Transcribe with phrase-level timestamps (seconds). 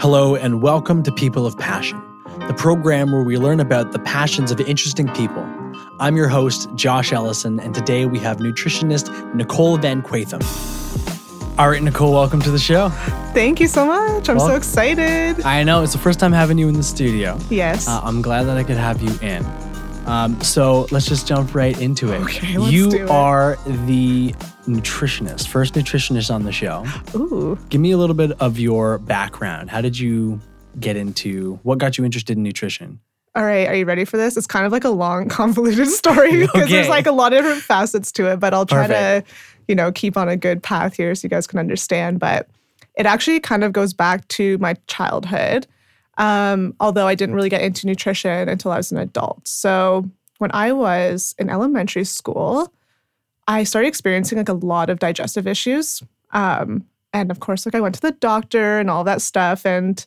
[0.00, 2.00] Hello, and welcome to People of Passion,
[2.46, 5.44] the program where we learn about the passions of interesting people.
[5.98, 10.40] I'm your host, Josh Ellison, and today we have nutritionist Nicole Van Quatham.
[11.58, 12.90] All right, Nicole, welcome to the show.
[13.34, 14.28] Thank you so much.
[14.28, 15.42] I'm Well- so excited.
[15.44, 17.36] I know it's the first time having you in the studio.
[17.50, 17.88] Yes.
[17.88, 19.44] Uh, I'm glad that I could have you in.
[20.08, 22.20] Um, so let's just jump right into it.
[22.22, 23.10] Okay, you it.
[23.10, 24.32] are the
[24.66, 26.84] nutritionist, first nutritionist on the show.
[27.14, 27.58] Ooh.
[27.68, 29.70] Give me a little bit of your background.
[29.70, 30.40] How did you
[30.80, 33.00] get into what got you interested in nutrition?
[33.34, 33.68] All right.
[33.68, 34.36] Are you ready for this?
[34.36, 36.72] It's kind of like a long, convoluted story because Okay.
[36.72, 39.28] there's like a lot of different facets to it, but I'll try Perfect.
[39.28, 39.34] to,
[39.68, 42.18] you know, keep on a good path here so you guys can understand.
[42.18, 42.48] But
[42.96, 45.66] it actually kind of goes back to my childhood.
[46.18, 49.46] Um, although I didn't really get into nutrition until I was an adult.
[49.46, 52.72] So when I was in elementary school,
[53.46, 56.02] I started experiencing like a lot of digestive issues.
[56.32, 59.64] Um, and of course, like I went to the doctor and all that stuff.
[59.64, 60.04] And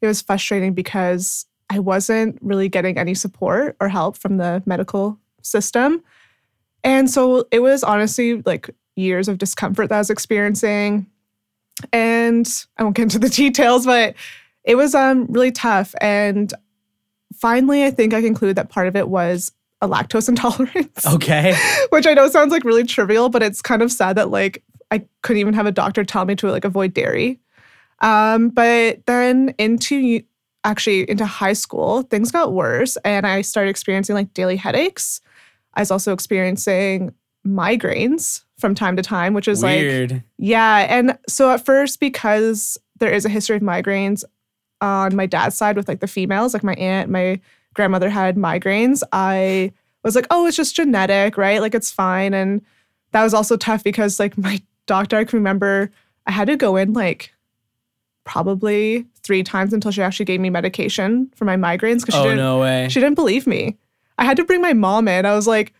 [0.00, 5.18] it was frustrating because I wasn't really getting any support or help from the medical
[5.42, 6.02] system.
[6.84, 11.06] And so it was honestly like years of discomfort that I was experiencing.
[11.92, 14.14] And I won't get into the details, but
[14.64, 15.94] it was um really tough.
[16.00, 16.52] And
[17.34, 21.54] finally, I think I concluded that part of it was a lactose intolerance Okay.
[21.90, 25.04] which I know sounds like really trivial, but it's kind of sad that like I
[25.22, 27.40] couldn't even have a doctor tell me to like avoid dairy.
[28.00, 30.22] Um, but then into
[30.64, 35.20] actually into high school, things got worse, and I started experiencing like daily headaches.
[35.74, 37.12] I was also experiencing
[37.46, 40.22] migraines from time to time, which is like Weird.
[40.38, 40.86] yeah.
[40.88, 44.24] And so at first, because there is a history of migraines
[44.84, 47.40] on my dad's side with like the females, like my aunt, my
[47.74, 51.60] grandmother had migraines, I was like, oh, it's just genetic, right?
[51.60, 52.34] Like it's fine.
[52.34, 52.60] And
[53.12, 55.90] that was also tough because like my doctor, I can remember
[56.26, 57.32] I had to go in like
[58.24, 62.24] probably three times until she actually gave me medication for my migraines because she oh
[62.24, 62.88] didn't no way.
[62.90, 63.76] she didn't believe me.
[64.18, 65.26] I had to bring my mom in.
[65.26, 65.72] I was like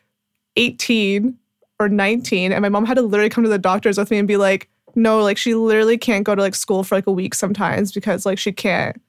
[0.56, 1.36] 18
[1.80, 4.28] or 19, and my mom had to literally come to the doctors with me and
[4.28, 7.34] be like, no, like she literally can't go to like school for like a week
[7.34, 9.00] sometimes because like she can't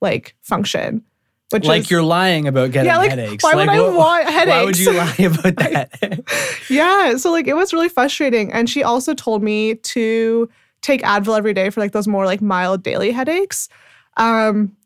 [0.00, 1.02] like function.
[1.50, 3.42] Which like is, you're lying about getting Yeah, like, headaches.
[3.42, 5.38] why would I what- want Why would you lie headaches?
[5.40, 6.60] about that?
[6.70, 7.16] yeah.
[7.16, 8.52] So like it was really frustrating.
[8.52, 10.48] And she also told me to
[10.82, 13.68] take Advil every day for like those more like mild daily headaches.
[14.16, 14.76] Um,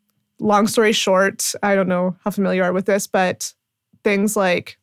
[0.41, 3.53] long story short, I don't know how familiar you are with this, but
[4.03, 4.79] things like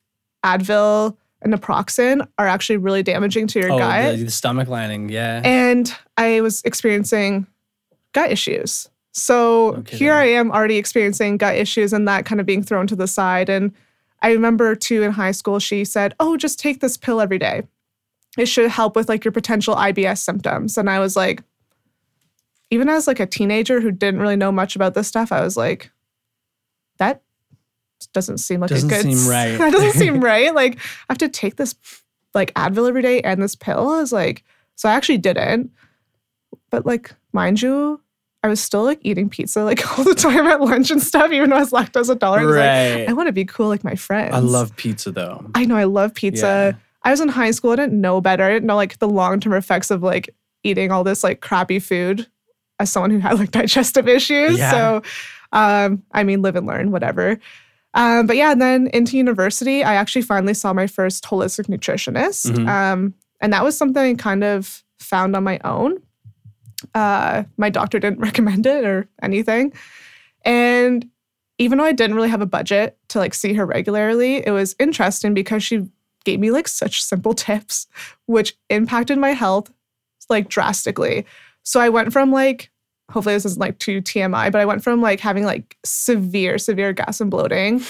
[0.45, 4.17] Advil naproxen are actually really damaging to your oh, gut.
[4.17, 5.09] the, the stomach lining.
[5.09, 5.41] Yeah.
[5.43, 7.47] And I was experiencing
[8.13, 8.89] gut issues.
[9.13, 12.87] So No here I am already experiencing gut issues and that kind of being thrown
[12.87, 13.49] to the side.
[13.49, 13.73] And
[14.21, 17.63] I remember too in high school, she said, Oh, just take this pill every day.
[18.37, 20.77] It should help with like your potential IBS symptoms.
[20.77, 21.43] And I was like,
[22.69, 25.57] even as like a teenager who didn't really know much about this stuff, I was
[25.57, 25.91] like,
[26.97, 27.21] that
[28.13, 29.57] doesn't seem like Doesn't a good seem right.
[29.57, 30.53] that doesn't seem right.
[30.53, 31.75] Like I have to take this
[32.33, 33.89] like Advil every day and this pill.
[33.89, 34.43] I was like,
[34.75, 35.71] so I actually didn't.
[36.69, 38.01] But like, mind you,
[38.43, 41.49] I was still like eating pizza like all the time at lunch and stuff, even
[41.49, 42.43] though I was lactose intolerant.
[42.43, 43.09] I was like, right.
[43.09, 44.33] I want to be cool like my friends.
[44.33, 45.45] I love pizza though.
[45.55, 46.77] I know I love pizza.
[47.03, 47.71] I was in high school.
[47.71, 48.43] I didn't know better.
[48.43, 50.29] I didn't know like the long term effects of like
[50.63, 52.27] eating all this like crappy food
[52.79, 54.57] as someone who had like digestive issues.
[54.57, 54.71] Yeah.
[54.71, 55.01] So,
[55.51, 57.39] um, I mean, live and learn, whatever.
[57.93, 62.51] Um, but yeah, and then into university, I actually finally saw my first holistic nutritionist.
[62.51, 62.67] Mhm.
[62.67, 65.97] Um, and that was something I kind of found on my own.
[66.95, 69.73] Uh, my doctor didn't recommend it or anything.
[70.43, 71.07] And
[71.57, 74.75] even though I didn't really have a budget to like see her regularly, it was
[74.79, 75.87] interesting because she
[76.23, 77.87] gave me like such simple tips,
[78.25, 79.71] which impacted my health
[80.29, 81.25] like drastically.
[81.63, 82.70] So I went from like,
[83.11, 86.93] hopefully this isn't like too TMI, but I went from like having like severe, severe
[86.93, 87.81] gas and bloating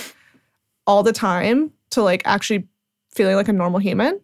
[0.88, 2.68] all the time to like actually
[3.14, 4.20] feeling like a normal human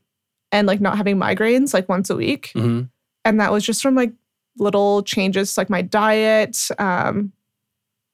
[0.51, 2.51] and like not having migraines like once a week.
[2.53, 2.83] hmm
[3.25, 4.13] And that was just from like
[4.57, 7.31] little changes to like my diet, um,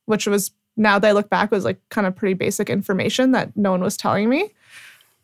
[0.06, 3.56] which was now that I look back was like kind of pretty basic information that
[3.56, 4.50] no one was telling me.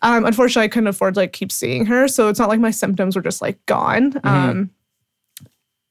[0.01, 2.71] Um, unfortunately, I couldn't afford to like keep seeing her, so it's not like my
[2.71, 4.13] symptoms were just like gone.
[4.23, 4.69] Um,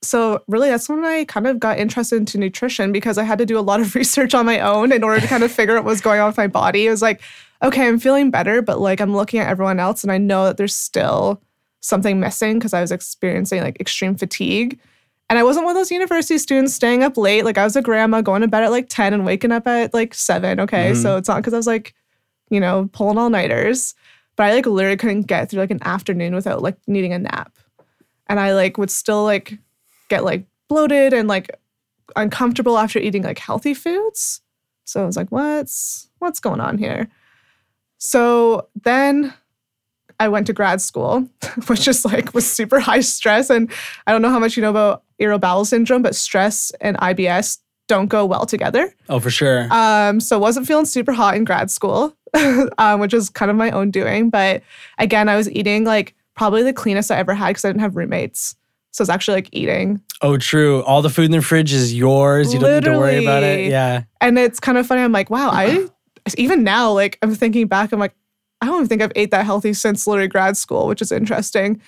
[0.03, 3.47] so really, that's when I kind of got interested into nutrition because I had to
[3.47, 5.85] do a lot of research on my own in order to kind of figure out
[5.85, 6.87] what was going on with my body.
[6.87, 7.21] It was like,
[7.63, 10.57] okay, I'm feeling better, but like I'm looking at everyone else, and I know that
[10.57, 11.43] there's still
[11.81, 14.79] something missing because I was experiencing like extreme fatigue.
[15.31, 17.45] And I wasn't one of those university students staying up late.
[17.45, 19.93] Like I was a grandma going to bed at like 10 and waking up at
[19.93, 20.59] like seven.
[20.59, 20.93] Okay.
[20.93, 21.03] Mhm.
[21.03, 21.95] So it's not because I was like,
[22.51, 23.95] you know, pulling all nighters.
[24.37, 27.53] But I like literally couldn't get through like an afternoon without like needing a nap.
[28.29, 29.59] And I like would still like
[30.09, 31.51] get like bloated and like
[32.17, 34.41] uncomfortable after eating like healthy foods.
[34.85, 37.09] So I was like, what's what's going on here?
[37.99, 39.35] So then
[40.21, 41.29] I went to grad school,
[41.67, 43.51] which just like was super high stress.
[43.51, 43.71] And
[44.07, 47.59] I don't know how much you know about irritable bowel syndrome, but stress and IBS
[47.89, 48.95] don't go well together.
[49.09, 49.67] Oh, for sure.
[49.73, 52.15] Um, so I wasn't feeling super hot in grad school,
[52.79, 54.31] um, which was kind of my own doing.
[54.31, 54.63] But
[54.99, 57.97] again, I was eating like probably the cleanest I ever had because I didn't have
[57.97, 58.55] roommates.
[58.99, 60.03] So it's actually like eating.
[60.23, 60.83] oh, true.
[60.83, 62.53] All the food in the fridge is yours.
[62.53, 63.71] You don't need to worry about it.
[63.71, 64.03] Yeah.
[64.21, 65.03] And it's kind of funny.
[65.03, 65.87] I'm like, wow, I
[66.37, 68.17] even now, like I'm thinking back, I'm like,
[68.61, 71.81] I don't even think I've ate that healthy since literally grad school, which is interesting.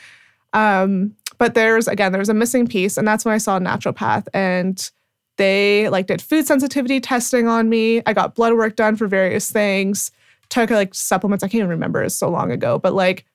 [0.53, 4.29] Um, but there's again, there's a missing piece, and that's when I saw a naturopath
[4.33, 4.89] and
[5.37, 8.03] they like did food sensitivity testing on me.
[8.07, 10.13] I got blood work done for various things,
[10.49, 11.43] took like supplements.
[11.43, 13.27] I can't even remember, it's so long ago, but like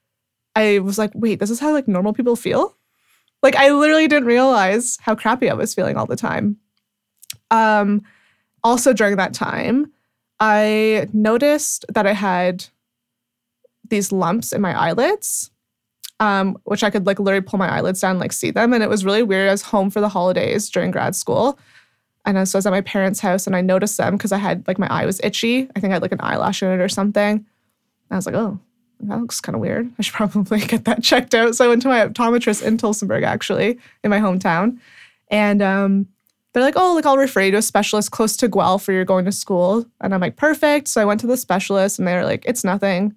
[0.56, 2.75] I was like, wait, this is how like normal people feel?
[3.46, 6.58] Like I literally didn't realize how crappy I was feeling all the time.
[7.52, 8.02] Um,
[8.64, 9.92] also during that time,
[10.40, 12.66] I noticed that I had
[13.88, 15.52] these lumps in my eyelids,
[16.20, 18.74] um, which I could like literally pull my eyelids down and like see them.
[18.74, 19.48] And it was really weird.
[19.48, 21.60] I was home for the holidays during grad school.
[22.26, 24.68] And so I was at my parents' house and I noticed them because I had
[24.68, 25.70] like my eye was itchy.
[25.76, 27.32] I think I had like an eyelash in it or something.
[27.32, 27.46] And
[28.10, 28.60] I was like, oh,
[29.02, 29.92] that looks kind of weird.
[29.98, 31.56] I should probably get that checked out.
[31.56, 34.80] So I went to my optometrist in Tillsonburg, actually, in my hometown.
[35.30, 36.08] And um,
[36.54, 39.06] they're like, oh, like I'll refer you to a specialist close to Guelph where you're
[39.06, 39.86] going to school.
[40.02, 40.88] And I'm like, perfect.
[40.88, 43.14] So I went to the specialist and they were like, it's nothing.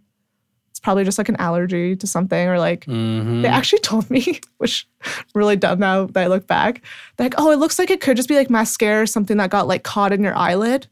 [0.70, 3.42] It's probably just like an allergy to something or like Mhm.
[3.42, 4.86] they actually told me, which
[5.34, 6.82] really dumb now that I look back.
[7.16, 9.50] They're like, oh, it looks like it could just be like mascara or something that
[9.50, 10.86] got like caught in your eyelid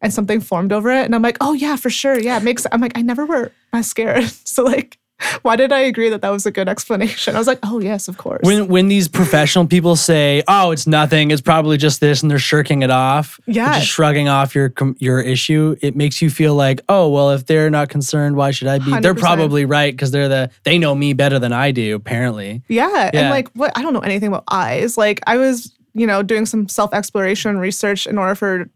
[0.00, 1.04] and something formed over it.
[1.04, 2.18] And I'm like, oh yeah, for sure.
[2.18, 4.22] Yeah, it makes I'm like, I never wear mascara.
[4.44, 4.98] So like,
[5.42, 7.34] why did I agree that that was a good explanation?
[7.34, 8.40] I was like, oh yes, of course.
[8.42, 11.30] When when these professional people say, "Oh, it's nothing.
[11.30, 13.74] It's probably just this," and they're shirking it off, Yeah.
[13.78, 17.70] just shrugging off your your issue, it makes you feel like, "Oh, well, if they're
[17.70, 20.94] not concerned, why should I be?" they are probably right because they're the they know
[20.94, 21.94] me better than I do.
[21.94, 22.88] Apparently, Yeah.
[23.14, 23.20] Yeah.
[23.20, 24.98] And like what I don't know anything about eyes.
[24.98, 28.68] Like I was, you know, doing some self-exploration research in order for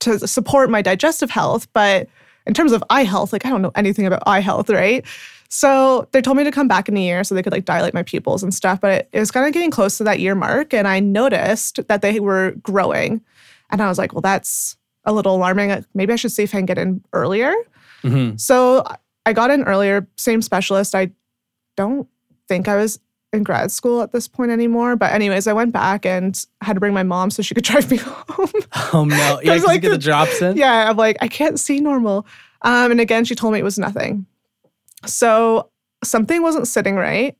[0.00, 2.08] to support my digestive health, but
[2.46, 5.04] in terms of eye health, like I don't know anything about eye health, right?
[5.48, 7.92] So they told me to come back in a year so they could like dilate
[7.92, 10.72] my pupils and stuff, but it was kind of getting close to that year mark
[10.72, 13.20] and I noticed that they were growing.
[13.70, 15.84] And I was like, well, that's a little alarming.
[15.94, 17.52] Maybe I should see if I can get in earlier.
[18.02, 18.40] Mhm.
[18.40, 18.84] So
[19.26, 20.94] I got in earlier, same specialist.
[20.94, 21.10] I
[21.76, 22.08] don't
[22.48, 22.98] think I was
[23.32, 24.96] in grad school at this point anymore.
[24.96, 27.90] But anyways, I went back and had to bring my mom so she could drive
[27.90, 28.50] me home.
[28.92, 30.56] oh no, yeah, like, you get the drops in.
[30.56, 32.26] yeah, I'm like, I can't see normal.
[32.62, 34.26] Um, and again, she told me it was nothing.
[35.06, 35.70] So
[36.04, 37.36] something wasn't sitting right.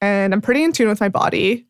[0.00, 1.66] And I'm pretty in tune with my body.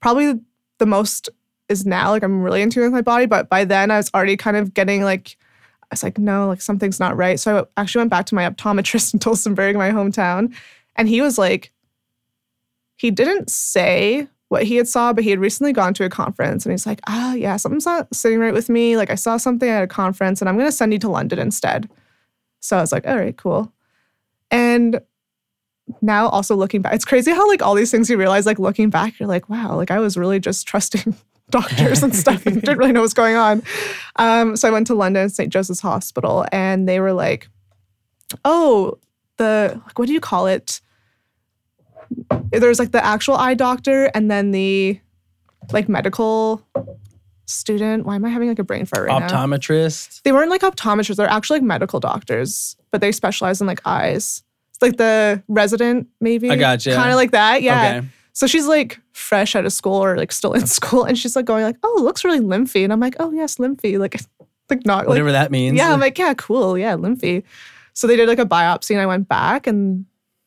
[0.00, 0.40] Probably
[0.78, 1.28] the most
[1.68, 2.10] is now.
[2.10, 3.26] Like I'm really in tune with my body.
[3.26, 5.36] But by then I was already kind of getting like,
[5.82, 7.38] I was like, no, like something's not right.
[7.38, 10.54] So I actually went back to my optometrist in Tillsonburg, my hometown.
[10.96, 11.72] And he was like,
[13.00, 16.66] he didn't say what he had saw, but he had recently gone to a conference
[16.66, 18.98] and he's like, ah, yeah, something's not sitting right with me.
[18.98, 21.38] Like I saw something at a conference and I'm going to send you to London
[21.38, 21.88] instead.
[22.58, 23.72] So I was like, all right, cool.
[24.50, 25.00] And
[26.02, 28.90] now also looking back, it's crazy how like all these things you realize, like looking
[28.90, 31.16] back, you're like, wow, like I was really just trusting
[31.50, 33.62] doctors and stuff and didn't really know what's going on.
[34.16, 35.50] Um, so I went to London, St.
[35.50, 37.48] Joseph's Hospital, and they were like,
[38.44, 38.98] oh,
[39.38, 40.82] the like, what do you call it?
[42.50, 45.00] There's like the actual eye doctor and then the
[45.72, 46.66] like medical
[47.46, 48.06] student.
[48.06, 49.28] Why am I having like a brain fart right now?
[49.28, 50.22] Optometrist.
[50.22, 54.42] they weren't like optometrists, they're actually like medical doctors, but they specialize in like eyes.
[54.70, 56.50] It's like the resident, maybe.
[56.50, 56.94] I gotcha.
[56.94, 57.62] Kind of like that.
[57.62, 57.98] Yeah.
[57.98, 58.08] Okay.
[58.32, 61.44] So she's like fresh out of school or like still in school and she's like
[61.44, 62.84] going like, oh, it looks really lymphy.
[62.84, 63.98] And I'm like, oh yes, lymphy.
[63.98, 64.14] Like
[64.70, 65.76] like not like Whatever that means.
[65.76, 66.78] yeah, I'm like, yeah, cool.
[66.78, 67.42] Yeah, lymphy.
[67.92, 70.06] So they did like a biopsy and I went back and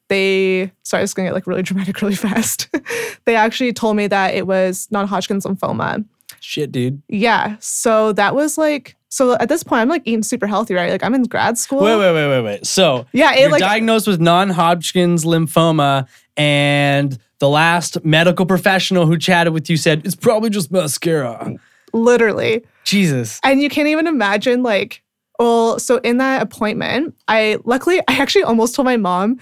[0.09, 2.69] they sorry, I was gonna get like really dramatic really fast.
[3.25, 6.05] they actually told me that it was non-Hodgkin's lymphoma.
[6.39, 7.01] Shit, dude.
[7.07, 7.55] Yeah.
[7.59, 10.91] So that was like so at this point I'm like eating super healthy, right?
[10.91, 11.81] Like I'm in grad school.
[11.81, 12.65] Wait, wait, wait, wait, wait.
[12.65, 19.17] So Yeah, it you're like diagnosed with non-Hodgkin's lymphoma, and the last medical professional who
[19.17, 21.55] chatted with you said it's probably just mascara.
[21.93, 22.63] literally.
[22.83, 23.39] Jesus.
[23.43, 25.03] And you can't even imagine like,
[25.39, 29.39] well, so in that appointment, I luckily I actually almost told my mom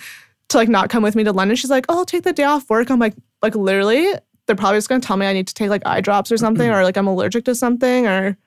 [0.52, 1.56] to like not come with me to London.
[1.56, 2.90] She's like, oh, I'll take the day off work.
[2.90, 4.08] I'm like, like literally,
[4.46, 6.70] they're probably just gonna tell me I need to take like eye drops or something,
[6.70, 8.38] or like I'm allergic to something, or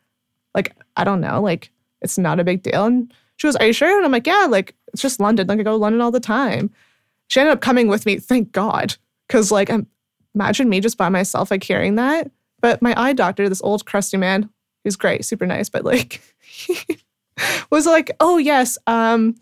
[0.55, 1.71] like I don't know, like
[2.03, 2.85] it's not a big deal.
[2.85, 3.97] And she goes, Are you sure?
[3.97, 5.47] And I'm like, Yeah, like it's just London.
[5.47, 6.71] Like I go to London all the time.
[7.29, 8.97] She ended up coming with me, thank God.
[9.29, 9.87] Cause like I'm,
[10.35, 12.31] imagine me just by myself, like hearing that.
[12.61, 14.51] But my eye doctor, this old crusty man,
[14.85, 16.21] he's great, super nice, but like
[17.71, 18.79] was like, oh yes.
[18.87, 19.37] Um,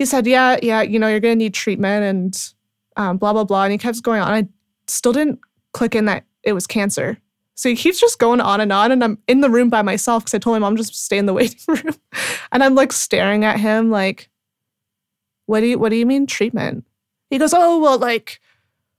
[0.00, 2.52] he said, yeah, yeah, you know, you're gonna need treatment and
[2.96, 3.64] um, blah, blah, blah.
[3.64, 4.32] And he kept going on.
[4.32, 4.48] I
[4.86, 5.40] still didn't
[5.74, 7.18] click in that it was cancer.
[7.54, 8.92] So he keeps just going on and on.
[8.92, 11.26] And I'm in the room by myself because I told my mom just stay in
[11.26, 11.94] the waiting room.
[12.50, 14.30] and I'm like staring at him like,
[15.44, 16.86] what do you what do you mean treatment?
[17.28, 18.40] He goes, Oh, well, like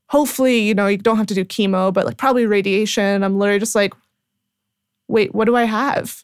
[0.05, 3.23] hopefully, you know, you don't have to do chemo, but like probably radiation.
[3.23, 3.95] I'm literally just like,
[5.07, 6.23] wait, what do I have?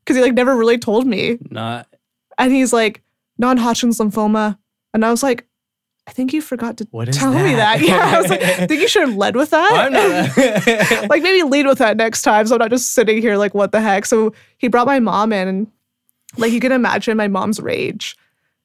[0.00, 1.36] Because he like never really told me.
[1.50, 1.88] Not.
[2.38, 3.02] And he's like,
[3.42, 4.56] non-Hodgkin's lymphoma.
[4.94, 5.46] And I was like,
[6.06, 7.80] I think you forgot to tell me that.
[7.82, 8.12] Yeah.
[8.14, 9.70] I was like, I think you should have led with that.
[9.72, 11.08] I'm not.
[11.10, 12.46] like maybe lead with that next time.
[12.46, 14.06] So I'm not just sitting here like, what the heck?
[14.06, 15.66] So he brought my mom in and
[16.38, 18.16] like you can imagine my mom's rage.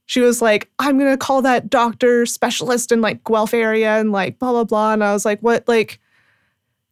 [0.05, 4.39] She was like, I'm gonna call that doctor specialist in like Guelph area and like
[4.39, 4.93] blah blah blah.
[4.93, 6.00] And I was like, what like,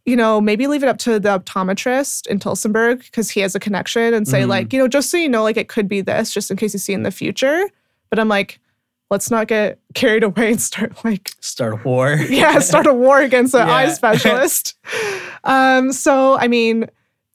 [0.06, 3.60] you know, maybe leave it up to the optometrist in Tillsonburg because he has a
[3.60, 4.48] connection and say, Mhm.
[4.50, 6.74] like, you know, just so you know, like it could be this, just in case
[6.74, 7.68] you see in the future.
[8.12, 8.60] But I'm like,
[9.10, 12.14] let's not get carried away and start like Start a war.
[12.30, 14.76] yeah, start a war against an eye specialist.
[15.44, 16.88] um, so I mean,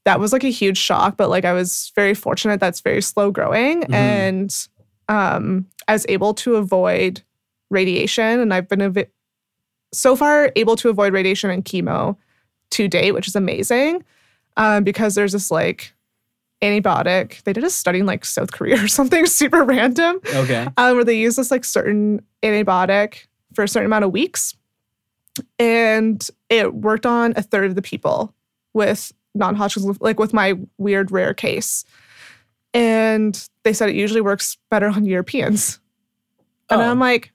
[0.05, 3.31] that was like a huge shock, but like I was very fortunate that's very slow
[3.31, 3.93] growing Mhm.
[3.95, 4.69] and
[5.09, 7.23] um I was able to avoid
[7.69, 9.09] radiation and I've been a evi-
[9.93, 12.17] so far able to avoid radiation and chemo
[12.71, 14.05] to date, which is amazing.
[14.57, 15.93] Um, because there's this like
[16.63, 17.43] antibiotic.
[17.45, 20.67] They did a study in like South Korea or something super random Okay.
[20.77, 24.55] um, where they use this like certain antibiotic for a certain amount of weeks.
[25.59, 28.35] And it worked on a third of the people
[28.75, 31.85] with non Hodgkin's, like with my weird rare case.
[32.75, 35.81] And they said it usually works better on Europeans.
[36.69, 36.85] And Oh.
[36.85, 37.33] I'm like,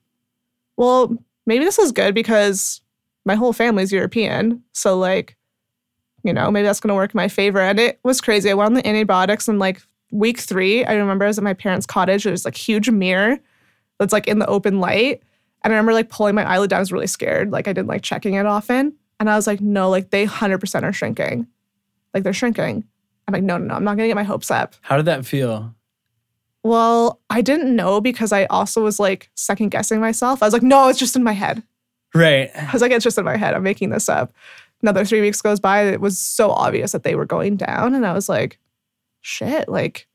[0.77, 2.81] well, maybe this is good because
[3.25, 4.63] my whole family's European.
[4.73, 5.35] So, like,
[6.23, 7.59] you know, maybe that's going to work in my favor.
[7.59, 8.49] And it was crazy.
[8.49, 11.53] I went on the antibiotics and like week three, I remember I was at my
[11.53, 12.23] parents' cottage.
[12.23, 13.37] There's like huge mirror
[13.99, 15.21] that's like in the open light.
[15.63, 16.77] And I remember like pulling my eyelid down.
[16.77, 17.51] I was really scared.
[17.51, 18.93] Like I didn't like checking it often.
[19.19, 21.47] And I was like, no, like they 100% are shrinking.
[22.13, 22.83] Like they're shrinking.
[23.27, 24.75] I'm like, no, no, no, I'm not going to get my hopes up.
[24.81, 25.73] How did that feel?
[26.63, 30.41] Well, I didn't know because I also was like second guessing myself.
[30.41, 31.63] I was like, no, it's just in my head.
[32.15, 32.49] Right.
[32.55, 33.53] I was like, it's just in my head.
[33.53, 34.33] I'm making this up.
[34.81, 35.83] Another three weeks goes by.
[35.83, 37.93] It was so obvious that they were going down.
[37.93, 38.57] And I was like,
[39.21, 40.07] shit, like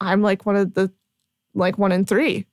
[0.00, 0.90] I'm like one of the,
[1.54, 2.46] like one in three.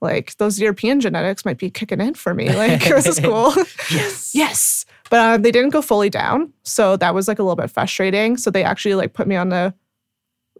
[0.00, 2.48] Like those European genetics might be kicking in for me.
[2.54, 3.52] Like this is cool.
[3.90, 4.34] Yes.
[4.34, 4.84] yes.
[5.10, 6.52] But um, they didn't go fully down.
[6.62, 8.36] So that was like a little bit frustrating.
[8.36, 9.74] So they actually like put me on a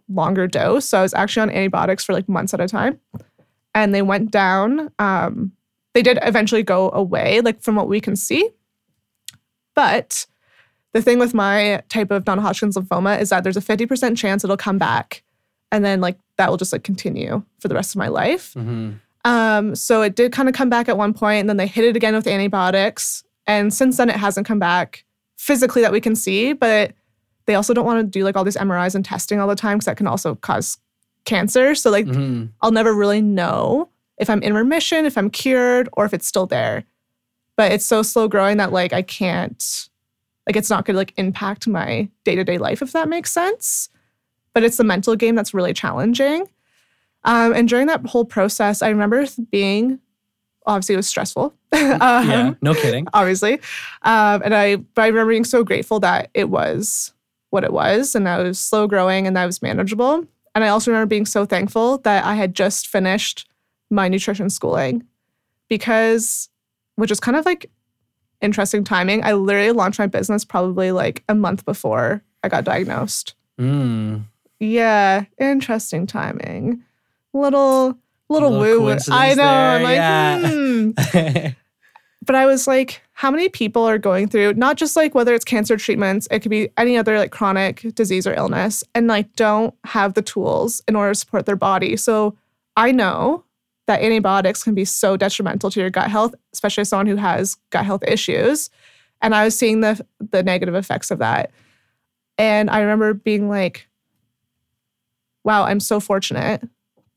[0.07, 0.85] longer dose.
[0.85, 2.99] So I was actually on antibiotics for like months at a time.
[3.73, 4.91] And they went down.
[4.99, 5.53] Um,
[5.93, 8.49] they did eventually go away, like from what we can see.
[9.75, 10.25] But
[10.93, 14.57] the thing with my type of non-Hodgkin's lymphoma is that there's a 50% chance it'll
[14.57, 15.23] come back.
[15.71, 18.53] And then like that will just like continue for the rest of my life.
[18.53, 18.91] hmm
[19.25, 21.85] Um, so it did kind of come back at one point, and then they hit
[21.85, 23.23] it again with antibiotics.
[23.45, 25.03] And since then, it hasn't come back
[25.37, 26.53] physically that we can see.
[26.53, 26.93] But
[27.45, 29.77] they also don't want to do like all these MRIs and testing all the time
[29.77, 30.77] because that can also cause
[31.25, 31.75] cancer.
[31.75, 33.89] So like, hmm I'll never really know
[34.19, 36.83] if I'm in remission, if I'm cured, or if it's still there.
[37.55, 39.89] But it's so slow growing that like I can't,
[40.47, 43.31] like it's not going to like impact my day to day life if that makes
[43.31, 43.89] sense.
[44.53, 46.47] But it's the mental game that's really challenging.
[47.23, 49.99] Um, and during that whole process, I remember being
[50.65, 51.53] obviously it was stressful.
[51.71, 52.53] um, yeah.
[52.61, 53.07] No kidding.
[53.13, 53.53] obviously.
[54.03, 57.13] Um, and I, but I remember being so grateful that it was
[57.49, 60.25] what it was and that it was slow growing and that was manageable.
[60.55, 63.48] And I also remember being so thankful that I had just finished
[63.89, 65.03] my nutrition schooling
[65.67, 66.49] because,
[66.95, 67.69] which is kind of like
[68.41, 69.23] interesting timing.
[69.23, 73.35] I literally launched my business probably like a month before I got diagnosed.
[73.59, 74.23] Mm.
[74.59, 76.83] Yeah, interesting timing.
[77.33, 77.97] Little,
[78.29, 78.97] little, Little woo.
[79.11, 79.43] I know.
[79.43, 80.49] I'm like, yeah.
[80.49, 80.91] hmm
[82.25, 85.45] but I was like, how many people are going through not just like whether it's
[85.45, 89.73] cancer treatments, it could be any other like chronic disease or illness, and like don't
[89.83, 91.97] have the tools in order to support their body.
[91.97, 92.37] So
[92.77, 93.43] I know
[93.89, 97.83] that antibiotics can be so detrimental to your gut health, especially someone who has gut
[97.83, 98.69] health issues.
[99.19, 101.49] And I was seeing the the negative effects of that.
[102.37, 103.87] And I remember being like,
[105.43, 106.61] wow, I'm so fortunate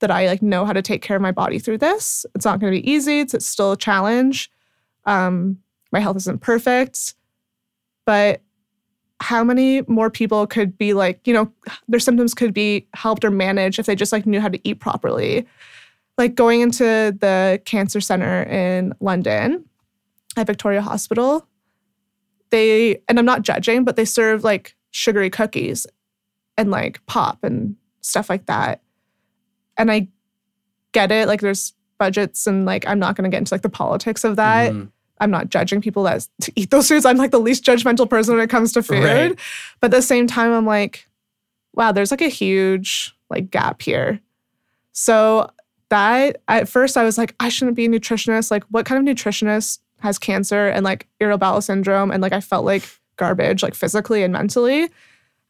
[0.00, 2.24] that I like know how to take care of my body through this.
[2.34, 3.20] It's not going to be easy.
[3.20, 4.50] It's, it's still a challenge.
[5.04, 5.58] Um,
[5.92, 7.14] my health isn't perfect,
[8.06, 8.40] but
[9.20, 11.52] how many more people could be like, you know,
[11.86, 14.80] their symptoms could be helped or managed if they just like knew how to eat
[14.80, 15.46] properly.
[16.18, 16.84] Like going into
[17.18, 19.64] the cancer center in London
[20.36, 21.46] at Victoria Hospital,
[22.50, 25.86] they and I'm not judging, but they serve like sugary cookies
[26.58, 28.82] and like pop and stuff like that.
[29.78, 30.08] And I
[30.92, 31.28] get it.
[31.28, 34.72] Like there's budgets and like I'm not gonna get into like the politics of that.
[34.72, 34.90] Mhm.
[35.20, 37.06] I'm not judging people that to eat those foods.
[37.06, 39.02] I'm like the least judgmental person when it comes to food.
[39.04, 39.38] Right.
[39.80, 41.08] But at the same time, I'm like,
[41.74, 44.20] wow, there's like a huge like gap here.
[44.92, 45.50] So
[45.92, 48.50] that at first I was like, I shouldn't be a nutritionist.
[48.50, 52.10] Like, what kind of nutritionist has cancer and like irritable bowel syndrome?
[52.10, 52.82] And like I felt like
[53.16, 54.88] garbage, like physically and mentally.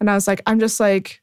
[0.00, 1.22] And I was like, I'm just like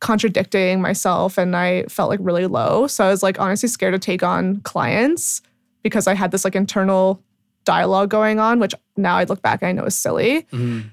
[0.00, 2.86] contradicting myself and I felt like really low.
[2.86, 5.40] So I was like honestly scared to take on clients
[5.82, 7.22] because I had this like internal
[7.64, 10.42] dialogue going on, which now I look back and I know is silly.
[10.52, 10.90] Mhm.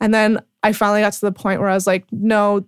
[0.00, 2.64] And then I finally got to the point where I was like, no,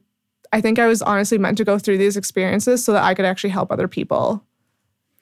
[0.54, 3.25] I think I was honestly meant to go through these experiences so that I could
[3.25, 4.44] actually help other people.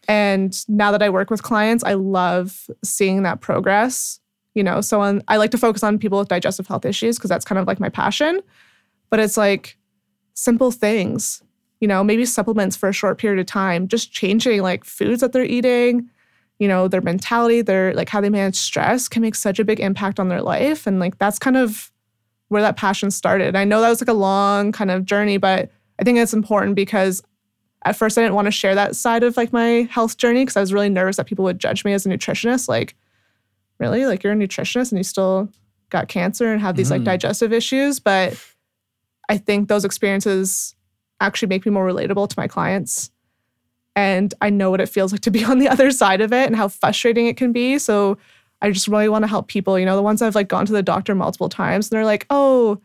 [0.06, 4.20] And now that I work with clients, I love seeing that progress.
[4.54, 7.30] You know, so on, I like to focus on people with digestive health issues because
[7.30, 8.42] that's kind of like my passion.
[9.08, 9.78] But it's like
[10.34, 11.42] simple things,
[11.80, 15.32] you know, maybe supplements for a short period of time, just changing like foods that
[15.32, 16.10] they're eating,
[16.58, 19.80] you know, their mentality, their like how they manage stress can make such a big
[19.80, 20.86] impact on their life.
[20.86, 21.91] And like that's kind of
[22.52, 23.56] where that passion started.
[23.56, 26.76] I know that was like a long kind of journey, but I think it's important
[26.76, 27.22] because
[27.84, 30.56] at first I didn't want to share that side of like my health journey because
[30.56, 32.68] I was really nervous that people would judge me as a nutritionist.
[32.68, 32.94] Like,
[33.78, 34.06] really?
[34.06, 35.48] Like you're a nutritionist and you still
[35.90, 37.06] got cancer and have these like Mhm.
[37.06, 37.98] digestive issues.
[37.98, 38.38] But
[39.28, 40.74] I think those experiences
[41.20, 43.10] actually make me more relatable to my clients.
[43.96, 46.46] And I know what it feels like to be on the other side of it
[46.46, 47.78] and how frustrating it can be.
[47.78, 48.18] So
[48.62, 49.78] I just really want to help people.
[49.78, 52.26] You know, the ones I've like gone to the doctor multiple times and they're like,
[52.30, 52.80] oh,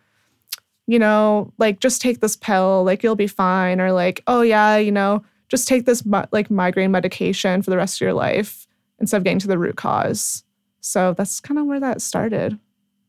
[0.87, 3.79] you know, like just take this pill, like you'll be fine.
[3.79, 7.97] Or like, oh yeah, you know, just take this like migraine medication for the rest
[7.97, 8.67] of your life
[8.99, 10.43] instead of getting to the root cause.
[10.81, 12.59] So that's kind of where that started.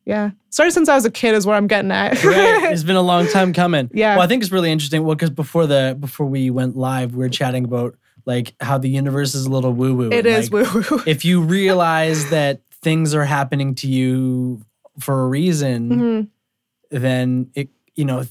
[0.04, 0.30] Yeah.
[0.50, 2.22] Started since I was a kid is where I'm getting at.
[2.24, 2.72] right.
[2.72, 3.90] It's been a long time coming.
[3.92, 4.16] Yeah.
[4.16, 5.04] Well, I think it's really interesting.
[5.04, 7.96] Well, because before the before we went live, we were chatting about
[8.28, 10.12] like how the universe is a little woo woo.
[10.12, 11.02] it is woo woo.
[11.06, 14.60] If you realize that things are happening to you
[15.00, 16.28] for a reason, Mhm.
[16.90, 18.24] then it you know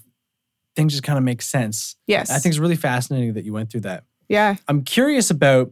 [0.76, 1.96] things just kind of make sense.
[2.06, 2.30] Yes.
[2.30, 4.04] I think it's really fascinating that you went through that.
[4.30, 4.56] yeah.
[4.68, 5.72] I'm curious about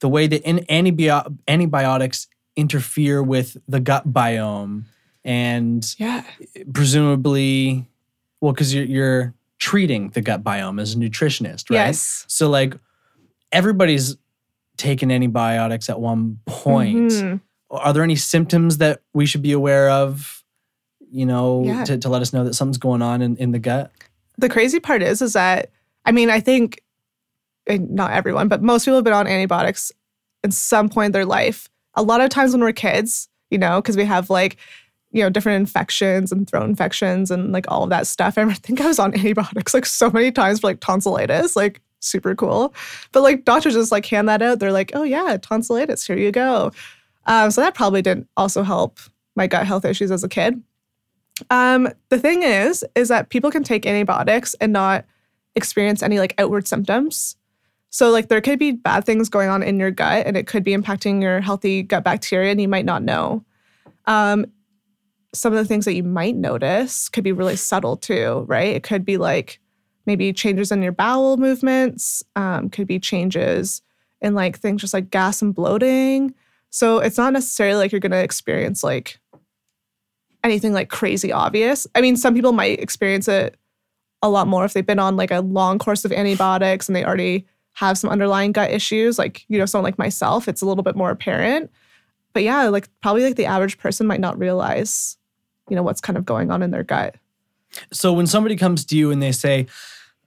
[0.00, 4.82] the way that in antibio- antibiotics interfere with the gut biome
[5.24, 6.24] and Yeah.
[6.74, 7.86] presumably
[8.42, 12.24] well because you're, you're treating the gut biome as a nutritionist right Yes.
[12.28, 12.74] so like
[13.52, 14.16] everybody's
[14.76, 17.40] taken antibiotics at one point Mhm.
[17.70, 20.42] are there any symptoms that we should be aware of
[21.10, 21.84] you know Yeah.
[21.84, 23.92] to, to let us know that something's going on in, in the gut
[24.38, 25.70] the crazy part is is that
[26.06, 26.80] i mean i think
[27.68, 29.92] not everyone but most people have been on antibiotics
[30.42, 33.80] at some point in their life a lot of times when we're kids you know
[33.80, 34.56] because we have like
[35.12, 38.80] you know different infections and throat infections and like all of that stuff i think
[38.80, 42.74] i was on antibiotics like so many times for like tonsillitis like super cool
[43.12, 46.32] but like doctors just like hand that out they're like oh yeah tonsillitis here you
[46.32, 46.70] go
[47.26, 48.98] um, so that probably didn't also help
[49.36, 50.60] my gut health issues as a kid
[51.50, 55.04] um, the thing is, is that people can take antibiotics and not
[55.54, 57.36] experience any like outward symptoms.
[57.90, 60.64] So like there could be bad things going on in your gut and it could
[60.64, 63.44] be impacting your healthy gut bacteria and you might not know.
[64.06, 64.46] Um,
[65.34, 68.74] some of the things that you might notice could be really subtle too, right?
[68.74, 69.60] It could be like
[70.06, 73.82] maybe changes in your bowel movements, um, could be changes
[74.20, 76.34] in like things just like gas and bloating.
[76.70, 79.20] So it's not necessarily like you're going to experience like
[80.44, 81.86] anything like crazy obvious.
[81.94, 83.56] I mean, some people might experience it
[84.22, 87.04] a lot more if they've been on like a long course of antibiotics and they
[87.04, 89.18] already have some underlying gut issues.
[89.18, 91.70] Like, you know, someone like myself, it's a little bit more apparent.
[92.32, 95.16] But yeah, like probably like the average person might not realize,
[95.68, 97.16] you know, what's kind of going on in their gut.
[97.90, 99.66] So when somebody comes to you and they say,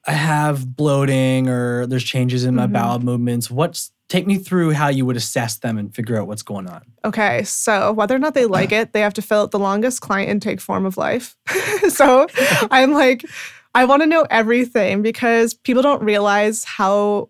[0.07, 2.73] I have bloating or there's changes in my Mhm.
[2.73, 6.43] bowel movements, what's take me through how you would assess them and figure out what's
[6.43, 6.83] going on.
[7.03, 10.01] Okay, so whether or not they like it, they have to fill out the longest
[10.01, 11.35] client intake form of life.
[11.89, 12.27] so
[12.71, 13.25] I'm like,
[13.73, 17.29] I want to know everything because people don't realize how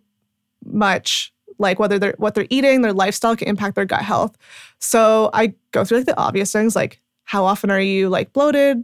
[0.65, 4.35] much like whether they're what they're eating, their lifestyle can impact their gut health.
[4.79, 8.83] So I go through like the obvious things like how often are you like bloated,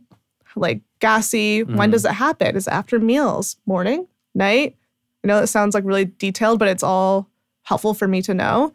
[0.56, 1.64] like gassy?
[1.64, 1.92] When Mhm.
[1.92, 2.56] does it happen?
[2.56, 4.78] Is it after meals, morning, night?
[5.24, 7.28] I know that sounds like really detailed, but it's all
[7.64, 8.72] helpful for me to know.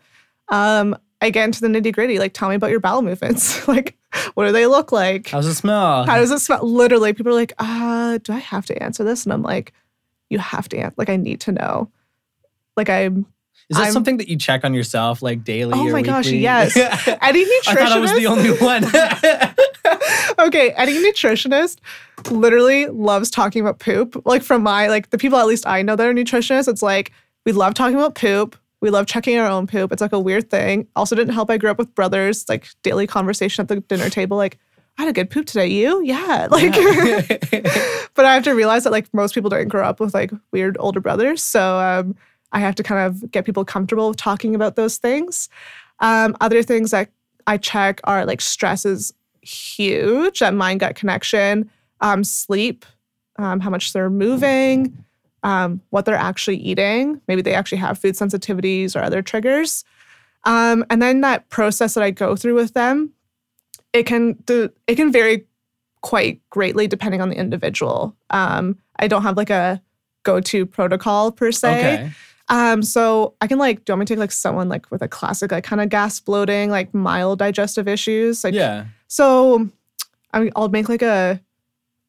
[0.49, 2.19] Um, I get into the nitty gritty.
[2.19, 3.67] Like, tell me about your bowel movements.
[3.69, 3.97] like,
[4.35, 5.29] what do they look like?
[5.29, 6.05] How's it smell?
[6.05, 6.63] How does it smell?
[6.69, 9.25] Literally, people are like, uh, do I have to answer this?
[9.25, 9.73] And I'm like,
[10.29, 10.95] you have to answer.
[10.99, 11.91] Like, I need to know.
[12.77, 13.27] Like, I'm
[13.71, 15.73] Is that I'm- something that you check on yourself like daily?
[15.75, 16.41] Oh my gosh, weekly?
[16.41, 16.77] yes.
[17.23, 17.69] Any nutritionist.
[17.69, 18.85] I thought I was the only one.
[20.39, 21.79] okay, any nutritionist
[22.31, 24.21] literally loves talking about poop.
[24.25, 27.13] Like from my like the people at least I know that are nutritionists, it's like
[27.45, 28.57] we love talking about poop.
[28.81, 29.91] We love checking our own poop.
[29.93, 30.87] It's like a weird thing.
[30.95, 34.37] Also didn't help I grew up with brothers, like daily conversation at the dinner table
[34.37, 34.59] like
[34.99, 35.67] I had a good poop today.
[35.67, 36.03] You?
[36.03, 36.49] Yeah.
[36.51, 36.73] Like
[38.15, 40.77] but I have to realize that like most people don't grow up with like weird
[40.79, 41.43] older brothers.
[41.43, 42.17] So um
[42.53, 45.49] I have to kind of get people comfortable talking about those things.
[46.01, 47.11] Um, other things that
[47.47, 49.13] I check are like stress is
[49.47, 52.85] huge, that mind gut connection, um, sleep,
[53.39, 55.05] um, how much they're moving,
[55.43, 57.21] um, what they're actually eating.
[57.29, 59.85] Maybe they actually have food sensitivities or other triggers.
[60.45, 63.13] Um, and then that process that I go through with them,
[63.93, 65.47] it can do, it can vary
[66.03, 68.17] quite greatly depending on the individual.
[68.31, 69.83] Um, I don't have like a
[70.23, 71.79] go-to protocol per se.
[71.79, 72.11] okay.
[72.49, 75.03] Um, so I can like, do you want me to take like someone like with
[75.03, 78.45] a classic like kind of gas bloating, like mild digestive issues?
[78.45, 78.87] Like yeah.
[79.09, 79.69] So
[80.33, 81.41] I'll make like a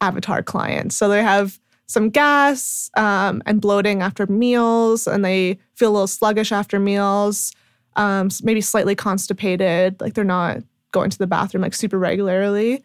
[0.02, 0.94] avatar client.
[0.94, 6.08] So they have some gas um, and bloating after meals, and they feel a little
[6.08, 7.54] sluggish after meals,
[7.96, 10.58] um, maybe slightly constipated, like they're not
[10.92, 12.84] going to the bathroom like super regularly,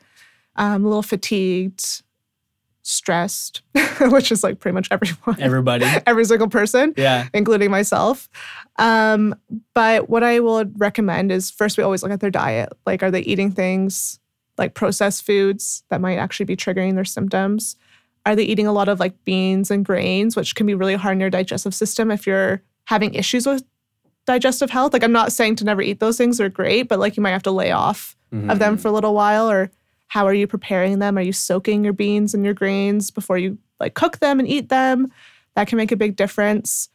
[0.56, 2.02] um, a little fatigued,
[2.82, 3.62] stressed,
[4.00, 5.84] which is like pretty much everyone, Everybody.
[6.06, 7.28] every single person Yeah.
[7.32, 8.28] including myself.
[8.76, 9.34] Um,
[9.74, 12.72] but what I would recommend is first we always look at their diet.
[12.86, 14.18] Like, are they eating things
[14.58, 17.76] like processed foods that might actually be triggering their symptoms?
[18.26, 21.16] Are they eating a lot of like beans and grains, which can be really hard
[21.16, 23.64] on your digestive system if you're having issues with
[24.26, 24.92] digestive health?
[24.92, 27.30] Like, I'm not saying to never eat those things, they're great, but like you might
[27.30, 28.80] have to lay off of them Mhm.
[28.80, 29.70] for a little while or
[30.12, 33.56] how are you preparing them are you soaking your beans and your grains before you
[33.80, 35.10] like cook them and eat them
[35.54, 36.90] that can make a big difference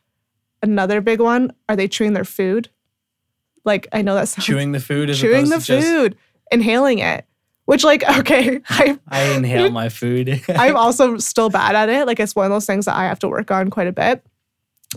[0.62, 2.70] another big one are they chewing their food
[3.66, 6.16] like i know that sounds Chewing the food as chewing the to just food
[6.52, 7.26] inhaling it
[7.66, 10.44] which like okay i I inhale my food.
[10.50, 12.06] I'm also still bad at it.
[12.06, 14.24] Like it's one of those things that I have to work on quite a bit.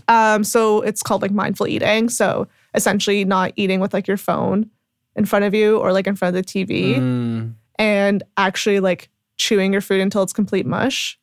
[0.07, 2.07] Um, so it's called like mindful eating.
[2.09, 4.69] So essentially not eating with like your phone
[5.15, 7.55] in front of you or like in front of the TV Mm.
[7.81, 11.19] And actually like chewing your food until it's complete mush.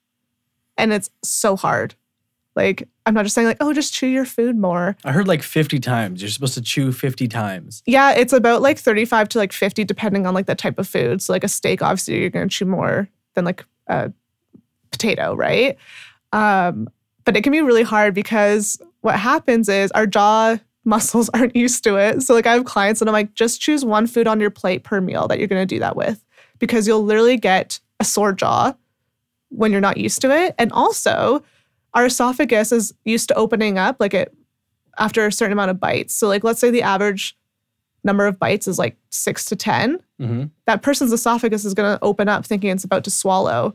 [0.77, 1.94] And it's so hard.
[2.57, 4.97] Like I'm not just saying like, oh, just chew your food more.
[5.05, 6.21] I heard like 50 times.
[6.21, 7.85] You're supposed to chew 50 times.
[7.87, 11.23] Yeah, it's about like 35 to like 50 depending on like the type of food.
[11.23, 14.12] So like a steak, obviously you're gonna chew more than like a
[14.90, 15.79] potato, right?
[16.33, 16.90] Um,
[17.25, 21.85] but it can be really hard because what happens is our jaw muscles aren't used
[21.85, 22.23] to it.
[22.23, 24.83] So like I have clients and I'm like, just choose one food on your plate
[24.83, 26.25] per meal that you're gonna do that with.
[26.59, 28.75] Because you'll literally get a sore jaw
[29.51, 30.55] when you're not used to it.
[30.59, 31.42] And also
[31.94, 34.35] our esophagus is used to opening up like it
[34.99, 36.14] after a certain amount of bites.
[36.14, 37.37] So like let's say the average
[38.05, 42.05] number of bites is like six to 10, hmm that person's esophagus is going to
[42.05, 43.75] open up thinking it's about to swallow.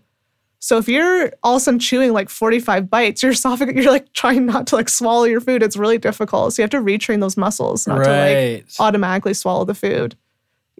[0.59, 4.13] So if you're all of a sudden chewing like 45 bites, your esophagus, you're like
[4.13, 5.63] trying not to like swallow your food.
[5.63, 6.53] It's really difficult.
[6.53, 10.15] So you have to retrain those muscles not to like automatically swallow the food.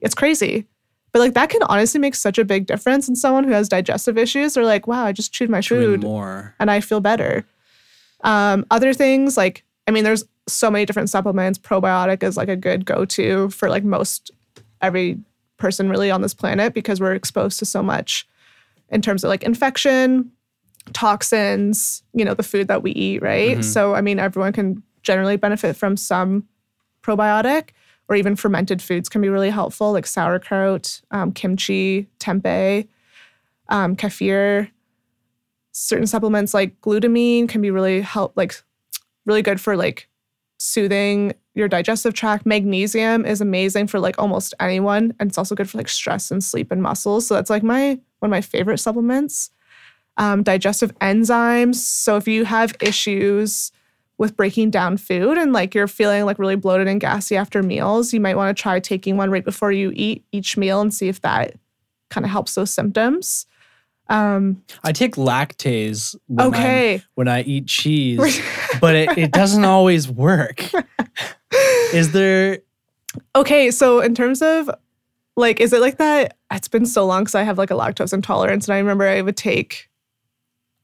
[0.01, 0.67] It's crazy.
[1.13, 4.17] But like that can honestly make such a big difference in someone who has digestive
[4.17, 4.55] issues.
[4.55, 6.55] They're like, wow, I just chewed my Chewing food more.
[6.59, 7.45] and I feel better.
[8.23, 11.59] Um, other things like, I mean, there's so many different supplements.
[11.59, 14.31] Probiotic is like a good go to for like most
[14.81, 15.19] every
[15.57, 18.27] person really on this planet because we're exposed to so much
[18.89, 20.31] in terms of like infection,
[20.93, 23.57] toxins, you know, the food that we eat, right?
[23.57, 23.63] Mhm.
[23.63, 26.47] So, I mean, everyone can generally benefit from some
[27.01, 27.69] probiotic
[28.09, 32.87] or even fermented foods can be really helpful, like sauerkraut, um, kimchi, tempeh,
[33.69, 34.69] um, kefir.
[35.71, 38.61] Certain supplements like glutamine can be really help like
[39.25, 40.07] really good for like
[40.57, 42.45] soothing your digestive tract.
[42.45, 46.43] Magnesium is amazing for like almost anyone and it's also good for like stress and
[46.43, 47.27] sleep and muscles.
[47.27, 49.49] So that's like my one of my favorite supplements.
[50.17, 51.75] Um, digestive enzymes.
[51.75, 53.71] So if you have issues
[54.23, 58.13] with breaking down food and like you're feeling like really bloated and gassy after meals
[58.13, 61.07] you might want to try taking one right before you eat each meal and see
[61.07, 61.53] if that
[62.09, 63.45] kind of helps those symptoms
[64.09, 68.41] um, I take lactase when, okay when I eat cheese,
[68.81, 70.61] but it, it doesn't always work.
[71.93, 72.59] Is there
[73.35, 74.69] Okay, so in terms of
[75.35, 76.37] like, is it like that?
[76.51, 79.21] It's been so long because I have like a lactose intolerance, and I remember I
[79.21, 79.89] would take.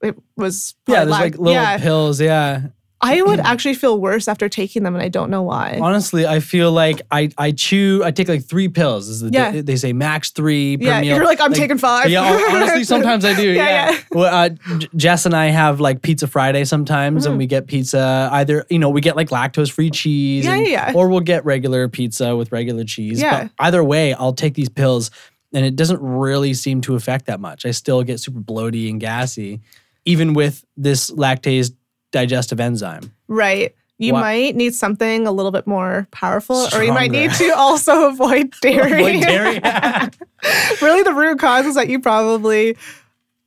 [0.01, 1.77] It was yeah, there's lac- like little yeah.
[1.77, 2.67] pills, yeah.
[3.01, 5.79] I would actually feel worse after taking them, and I don't know why.
[5.81, 8.01] Honestly, I feel like I I chew.
[8.03, 9.07] I take like three pills.
[9.07, 9.61] Is the- Yeah.
[9.61, 11.15] They say max three per yeah, meal.
[11.15, 12.09] you're like, I'm taking five.
[12.09, 13.49] Yeah, honestly, sometimes I do.
[13.51, 13.91] Yeah, Yeah.
[13.91, 13.99] yeah.
[14.11, 17.29] Well, uh, J- Jess and I have like Pizza Friday sometimes, Mm-hmm.
[17.31, 18.29] and we get pizza.
[18.31, 20.93] Either you know we get like lactose free cheese, Yeah, and- yeah, yeah.
[20.95, 23.21] or we'll get regular pizza with regular cheese.
[23.21, 23.43] Yeah.
[23.43, 25.09] But either way, I'll take these pills,
[25.53, 27.65] and it doesn't really seem to affect that much.
[27.65, 29.61] I still get super bloaty and gassy,
[30.05, 31.71] even with this lactase
[32.11, 33.11] digestive enzyme.
[33.27, 33.75] Right.
[33.97, 37.49] You Wha- might need something a little bit more powerful, or you might need to
[37.57, 38.93] also avoid dairy.
[39.19, 39.59] Avoid dairy.
[40.81, 42.77] really, the root cause is that you probably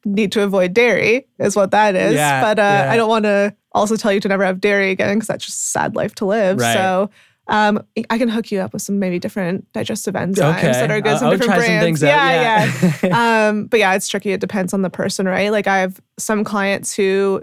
[0.05, 2.15] need to avoid dairy, is what that is.
[2.15, 2.93] Yeah, but uh, yeah.
[2.93, 5.59] I don't want to also tell you to never have dairy again because that's just
[5.59, 6.59] a sad life to live.
[6.59, 6.75] Right.
[6.75, 7.11] So.
[7.49, 10.71] Um, I can hook you up with some maybe different digestive enzymes Okay.
[10.71, 11.15] that are good.
[11.15, 12.05] I'll- Some I'll different some brands.
[12.05, 12.93] out, yeah, yeah.
[13.03, 13.49] yeah.
[13.49, 14.31] um, but yeah, it's tricky.
[14.31, 15.51] It depends on the person, right?
[15.51, 17.43] Like I have some clients who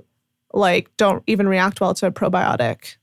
[0.53, 2.95] like don't even react well to a probiotic.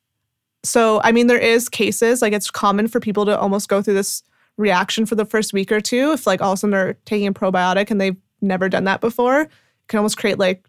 [0.64, 3.94] So I mean, there is cases like it's common for people to almost go through
[3.94, 4.22] this
[4.56, 7.26] reaction for the first week or two if like all of a sudden they're taking
[7.28, 9.42] a probiotic and they've never done that before.
[9.42, 9.50] It
[9.88, 10.66] can almost create like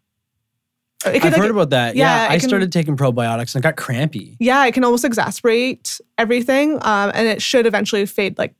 [1.06, 1.96] it I've could like, heard about that.
[1.96, 4.36] yeah, Yeah, I can- started taking probiotics and I got crampy.
[4.40, 8.56] yeah, it can almost exasperate everything, um, and it should eventually fade like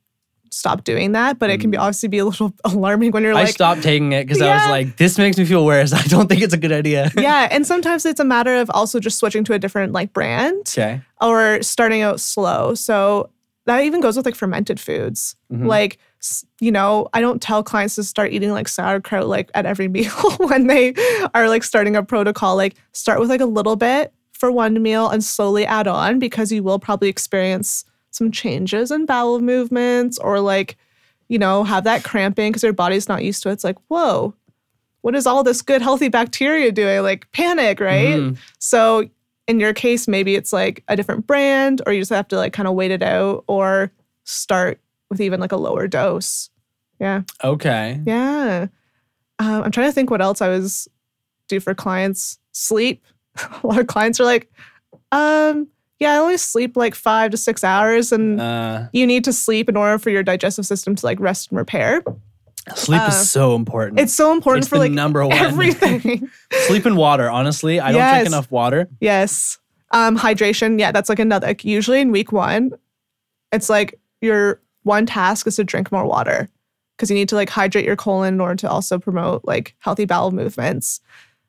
[0.50, 1.38] stop doing that.
[1.38, 3.38] But it can be obviously be a little alarming when you're Mm.
[3.38, 4.70] I like stopped taking it because I was Yeah.
[4.70, 5.92] like, this makes me feel worse.
[5.94, 7.10] I don't think it's a good idea.
[7.18, 10.56] yeah, and sometimes it's a matter of also just switching to a different like brand
[10.68, 11.00] Okay.
[11.20, 12.74] or starting out slow.
[12.74, 13.30] So
[13.66, 15.36] that even goes with like fermented foods.
[15.52, 15.66] Mhm.
[15.66, 19.66] Like s- you know, I don't tell clients to start eating like sauerkraut like at
[19.66, 20.94] every meal when they
[21.34, 22.56] are like starting a protocol.
[22.56, 26.50] Like start with like a little bit for one meal and slowly add on because
[26.52, 30.76] you will probably experience some changes in bowel movements or like
[31.28, 33.52] you know have that cramping because your body's not used to it.
[33.52, 34.34] It's like whoa.
[35.02, 37.02] What is all this good healthy bacteria doing?
[37.02, 38.16] Like panic, right?
[38.18, 38.38] Mhm.
[38.58, 39.08] So
[39.46, 42.52] in your case, maybe it's like a different brand, or you just have to like
[42.52, 43.90] kind of wait it out or
[44.24, 46.50] start with even like a lower dose.
[47.00, 47.22] Yeah.
[47.42, 48.00] Okay.
[48.04, 48.66] Yeah.
[49.38, 50.88] Um, I'm trying to think what else I was
[51.48, 52.38] do for clients.
[52.52, 53.04] Sleep.
[53.62, 54.50] a lot of clients are like,
[55.12, 59.32] um, yeah, I only sleep like five to six hours, and Uh, you need to
[59.32, 62.02] sleep in order for your digestive system to like rest and repair.
[62.74, 63.98] sleep Uh, is so important.
[63.98, 65.32] It's so important It's for like number one.
[65.38, 66.28] everything.
[66.66, 67.30] sleep and water.
[67.30, 68.88] Honestly, I don't drink enough water.
[69.00, 69.58] Yes.
[69.90, 70.78] Um, hydration.
[70.78, 71.46] Yeah, that's like another.
[71.46, 72.72] Like usually in week one,
[73.52, 76.48] it's like your one task is to drink more water
[76.96, 80.04] because you need to like hydrate your colon in order to also promote like healthy
[80.04, 81.00] bowel movements.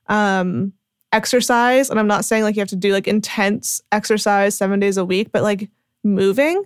[0.07, 0.71] Um,
[1.11, 4.97] exercise, and I'm not saying like you have to do like intense exercise seven days
[4.97, 5.69] a week, but like
[6.03, 6.63] moving,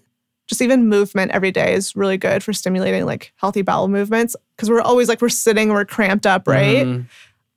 [0.47, 4.69] just even movement every day is really good for stimulating like healthy bowel movements because
[4.69, 6.85] we're always like we're sitting, we're cramped up, right?
[6.85, 7.05] Mhm.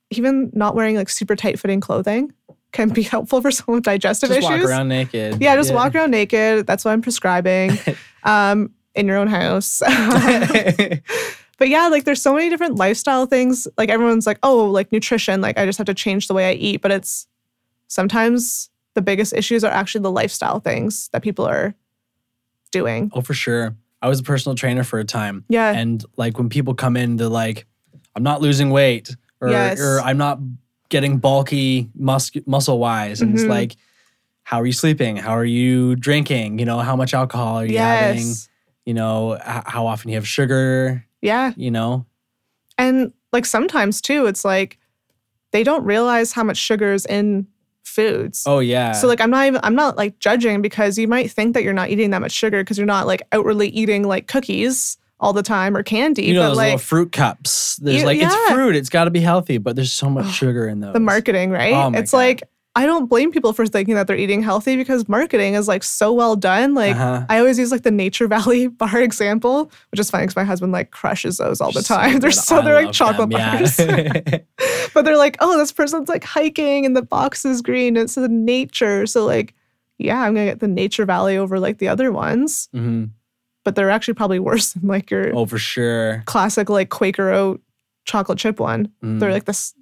[0.09, 2.31] even not wearing like super tight fitting clothing
[2.71, 4.43] can be helpful for someone with digestive issues.
[4.43, 4.63] Just issues.
[4.63, 5.41] walk around naked.
[5.41, 6.65] Yeah, just walk around naked.
[6.65, 7.77] That's what I'm prescribing.
[8.23, 9.81] um, in your own house.
[11.57, 13.67] but yeah, like there's so many different lifestyle things.
[13.77, 16.53] Like everyone's like, oh, like nutrition, like I just have to change the way I
[16.53, 16.81] eat.
[16.81, 17.27] But it's
[17.87, 21.73] sometimes the biggest issues are actually the lifestyle things that people are
[22.71, 23.11] doing.
[23.13, 23.75] oh, for sure.
[24.01, 25.71] I was a personal trainer for a time, Yeah.
[25.73, 27.65] and like when people come in, they're like,
[28.15, 29.79] "I'm not losing weight," or, Yes.
[29.79, 30.39] or "I'm not
[30.89, 33.49] getting bulky mus- muscle wise," and it's Mhm.
[33.49, 33.75] like,
[34.43, 35.15] "How are you sleeping?
[35.17, 36.59] How are you drinking?
[36.59, 38.33] You know, how much alcohol are you having?
[38.85, 41.03] You know, h- how often you have sugar?
[41.21, 41.53] Yeah.
[41.55, 42.05] You know,
[42.77, 44.77] And like sometimes too, it's like
[45.51, 47.47] they don't realize how much sugar is in
[47.83, 48.43] foods.
[48.45, 51.53] oh yeah." So like I'm not even I'm not like judging because you might think
[51.53, 54.97] that you're not eating that much sugar because you're not like outwardly eating like cookies
[55.19, 56.25] all the time or candy.
[56.25, 57.77] you know but those like little fruit cups.
[57.77, 58.75] There's You- like it's fruit.
[58.75, 60.93] It's got to be healthy, but there's so much Oh, sugar in those.
[60.93, 61.73] the marketing, right?
[61.73, 62.17] Oh my it's God.
[62.17, 62.43] like
[62.77, 66.13] I don't blame people for thinking that they're eating healthy because marketing is like so
[66.13, 66.75] well done.
[66.75, 67.25] Like Uh-huh.
[67.27, 70.71] I always use like the Nature Valley bar example, which is funny because my husband
[70.71, 72.19] like crushes those all the time.
[72.21, 73.57] they're so I they're like chocolate them, yeah.
[73.57, 73.77] bars.
[74.93, 77.97] but they're like, oh, this person's like hiking and the box is green.
[77.97, 79.05] And it's the nature.
[79.07, 79.53] So like,
[79.97, 82.69] yeah, I'm gonna get the Nature Valley over like the other ones.
[82.73, 83.05] hmm
[83.63, 86.21] But they're actually probably worse than like your Oh, for sure.
[86.25, 87.59] classic like Quaker Oat
[88.05, 88.91] chocolate chip one.
[89.03, 89.19] Mm.
[89.19, 89.73] They're like this.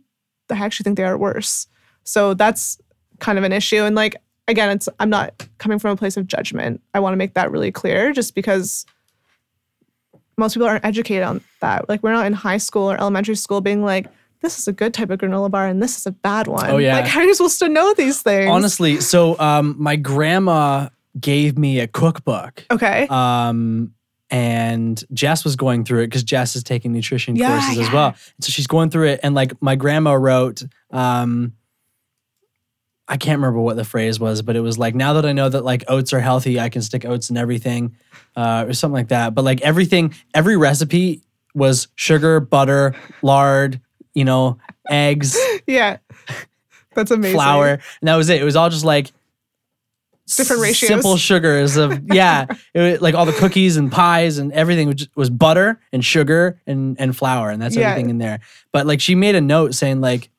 [0.49, 1.67] I actually think they are worse.
[2.03, 2.77] So that's
[3.19, 3.83] kind of an issue.
[3.83, 4.15] And like
[4.47, 6.81] again, it's I'm not coming from a place of judgment.
[6.93, 8.85] I want to make that really clear, just because
[10.37, 11.87] most people aren't educated on that.
[11.87, 14.07] Like we're not in high school or elementary school being like,
[14.41, 16.69] this is a good type of granola bar and this is a bad one.
[16.69, 16.97] Oh, yeah.
[16.97, 18.51] Like how are you supposed to know these things?
[18.51, 22.65] Honestly, so um, my grandma gave me a cookbook.
[22.69, 23.07] Okay.
[23.09, 23.93] Um,
[24.29, 27.93] and Jess was going through it because Jess is taking nutrition Yeah, courses as yeah.
[27.93, 28.15] well.
[28.41, 31.53] So she's going through it, and like my grandma wrote, um,
[33.07, 35.47] I can't remember what the phrase was, but it was like now that I know
[35.47, 37.95] that like oats are healthy, I can stick oats in everything,
[38.35, 39.35] uh, or something like that.
[39.35, 41.21] But like everything, every recipe
[41.53, 43.79] was sugar, butter, lard,
[44.15, 44.57] you know,
[44.89, 45.37] eggs,
[45.67, 45.97] Yeah.
[46.95, 47.35] That's amazing.
[47.37, 47.67] flour,
[47.99, 48.41] and that was it.
[48.41, 49.11] It was all just like
[50.37, 50.87] Different ratios.
[50.87, 54.95] simple sugars of yeah, it was, like all the cookies and pies and everything was,
[54.95, 57.89] just, was butter and sugar and and flour, and that's Yeah.
[57.91, 58.39] everything in there.
[58.71, 60.29] But like she made a note saying like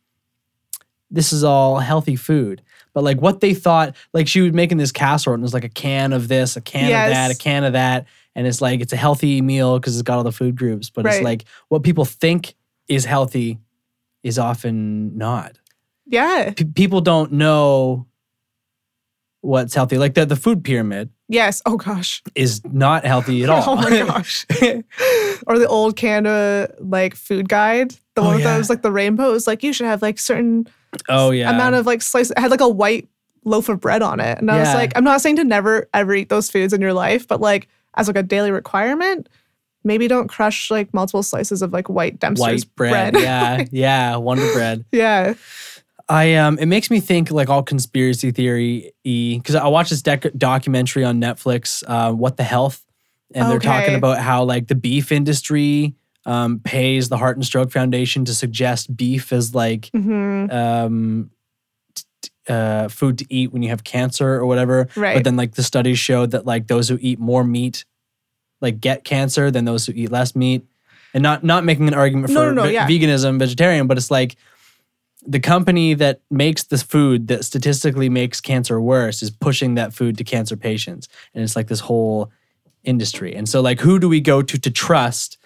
[1.10, 2.62] this is all healthy food.
[2.94, 5.64] But like what they thought, like she was making this casserole and it was like
[5.64, 7.08] a can of this, a can Yes.
[7.08, 8.06] of that, a can of that.
[8.34, 10.90] And it's like it's a healthy meal because it's got all the food groups.
[10.90, 12.54] But it's like what people think
[12.88, 13.58] is healthy
[14.22, 15.58] is often not.
[16.06, 16.52] Yeah.
[16.56, 18.06] P- people don't know
[19.40, 19.98] what's healthy.
[19.98, 21.60] Like the, the food pyramid Yes.
[21.66, 22.22] Oh gosh.
[22.34, 23.62] is not healthy at all.
[23.66, 24.46] Oh my gosh.
[25.46, 27.90] or the old Canada like food guide.
[28.14, 28.44] The Oh, one yeah.
[28.52, 29.28] that was like the rainbow.
[29.30, 30.66] It was like you should have like certain
[31.08, 31.50] oh yeah.
[31.50, 32.30] amount of like slice.
[32.30, 33.08] It had like a white
[33.44, 36.14] loaf of bread on it, and I was like, I'm not saying to never ever
[36.14, 39.28] eat those foods in your life, but like as like a daily requirement,
[39.84, 43.14] maybe don't crush like multiple slices of like white Dempster's white bread.
[43.14, 44.84] yeah, yeah, Wonder Bread.
[44.92, 45.34] yeah.
[46.08, 50.02] I um, it makes me think like all conspiracy theory y because I watched this
[50.02, 52.84] dec- documentary on Netflix, uh, What the Health,
[53.34, 55.94] and they're talking about how like the beef industry
[56.26, 61.30] um, pays the Heart and Stroke Foundation to suggest beef as like hmm um,
[62.48, 64.88] uh, food to eat when you have cancer or whatever.
[64.94, 65.14] Right.
[65.14, 67.84] But then like the studies showed that like those who eat more meat
[68.60, 70.64] like get cancer than those who eat less meat.
[71.14, 72.86] And not not making an argument for No, no, no, ve- yeah.
[72.88, 74.36] veganism, vegetarian, but it's like
[75.26, 80.18] the company that makes the food that statistically makes cancer worse is pushing that food
[80.18, 81.08] to cancer patients.
[81.34, 82.30] And it's like this whole
[82.84, 83.34] industry.
[83.34, 85.38] And so like who do we go to to trust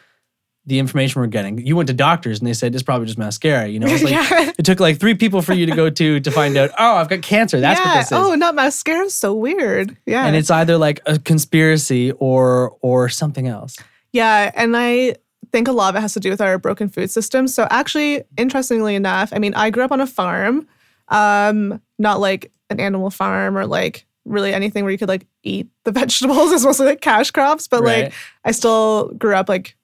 [0.67, 1.59] the information we're getting?
[1.59, 3.87] You went to doctors and they said it's probably just mascara, you know?
[3.89, 4.53] It's like yeah.
[4.59, 7.09] it took like three people for you to go to to find out, oh, I've
[7.09, 7.61] got cancer.
[7.61, 7.87] That's yeah.
[7.87, 8.13] what this is.
[8.13, 9.09] Oh, not mascara.
[9.11, 9.97] So weird.
[10.07, 10.27] Yeah.
[10.27, 13.77] And it's either like a conspiracy or or something else.
[14.13, 15.17] Yeah, and I
[15.53, 17.49] think a lot of it has to do with our broken food system.
[17.49, 20.67] So actually, interestingly enough, I mean, I grew up on a farm,
[21.09, 25.69] um, not like an animal farm or like really anything where you could like eat
[25.85, 26.53] the vegetables.
[26.53, 28.05] It's mostly like cash crops, but Right.
[28.05, 28.13] like
[28.45, 29.77] I still grew up like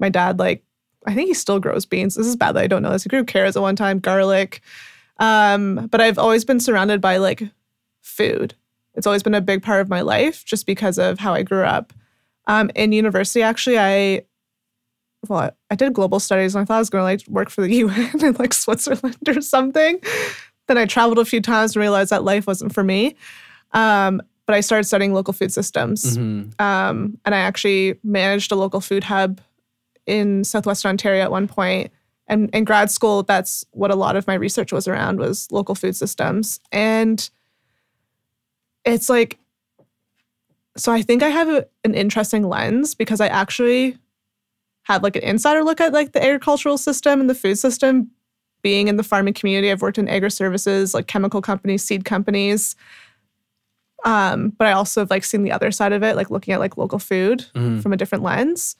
[0.00, 0.64] my dad like
[1.06, 2.14] I think he still grows beans.
[2.14, 3.04] This is bad that I don't know this.
[3.04, 4.60] He grew carrots at one time, garlic.
[5.18, 7.42] Um, but I've always been surrounded by like
[8.02, 8.54] food.
[8.94, 11.62] It's always been a big part of my life just because of how I grew
[11.62, 11.92] up.
[12.46, 14.22] Um, in university, actually, I
[15.28, 17.60] well, I did global studies and I thought I was going to like work for
[17.60, 20.00] the UN in like Switzerland or something.
[20.66, 23.16] Then I traveled a few times and realized that life wasn't for me.
[23.72, 26.16] Um, but I started studying local food systems.
[26.16, 26.58] Mhm.
[26.60, 29.40] Um, and I actually managed a local food hub
[30.06, 31.90] in Southwestern Ontario at one point.
[32.26, 35.74] And in grad school, that's what a lot of my research was around was local
[35.74, 36.60] food systems.
[36.70, 37.28] And
[38.84, 39.38] it's like,
[40.76, 43.98] so I think I have a, an interesting lens because I actually
[44.82, 48.10] had like an insider look at like the agricultural system and the food system
[48.62, 49.70] being in the farming community.
[49.70, 52.76] I've worked in agri services, like chemical companies, seed companies.
[54.04, 56.60] Um, but I also have like seen the other side of it, like looking at
[56.60, 57.82] like local food Mhm.
[57.82, 58.76] from a different lens.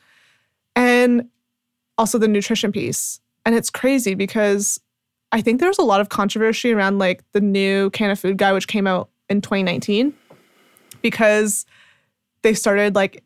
[0.81, 1.29] And
[1.99, 3.21] also the nutrition piece.
[3.45, 4.81] And it's crazy because
[5.31, 8.53] I think there was a lot of controversy around like the new Canada Food Guide,
[8.53, 10.15] which came out in 2019,
[11.03, 11.67] because
[12.41, 13.23] they started like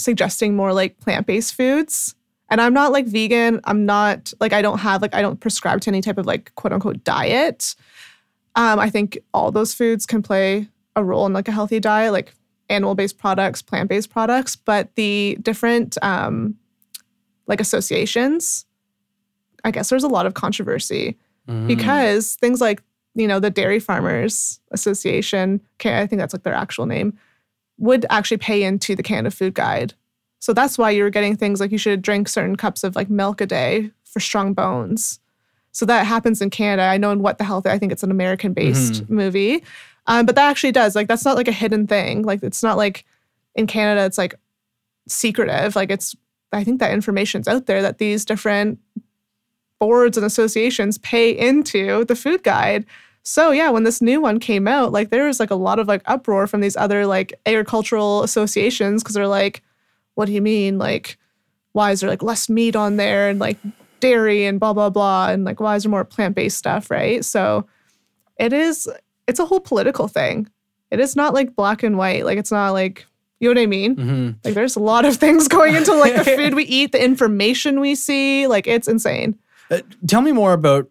[0.00, 2.14] suggesting more like plant-based foods.
[2.48, 3.60] And I'm not like vegan.
[3.64, 6.54] I'm not like I don't have like I don't prescribe to any type of like
[6.54, 7.74] quote unquote diet.
[8.56, 12.12] Um, I think all those foods can play a role in like a healthy diet,
[12.12, 12.32] like
[12.70, 16.56] animal-based products, plant-based products, but the different um,
[17.46, 18.64] like associations,
[19.64, 21.16] I guess there's a lot of controversy
[21.48, 21.66] Mhm.
[21.66, 22.82] because things like
[23.14, 27.16] you know the Dairy Farmers Association, okay, I think that's like their actual name,
[27.78, 29.94] would actually pay into the Canada Food Guide.
[30.40, 33.40] So that's why you're getting things like you should drink certain cups of like milk
[33.40, 35.20] a day for strong bones.
[35.72, 36.82] So that happens in Canada.
[36.82, 39.62] I know in What the Health, I think it's an American based movie.
[40.06, 40.94] Um, but that actually does.
[40.94, 42.22] Like that's not like a hidden thing.
[42.22, 43.04] Like it's not like
[43.54, 44.34] in Canada, it's like
[45.08, 45.76] secretive.
[45.76, 46.14] Like it's
[46.54, 48.78] I think that information's out there that these different
[49.80, 52.86] boards and associations pay into the food guide.
[53.22, 55.88] So yeah, when this new one came out, like there was like a lot of
[55.88, 59.62] like uproar from these other like agricultural associations because they're like,
[60.14, 60.78] what do you mean?
[60.78, 61.18] Like,
[61.72, 63.58] why is there like less meat on there and like
[64.00, 67.24] dairy and blah blah blah and like why is there more plant-based stuff, right?
[67.24, 67.66] So
[68.36, 68.88] it is
[69.26, 70.48] it's a whole political thing.
[70.90, 72.24] It is not like black and white.
[72.24, 73.06] Like it's not like
[73.44, 73.96] you know what I mean?
[73.96, 74.36] Mhm.
[74.44, 77.80] Like there's a lot of things going into like the food we eat, the information
[77.80, 78.46] we see.
[78.46, 79.38] Like it's insane.
[79.70, 80.88] Uh, tell me more about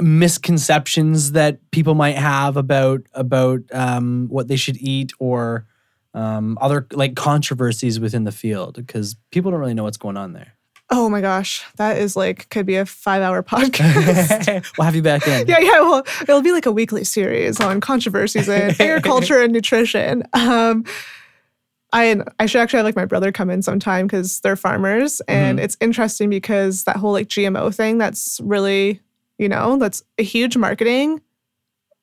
[0.00, 5.66] misconceptions that people might have about about um, what they should eat or
[6.14, 10.32] um, other like controversies within the field because people don't really know what's going on
[10.32, 10.54] there.
[10.92, 14.66] Oh my gosh, that is like could be a five-hour podcast.
[14.78, 15.46] we'll have you back in.
[15.46, 15.80] yeah, yeah.
[15.80, 20.24] Well, it'll be like a weekly series on controversies in agriculture and nutrition.
[20.32, 20.84] Um,
[21.92, 25.58] I I should actually have like my brother come in sometime because they're farmers, and
[25.58, 25.62] Mhm.
[25.62, 29.00] it's interesting because that whole like GMO thing that's really
[29.38, 31.20] you know that's a huge marketing.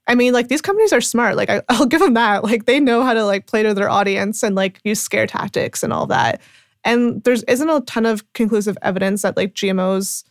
[0.08, 1.36] I mean, like these companies are smart.
[1.36, 2.44] Like I, I'll give them that.
[2.44, 5.84] Like they know how to like play to their audience and like use scare tactics
[5.84, 6.42] and all that.
[6.84, 10.24] And there's isn't a ton of conclusive evidence that like GMOs,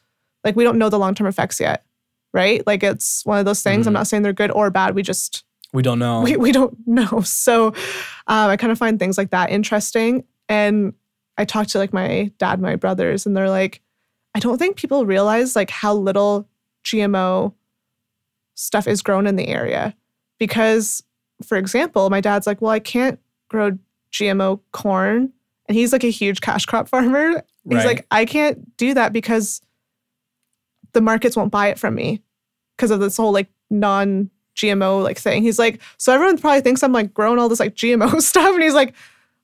[0.45, 1.85] like we don't know the long term effects yet,
[2.33, 2.67] right?
[2.67, 3.87] Like it's one of those things.
[3.87, 3.95] I'm Mhm.
[3.95, 4.95] not saying they're good or bad.
[4.95, 5.45] We just
[5.77, 6.23] We don't know.
[6.23, 7.21] we, we don't know.
[7.25, 7.75] So um,
[8.51, 10.25] I kind of find things like that interesting.
[10.49, 10.95] And
[11.37, 13.83] I talked to like my dad, my brothers, and they're like,
[14.35, 16.49] I don't think people realize like how little
[16.85, 17.53] GMO
[18.55, 19.95] stuff is grown in the area.
[20.39, 21.03] Because,
[21.45, 23.79] for example, my dad's like, well, I can't grow
[24.13, 25.31] GMO corn.
[25.69, 27.43] And he's like a huge cash crop farmer.
[27.69, 27.87] He's Right.
[27.87, 29.61] like, I can't do that because
[30.95, 32.23] the markets won't buy it from me
[32.77, 35.43] because of this whole like non GMO like thing.
[35.43, 38.55] He's like, so everyone probably thinks I'm like growing all this like GMO stuff.
[38.55, 38.95] And he's like,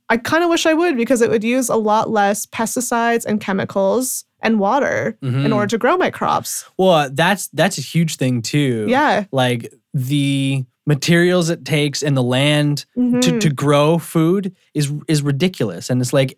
[0.09, 3.41] I kind of wish I would because it would use a lot less pesticides and
[3.41, 5.55] chemicals and water in Mhm.
[5.55, 6.65] order to grow my crops.
[6.77, 8.87] Well, that's that's a huge thing too.
[8.89, 9.25] Yeah.
[9.31, 13.41] Like the materials it takes and the land to, Mhm.
[13.41, 15.89] to grow food is is ridiculous.
[15.91, 16.37] And it's like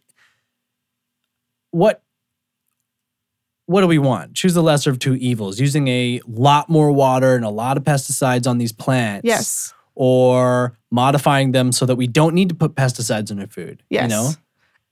[1.71, 2.03] what
[3.67, 4.35] what do we want?
[4.35, 5.59] Choose the lesser of two evils.
[5.59, 9.25] Using a lot more water and a lot of pesticides on these plants.
[9.25, 9.73] yes.
[9.97, 13.83] Or modifying them so that we don't need to put pesticides in our food.
[13.91, 14.03] Yes.
[14.03, 14.31] You know?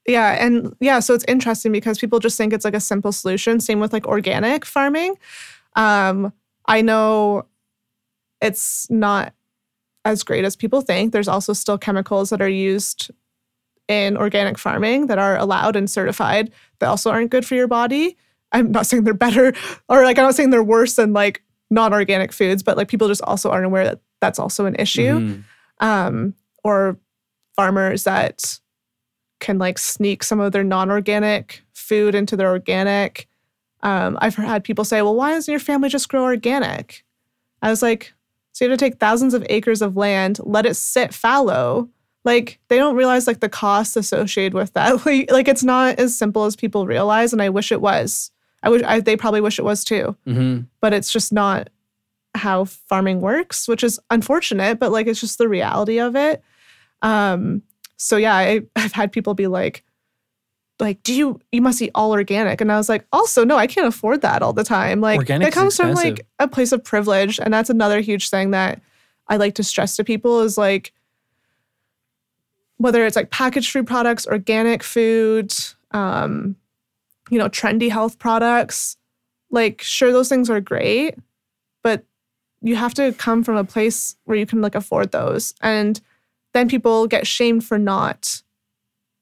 [0.07, 0.45] Yeah.
[0.45, 3.59] And yeah, so it's interesting because people just think it's like a simple solution.
[3.61, 5.17] Same with like organic farming.
[5.75, 6.33] Um,
[6.67, 7.47] I know
[8.41, 9.35] it's not
[10.05, 11.13] as great as people think.
[11.13, 13.11] There's also still chemicals that are used
[13.89, 18.17] in organic farming that are allowed and certified that also aren't good for your body.
[18.53, 19.53] I'm not saying they're better
[19.89, 23.23] or like I'm not saying they're worse than like non-organic foods, but like people just
[23.23, 25.45] also aren't aware that that's also an issue Mhm.
[25.81, 26.99] um, or
[27.57, 28.59] farmers that
[29.41, 33.27] can like sneak some of their non-organic food into their organic.
[33.83, 37.05] Um, I've had people say, "Well, why doesn't your family just grow organic?"
[37.63, 38.13] I was like,
[38.53, 41.89] "So you have to take thousands of acres of land, let it sit fallow."
[42.25, 44.93] Like they don't realize like the costs associated with that.
[45.07, 48.31] Like, like it's not as simple as people realize, and I wish it was.
[48.63, 50.67] I wish I, they probably wish it was too Mhm.
[50.81, 51.69] but it's just not
[52.35, 56.43] how farming works, which is unfortunate, but like it's just the reality of it.
[57.03, 57.63] Um,
[57.97, 59.85] so yeah, I, I've had people be like,
[60.81, 62.61] like, do you you must eat all organic?
[62.61, 65.01] And I was like, also, no, I can't afford that all the time.
[65.01, 67.39] Like Organic's it comes from like a place of privilege.
[67.39, 68.81] And that's another huge thing that
[69.29, 70.93] I like to stress to people is like
[72.79, 75.53] whether it's like packaged food products, organic food,
[75.93, 76.57] um,
[77.31, 78.97] you know, trendy health products,
[79.51, 81.17] like sure those things are great,
[81.83, 82.05] but
[82.61, 85.55] you have to come from a place where you can like afford those.
[85.61, 86.01] And
[86.55, 88.43] then people get shamed for not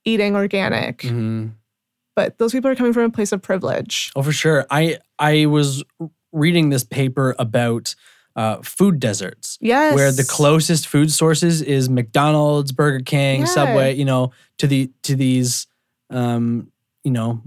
[0.05, 0.99] eating organic.
[0.99, 1.53] Mhm.
[2.17, 4.11] But those people are coming from a place of privilege.
[4.17, 4.67] Oh, for sure.
[4.71, 5.83] I I was
[6.33, 7.95] reading this paper about
[8.37, 9.59] uh, food deserts.
[9.61, 9.95] Yes.
[9.95, 13.47] where the closest food sources is McDonald's, Burger King, Yeah.
[13.47, 15.67] Subway, you know, to the to these
[16.11, 16.71] um,
[17.05, 17.43] you know,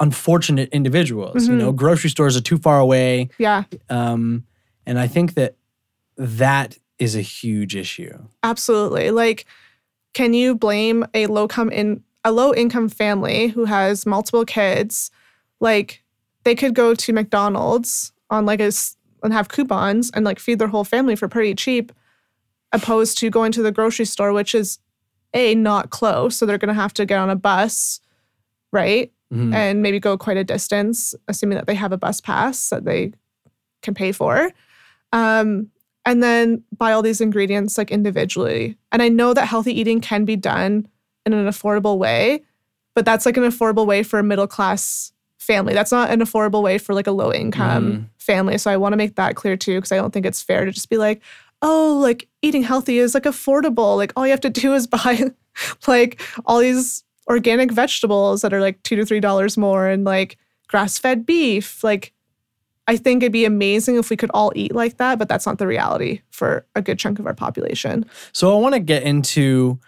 [0.00, 1.48] unfortunate individuals.
[1.48, 1.58] You Mhm.
[1.58, 3.28] know, grocery stores are too far away.
[3.38, 4.44] Yeah, Um,
[4.84, 5.56] and I think that
[6.16, 8.16] that is a huge issue.
[8.42, 9.10] absolutely.
[9.10, 9.44] Like,
[10.14, 15.10] can you blame a low come in a low income family who has multiple kids?
[15.60, 16.02] Like,
[16.44, 20.58] they could go to McDonald's on like a s- and have coupons and like feed
[20.58, 21.92] their whole family for pretty cheap,
[22.72, 24.78] opposed to going to the grocery store, which is
[25.34, 28.00] a not close, so they're gonna have to get on a bus,
[28.72, 29.12] right?
[29.32, 29.52] Mhm.
[29.54, 33.12] and maybe go quite a distance, assuming that they have a bus pass that they
[33.82, 34.50] can pay for.
[35.12, 35.68] Um,
[36.04, 38.76] and then buy all these ingredients like individually.
[38.92, 40.86] And I know that healthy eating can be done
[41.24, 42.42] in an affordable way,
[42.94, 45.74] but that's like an affordable way for a middle class family.
[45.74, 48.04] That's not an affordable way for like a low income Mhm.
[48.18, 48.58] family.
[48.58, 50.70] So I want to make that clear too, because I don't think it's fair to
[50.70, 51.20] just be like,
[51.62, 53.96] oh, like eating healthy is like affordable.
[53.96, 55.30] Like all you have to do is buy
[55.88, 60.38] like all these organic vegetables that are like two to three dollars more and like
[60.68, 61.82] grass fed beef.
[61.82, 62.12] Like
[62.86, 65.58] I think it'd be amazing if we could all eat like that, but that's not
[65.58, 68.06] the reality for a good chunk of our population.
[68.32, 69.80] So I want to get into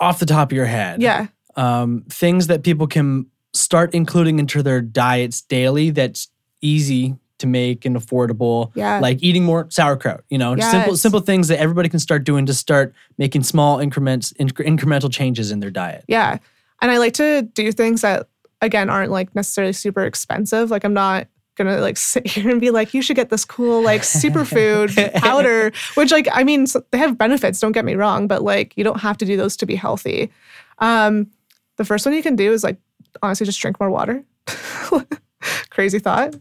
[0.00, 1.00] off the top of your head.
[1.02, 1.28] Yeah.
[1.56, 6.28] um, things that people can start including into their diets daily that's
[6.62, 8.72] easy to make and affordable.
[8.74, 8.98] Yeah.
[8.98, 11.00] Like eating more sauerkraut, you know, simple Yes.
[11.02, 15.50] simple things that everybody can start doing to start making small increments inc- incremental changes
[15.52, 16.04] in their diet.
[16.08, 16.38] Yeah.
[16.80, 18.26] And I like to do things that
[18.60, 20.70] again aren't like necessarily super expensive.
[20.70, 23.82] Like I'm not gonna like sit here and be like, you should get this cool
[23.82, 28.42] like superfood powder, which like I mean they have benefits, don't get me wrong, but
[28.42, 30.30] like you don't have to do those to be healthy.
[30.78, 31.30] Um,
[31.76, 32.78] the first one you can do is like
[33.22, 34.24] honestly just drink more water.
[35.70, 36.34] Crazy thought.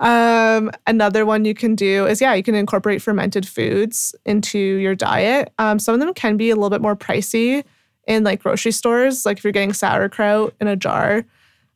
[0.00, 4.94] Um, another one you can do is yeah, you can incorporate fermented foods into your
[4.94, 5.52] diet.
[5.58, 7.64] Um, some of them can be a little bit more pricey
[8.06, 9.24] in like grocery stores.
[9.24, 11.24] Like if you're getting sauerkraut in a jar,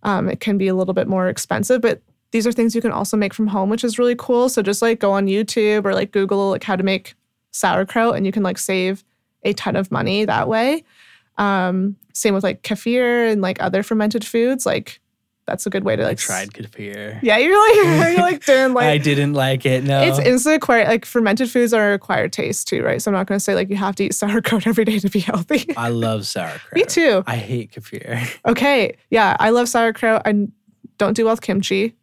[0.03, 1.81] um, it can be a little bit more expensive.
[1.81, 2.03] But
[2.33, 4.49] these are things you can also make from home, which is really cool.
[4.49, 7.15] So just like go on YouTube or like Google like how to make
[7.53, 9.05] sauerkraut, and you can like save
[9.43, 10.85] a ton of money that way.
[11.39, 14.67] Um, same with like kefir and like other fermented foods.
[14.67, 15.01] Like
[15.47, 17.19] that's a good way to I like s- tried kefir.
[17.23, 17.77] Yeah, you're like
[18.17, 19.85] you're like doing like I didn't like it.
[19.85, 20.03] No.
[20.03, 23.01] it's instant acquired like fermented foods are acquired taste too, right?
[23.01, 25.21] So I'm not gonna say like you have to eat sauerkraut every day to be
[25.21, 25.75] healthy.
[25.77, 26.75] I love sauerkraut.
[26.75, 27.23] Me too.
[27.27, 28.29] I hate kefir.
[28.47, 28.97] Okay.
[29.11, 30.23] Yeah, I love sauerkraut.
[30.27, 30.49] I
[30.99, 31.95] don't do well with kimchi.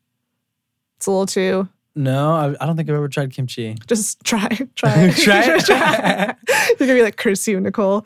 [0.98, 3.76] It's a little too No, I, I don't think I've ever tried kimchi.
[3.88, 5.66] just try, try, Try it?
[5.66, 6.36] try.
[6.80, 8.06] You're gonna be like curse you, Nicole.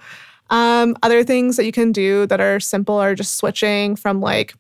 [0.50, 4.56] Um, other things that you can do that are simple are just switching from like,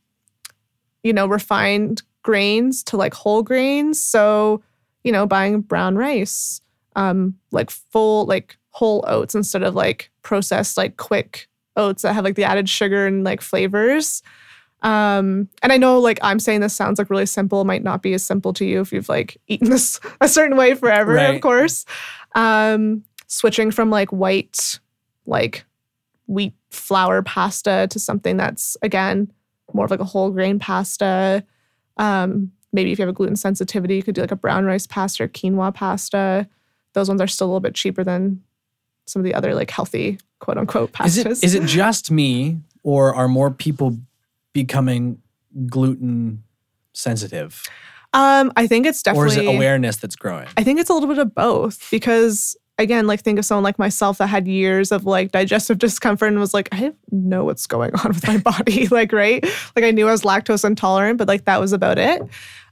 [1.07, 4.03] you know, refined grains to like whole grains.
[4.03, 4.61] So,
[5.05, 6.59] you know, buying brown rice,
[6.97, 11.47] um, like full like whole oats instead of like processed like quick
[11.77, 14.21] oats that have like the added sugar and like flavors.
[14.83, 18.13] Um, and I know like I'm saying this sounds like really simple, might not be
[18.13, 21.35] as simple to you if you've like eaten this a certain way forever, Right.
[21.35, 21.85] of course.
[22.35, 24.79] Um, switching from like white,
[25.25, 25.65] like
[26.27, 29.31] wheat flour pasta to something that's again
[29.73, 31.43] more of like a whole grain pasta.
[31.97, 34.87] Um, maybe if you have a gluten sensitivity, you could do like a brown rice
[34.87, 36.47] pasta or quinoa pasta.
[36.93, 38.41] Those ones are still a little bit cheaper than
[39.05, 41.05] some of the other like healthy quote unquote pastas.
[41.07, 43.97] Is it is it just me or are more people
[44.53, 45.21] becoming
[45.67, 46.43] gluten
[46.93, 47.63] sensitive?
[48.13, 50.47] Um, I think it's definitely or is it awareness that's growing?
[50.55, 53.79] I think it's a little bit of both because again, like think of someone like
[53.79, 57.93] myself that had years of like digestive discomfort and was like, I know what's going
[57.95, 58.87] on with my body.
[58.91, 59.43] like, right?
[59.75, 62.21] Like I knew I was lactose intolerant, but like that was about it.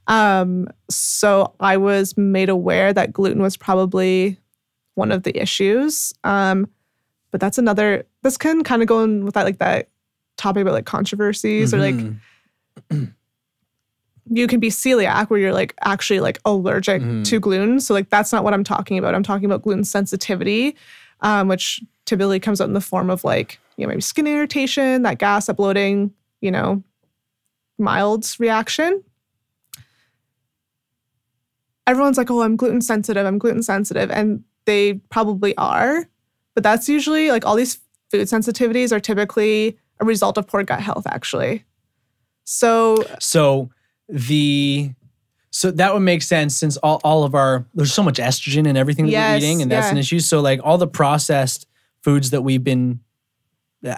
[0.06, 4.38] Um, so I was made aware that gluten was probably
[4.94, 6.12] one of the issues.
[6.24, 6.68] Um,
[7.32, 9.88] but that's another this can kind of go in with that like that
[10.36, 12.18] topic about like controversies or like Mhm.
[14.28, 17.24] you can be celiac where you're like actually like allergic Mhm.
[17.26, 17.80] to gluten.
[17.80, 19.14] So like that's not what I'm talking about.
[19.14, 20.76] I'm talking about gluten sensitivity,
[21.20, 25.02] um, which typically comes out in the form of like you know maybe skin irritation,
[25.02, 26.82] that gas, that bloating, you know,
[27.78, 29.02] mild reaction.
[31.86, 33.24] Everyone's like, oh, I'm gluten sensitive.
[33.26, 36.08] I'm gluten sensitive, and they probably are,
[36.54, 37.78] but that's usually like all these
[38.10, 41.64] food sensitivities are typically a result of poor gut health, actually.
[42.44, 43.70] So So
[44.08, 44.92] the
[45.50, 48.76] so that would make sense since all, all of our there's so much estrogen in
[48.76, 50.20] everything that we're eating and that's an issue.
[50.20, 51.66] So like all the processed
[52.02, 53.00] foods that we've been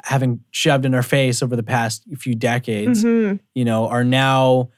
[0.05, 3.41] having shoved in our face over the past few decades, mhm.
[3.55, 4.71] you know, are now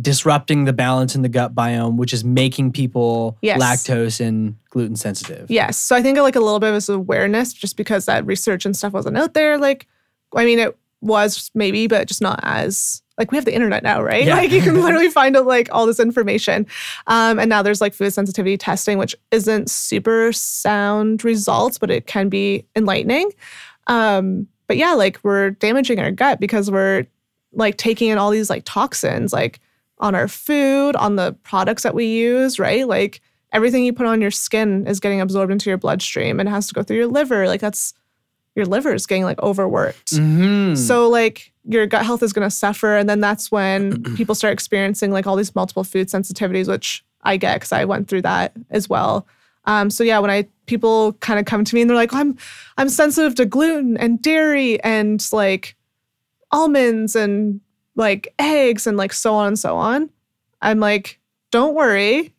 [0.00, 3.60] disrupting the balance in the gut biome, which is making people Yes.
[3.60, 5.50] lactose and gluten sensitive.
[5.50, 5.78] Yes.
[5.78, 8.76] So I think like a little bit of this awareness just because that research and
[8.76, 9.58] stuff wasn't out there.
[9.58, 9.86] Like,
[10.34, 14.02] I mean, it was maybe, but just not as like we have the internet now,
[14.02, 14.24] right?
[14.24, 14.36] Yeah.
[14.36, 16.66] Like you can literally find out like all this information.
[17.06, 22.06] Um, and now there's like food sensitivity testing, which isn't super sound results, but it
[22.06, 23.32] can be enlightening.
[23.86, 27.06] Um, but yeah, like we're damaging our gut because we're
[27.52, 29.60] like taking in all these like toxins, like
[29.98, 32.86] on our food, on the products that we use, right?
[32.86, 33.20] Like
[33.52, 36.74] everything you put on your skin is getting absorbed into your bloodstream and has to
[36.74, 37.46] go through your liver.
[37.46, 37.94] Like that's
[38.54, 40.14] your liver is getting like overworked.
[40.14, 40.76] Mhm.
[40.76, 44.52] So like your gut health is going to suffer, and then that's when people start
[44.52, 48.52] experiencing like all these multiple food sensitivities, which I get because I went through that
[48.70, 49.26] as well.
[49.64, 52.36] Um, so yeah, when I people kind of come to me and they're like, I'm
[52.78, 55.76] I'm sensitive to gluten and dairy and like
[56.52, 57.60] almonds and
[57.96, 60.10] like eggs and like so on and so on.
[60.62, 61.18] I'm like,
[61.50, 62.32] don't worry.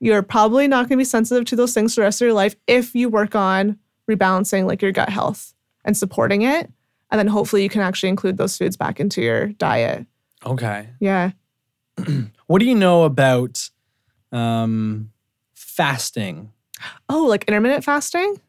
[0.00, 2.34] You're probably not going to be sensitive to those things for the rest of your
[2.34, 3.78] life if you work on
[4.08, 5.54] rebalancing like your gut health
[5.84, 6.70] and supporting it.
[7.10, 10.06] And then hopefully you can actually include those foods back into your diet.
[10.44, 10.88] okay.
[11.00, 11.30] Yeah.
[12.46, 13.68] What do you know about
[14.30, 15.10] um,
[15.54, 16.52] fasting?
[17.08, 18.40] Oh, like intermittent fasting?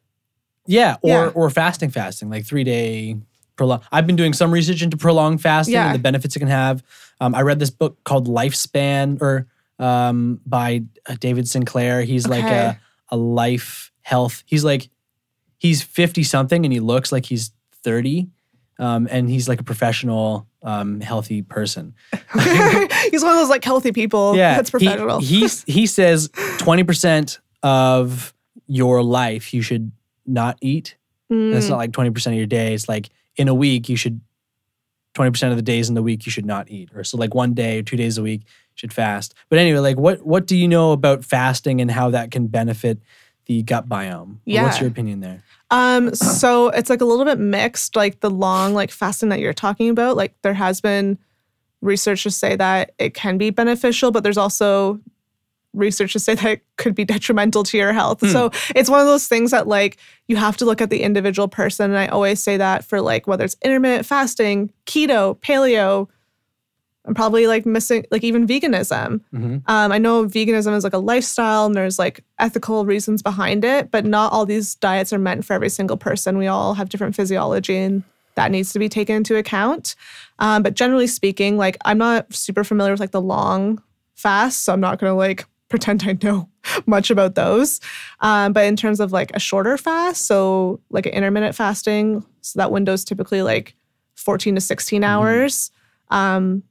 [0.67, 1.27] Yeah, or Yeah.
[1.33, 3.17] or fasting, fasting like three day
[3.55, 3.81] prolong.
[3.91, 5.87] I've been doing some research into prolonged fasting Yeah.
[5.87, 6.83] and the benefits it can have.
[7.19, 9.47] Um, I read this book called Lifespan, or
[9.79, 12.01] um, by uh, David Sinclair.
[12.03, 12.79] He's like a
[13.09, 14.43] a life health.
[14.45, 14.89] He's like
[15.57, 17.51] he's fifty something, and he looks like he's
[17.83, 18.27] thirty.
[18.79, 21.95] Um, and he's like a professional, um, healthy person.
[22.11, 24.35] He's one of those like healthy people.
[24.35, 25.19] Yeah, that's he- professional.
[25.19, 28.33] He, he says twenty percent of
[28.67, 29.91] your life you should
[30.25, 30.95] not eat.
[31.31, 31.69] Mm.
[31.69, 32.73] not like twenty percent of your day.
[32.73, 34.21] It's like in a week you should
[35.13, 37.33] twenty percent of the days in the week you should not eat, or so like
[37.33, 38.43] one day or two days a week
[38.75, 39.33] should fast.
[39.49, 42.99] But anyway, like what what do you know about fasting and how that can benefit
[43.47, 44.37] the gut biome?
[44.45, 44.63] Yeah.
[44.63, 45.43] What's your opinion there?
[45.69, 49.53] Um, so it's like a little bit mixed, like the long like fasting that you're
[49.53, 50.15] talking about.
[50.15, 51.17] Like there has been
[51.81, 54.99] research to say that it can be beneficial, but there's also
[55.73, 58.21] research to say that it could be detrimental to your health.
[58.21, 58.27] Hmm.
[58.27, 59.97] So it's one of those things that like
[60.27, 61.91] you have to look at the individual person.
[61.91, 66.07] And I always say that for like whether it's intermittent fasting, keto, paleo,
[67.07, 69.21] I'm probably like missing like even veganism.
[69.33, 69.57] Mm-hmm.
[69.65, 73.91] Um, I know veganism is like a lifestyle and there's like ethical reasons behind it,
[73.91, 76.37] but not all these diets are meant for every single person.
[76.37, 78.03] We all have different physiology and
[78.35, 79.95] that needs to be taken into account.
[80.39, 83.81] Um, but generally speaking, like I'm not super familiar with like the long
[84.15, 86.49] fasts, so I'm not gonna like pretend I know
[86.85, 87.81] much about those.
[88.19, 92.59] Um, but in terms of like a shorter fast, so like an intermittent fasting, so
[92.59, 93.75] that window is typically like
[94.15, 95.71] 14 to 16 hours.
[96.09, 96.63] Um,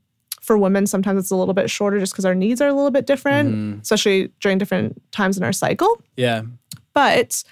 [0.47, 2.91] for women, sometimes it's a little bit shorter just because our needs are a little
[2.91, 3.83] bit different, Mhm.
[3.83, 6.01] especially during different times in our cycle.
[6.17, 6.43] Yeah.
[6.95, 7.43] But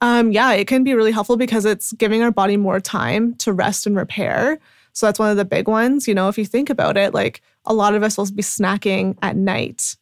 [0.00, 3.52] um, yeah, it can be really helpful because it's giving our body more time to
[3.52, 4.58] rest and repair.
[4.92, 6.06] So that's one of the big ones.
[6.08, 9.16] You know, if you think about it, like a lot of us will be snacking
[9.22, 9.96] at night,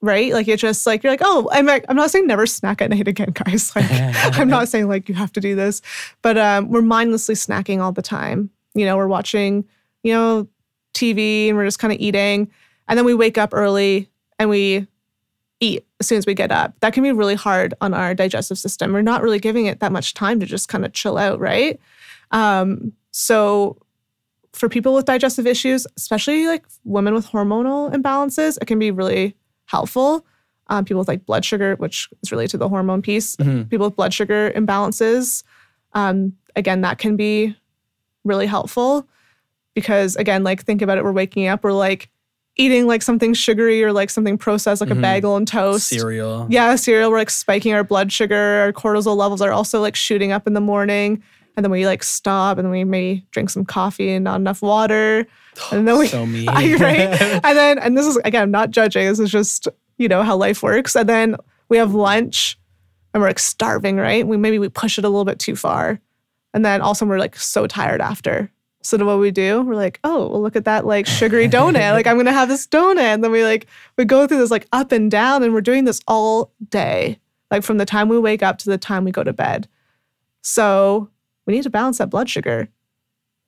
[0.00, 0.32] right?
[0.32, 2.90] Like it's just like you're like, oh, I'm like, I'm not saying never snack at
[2.96, 3.72] night again, guys.
[3.76, 5.82] Like I'm not saying like you have to do this,
[6.22, 8.50] but um, we're mindlessly snacking all the time.
[8.74, 9.64] You know, we're watching,
[10.02, 10.48] you know,
[10.98, 12.50] TV and we're just kind of eating,
[12.88, 14.86] and then we wake up early and we
[15.60, 16.74] eat as soon as we get up.
[16.80, 18.92] That can be really hard on our digestive system.
[18.92, 21.80] We're not really giving it that much time to just kind of chill out, right?
[22.30, 23.76] Um, so
[24.52, 29.34] for people with digestive issues, especially like women with hormonal imbalances, it can be really
[29.66, 30.24] helpful.
[30.68, 33.68] Um, people with like blood sugar, which is related to the hormone piece, Mhm.
[33.68, 35.42] people with blood sugar imbalances,
[35.94, 37.56] um, again, that can be
[38.24, 39.08] really helpful
[39.78, 42.10] because again, like think about it, we're waking up, we're like
[42.56, 44.98] eating like something sugary or like something processed, like Mhm.
[44.98, 45.86] a bagel and toast.
[45.88, 46.48] Cereal.
[46.50, 47.10] Yeah, cereal.
[47.12, 48.34] We're like spiking our blood sugar.
[48.62, 51.22] Our cortisol levels are also like shooting up in the morning.
[51.56, 54.60] And then we like stop and then we may drink some coffee and not enough
[54.62, 55.26] water.
[55.72, 56.46] And then we, so me.
[56.48, 57.40] right?
[57.44, 59.06] And then, and this is again, I'm not judging.
[59.06, 59.68] This is just,
[59.98, 60.96] you know, how life works.
[60.96, 61.36] And then
[61.68, 62.58] we have lunch
[63.14, 64.26] and we're like starving, right?
[64.26, 66.00] We maybe we push it a little bit too far.
[66.54, 68.50] And then also we're like so tired after.
[68.82, 71.92] So then what we do, we're like, oh, well, look at that like sugary donut.
[71.92, 72.98] like I'm gonna have this donut.
[72.98, 73.66] And then we like
[73.96, 77.18] we go through this like up and down, and we're doing this all day,
[77.50, 79.68] like from the time we wake up to the time we go to bed.
[80.42, 81.10] So
[81.46, 82.68] we need to balance that blood sugar.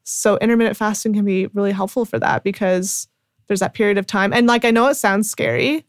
[0.02, 3.06] So intermittent fasting can be really helpful for that because
[3.46, 4.32] there's that period of time.
[4.32, 5.86] And like I know it sounds scary,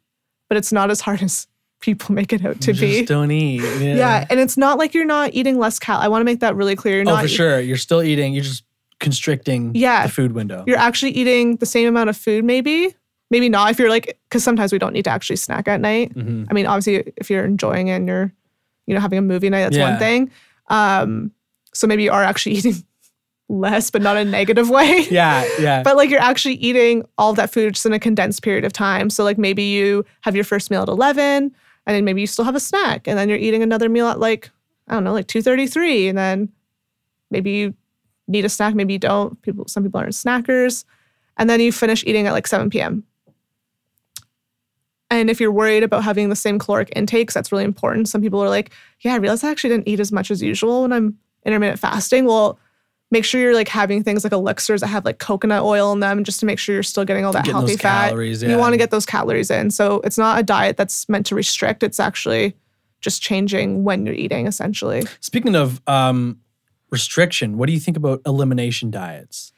[0.47, 1.47] but it's not as hard as
[1.79, 3.05] people make it out to Just be.
[3.05, 3.61] don't eat.
[3.61, 3.95] Yeah.
[3.95, 4.27] Yeah.
[4.29, 5.99] And it's not like you're not eating less cal.
[5.99, 6.95] I want to make that really clear.
[6.95, 7.59] You're oh, not for sure.
[7.59, 8.33] You're still eating.
[8.33, 8.63] You're just
[9.01, 10.03] constricting Yeah.
[10.07, 10.63] the food window.
[10.65, 12.95] you're actually eating the same amount of food, maybe.
[13.29, 16.13] Maybe not if you're like, because sometimes we don't need to actually snack at night.
[16.15, 16.47] Mhm.
[16.49, 18.31] I mean, obviously, if you're enjoying it and you're,
[18.87, 19.89] you know, having a movie night, that's Yeah.
[19.89, 20.31] one thing.
[20.69, 21.31] Um,
[21.73, 22.75] so maybe you are actually eating
[23.49, 25.05] less, but not in a negative way.
[25.11, 25.81] Yeah, yeah.
[25.83, 29.09] But like you're actually eating all that food just in a condensed period of time.
[29.09, 31.51] So like maybe you have your first meal at 11
[31.85, 34.19] and then maybe you still have a snack and then you're eating another meal at
[34.19, 34.49] like,
[34.89, 36.49] I don't know, like 2.33 and then
[37.29, 37.73] maybe you
[38.31, 39.41] need a snack, maybe you don't.
[39.41, 40.85] People, some people aren't snackers.
[41.37, 43.03] And then you finish eating at like 7 p.m.
[45.09, 48.07] And if you're worried about having the same caloric intakes, that's really important.
[48.07, 48.71] Some people are like,
[49.01, 52.25] yeah, I realized I actually didn't eat as much as usual when I'm intermittent fasting.
[52.25, 52.57] Well,
[53.11, 56.23] make sure you're like having things like elixirs that have like coconut oil in them
[56.23, 58.09] just to make sure you're still getting all that Getting healthy fat.
[58.09, 59.69] calories, You want to get those calories in.
[59.69, 62.55] So it's not a diet that's meant to restrict, it's actually
[63.01, 65.03] just changing when you're eating essentially.
[65.19, 66.39] Speaking of um,
[66.91, 69.53] restriction, what do you think about elimination diets?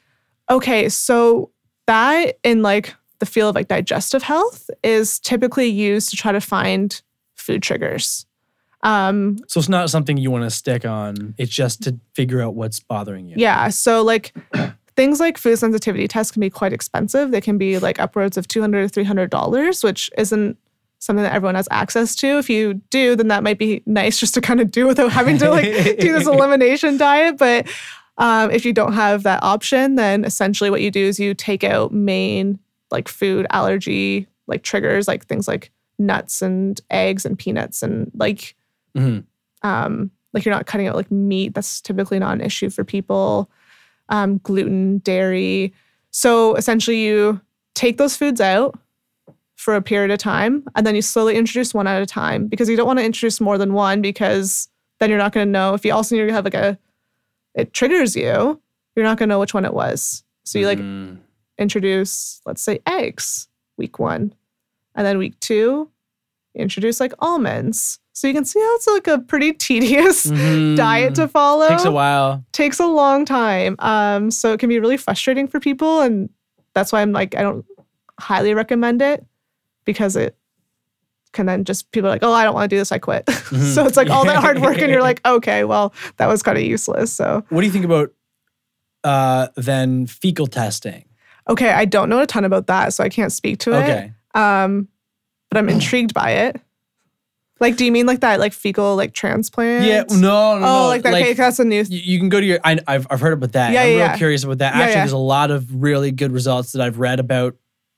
[0.50, 1.50] Okay, so
[1.86, 6.40] that in like the field of like digestive health is typically used to try to
[6.40, 7.00] find
[7.34, 8.26] food triggers.
[8.82, 11.34] Um, So it's not something you want to stick on.
[11.38, 13.36] It's just to figure out what's bothering you.
[13.38, 13.68] Yeah.
[13.68, 14.34] So like
[14.96, 17.30] things like food sensitivity tests can be quite expensive.
[17.30, 20.58] They can be like upwards of 200 to $300, which isn't
[21.04, 22.38] something that everyone has access to.
[22.38, 25.38] If you do, then that might be nice just to kind of do without having
[25.38, 27.38] to like do this elimination diet.
[27.38, 27.68] But
[28.16, 31.64] Um, if you don't have that option, then essentially what you do is you take
[31.64, 32.60] out main
[32.92, 38.54] like food allergy like triggers, like things like nuts and eggs and peanuts and like
[38.94, 39.18] hmm
[39.62, 41.54] um, like you're not cutting out like meat.
[41.54, 43.50] That's typically not an issue for people.
[44.10, 45.72] Um, gluten, dairy.
[46.10, 47.40] So essentially, you
[47.74, 48.78] take those foods out
[49.64, 52.68] for a period of time, and then you slowly introduce one at a time because
[52.68, 54.68] you don't want to introduce more than one because
[55.00, 56.78] then you're not going to know if you also you have like a
[57.54, 58.60] it triggers you.
[58.94, 60.22] You're not going to know which one it was.
[60.44, 61.18] So you like Mm.
[61.58, 63.48] introduce, let's say, eggs
[63.78, 64.34] week one.
[64.94, 65.90] And then week two,
[66.54, 67.98] introduce like almonds.
[68.12, 70.76] So you can see how it's like a pretty tedious Mhm.
[70.76, 71.68] diet to follow.
[71.68, 72.44] Takes a while.
[72.52, 73.76] Takes a long time.
[73.78, 76.00] Um, so it can be really frustrating for people.
[76.02, 76.28] And
[76.74, 77.64] that's why I'm like, I don't
[78.20, 79.24] highly recommend it
[79.84, 80.36] because it
[81.32, 83.26] can then just people are like, oh, I don't want to do this, I quit.
[83.44, 83.74] Mhm.
[83.74, 86.56] so it's like all that hard work, and you're like, okay, well, that was kind
[86.56, 87.12] of useless.
[87.12, 88.12] So What do you think about
[89.02, 91.04] uh, then fecal testing?
[91.46, 93.82] okay, I don't know a ton about that, so I can't speak to it.
[93.82, 94.12] Okay.
[94.34, 94.88] Um,
[95.50, 96.60] but I'm intrigued by it.
[97.60, 99.84] Like, do you mean like that, like fecal, like transplant?
[99.84, 100.04] Yeah.
[100.10, 100.58] No.
[100.58, 100.66] No.
[100.66, 100.86] Oh, no.
[100.88, 101.12] like that.
[101.14, 101.82] okay, that's a new.
[101.82, 102.58] you, you can go to your.
[102.64, 103.72] I, I've I've heard about that.
[103.72, 104.16] Yeah, I'm yeah, real yeah.
[104.16, 104.74] curious about that.
[104.74, 107.56] Yeah, Actually, there's a lot of really good results that I've read about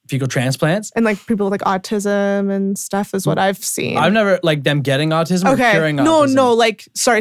[0.09, 0.90] fecal transplants.
[0.96, 3.96] and like people with like autism and stuff is what I've seen.
[3.96, 5.72] I've never like them getting autism or okay.
[5.72, 6.34] curing No, autism.
[6.34, 7.20] no, like sorry,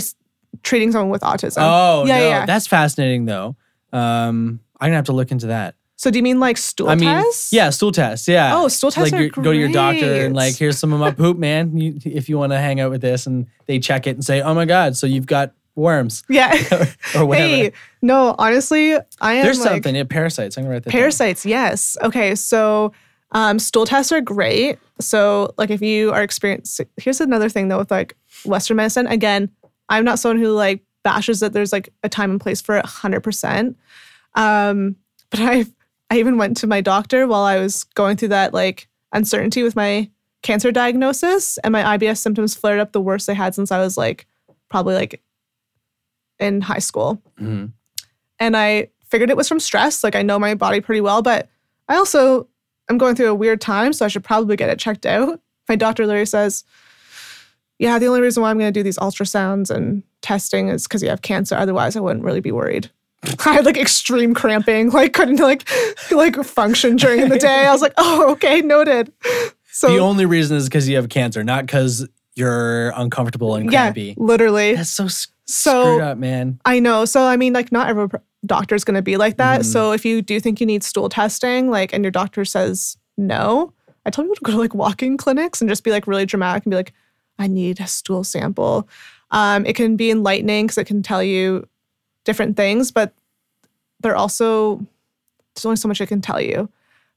[0.64, 1.58] treating someone with autism.
[1.60, 2.28] Oh, Yeah, no.
[2.30, 2.46] yeah.
[2.46, 3.56] That's fascinating though.
[3.94, 5.76] Um, I'm gonna have to look into that.
[5.96, 7.54] so do you mean like stool I mean, tests?
[7.54, 8.28] yeah, stool tests.
[8.28, 8.56] Yeah.
[8.56, 11.00] Oh, stool tests like are you go to your doctor and like, here's some of
[11.00, 11.78] my poop, man.
[11.78, 14.42] You, if you want to hang out with this, and they check it and say,
[14.42, 16.54] oh my god, so you've got worms Yeah.
[17.16, 17.48] or whatever.
[17.48, 17.72] hey,
[18.02, 19.96] no, honestly, I am There's like, something.
[19.96, 20.58] Yeah, parasites.
[20.58, 20.92] I'm gonna write that.
[20.92, 21.00] down.
[21.00, 21.98] Parasites, yes.
[22.02, 22.92] Okay, so
[23.32, 24.80] um, stool tests are great.
[25.00, 28.16] So, like, if you are experiencing, here's another thing though with like
[28.46, 29.08] Western medicine.
[29.08, 29.50] Again,
[29.90, 32.86] I'm not someone who like bashes that there's like a time and place for it
[32.86, 33.76] 100%.
[34.36, 34.96] Um,
[35.30, 35.66] but I,
[36.10, 39.76] I even went to my doctor while I was going through that like uncertainty with
[39.76, 40.10] my
[40.42, 43.98] cancer diagnosis, and my IBS symptoms flared up the worst they had since I was
[43.98, 44.28] like
[44.70, 45.22] probably like
[46.40, 47.72] in high school Mhm.
[48.40, 50.04] and I figured it was from stress.
[50.04, 51.48] Like I know my body pretty well, but
[51.88, 52.48] I also
[52.90, 55.40] am going through a weird time, so I should probably get it checked out.
[55.70, 56.64] My doctor literally says,
[57.80, 61.02] "Yeah, the only reason why I'm going to do these ultrasounds and testing is because
[61.04, 61.56] you have cancer.
[61.56, 62.90] Otherwise, I wouldn't really be worried."
[63.46, 65.68] I had like extreme cramping, like couldn't like
[66.12, 67.66] like function during the day.
[67.66, 69.12] I was like, "Oh, okay, noted."
[69.72, 73.92] So the only reason is because you have cancer, not because you're uncomfortable and yeah,
[74.18, 74.76] literally.
[74.76, 76.60] That's so s- So- screwed up, man.
[76.66, 77.06] I know.
[77.06, 78.08] So I mean, like, not every
[78.46, 79.62] doctor is going to be like that.
[79.62, 79.66] Mhm.
[79.66, 83.74] So if you do think you need stool testing, like, and your doctor says no,
[84.06, 86.66] I tell people to go to like walk-in clinics and just be like really dramatic
[86.66, 86.94] and be like,
[87.40, 88.88] I need a stool sample.
[89.32, 91.68] Um, it can be enlightening because it can tell you
[92.24, 93.14] different things, but
[94.02, 94.86] they're also
[95.56, 96.70] there's only so much it can tell you.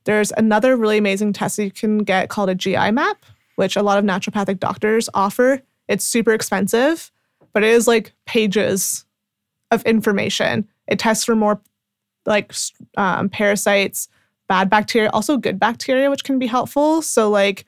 [0.05, 3.19] There's another really amazing test that you can get called a GI map,
[3.57, 5.61] which a lot of naturopathic doctors offer.
[5.89, 7.11] It's super expensive,
[7.59, 9.05] but it is like pages
[9.73, 10.65] of information.
[10.87, 11.61] It tests for more
[12.25, 12.55] like
[12.97, 14.07] um, parasites,
[14.49, 17.03] bad bacteria, also good bacteria, which can be helpful.
[17.03, 17.65] So like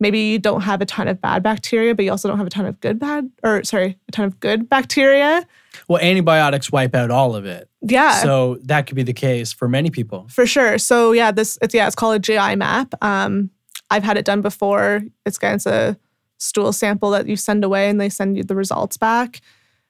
[0.00, 2.50] maybe you don't have a ton of bad bacteria, but you also don't have a
[2.50, 5.46] ton of good bad or sorry, a ton of good bacteria.
[5.86, 7.70] Well, antibiotics wipe out all of it.
[7.82, 8.20] Yeah.
[8.20, 10.26] So that could be the case for many people.
[10.30, 10.78] For sure.
[10.78, 12.92] So yeah, this it's yeah, it's called a GI map.
[13.04, 13.50] Um,
[13.88, 15.04] I've had it done before.
[15.24, 15.96] It's again, it's a
[16.38, 19.40] stool sample that you send away, and they send you the results back.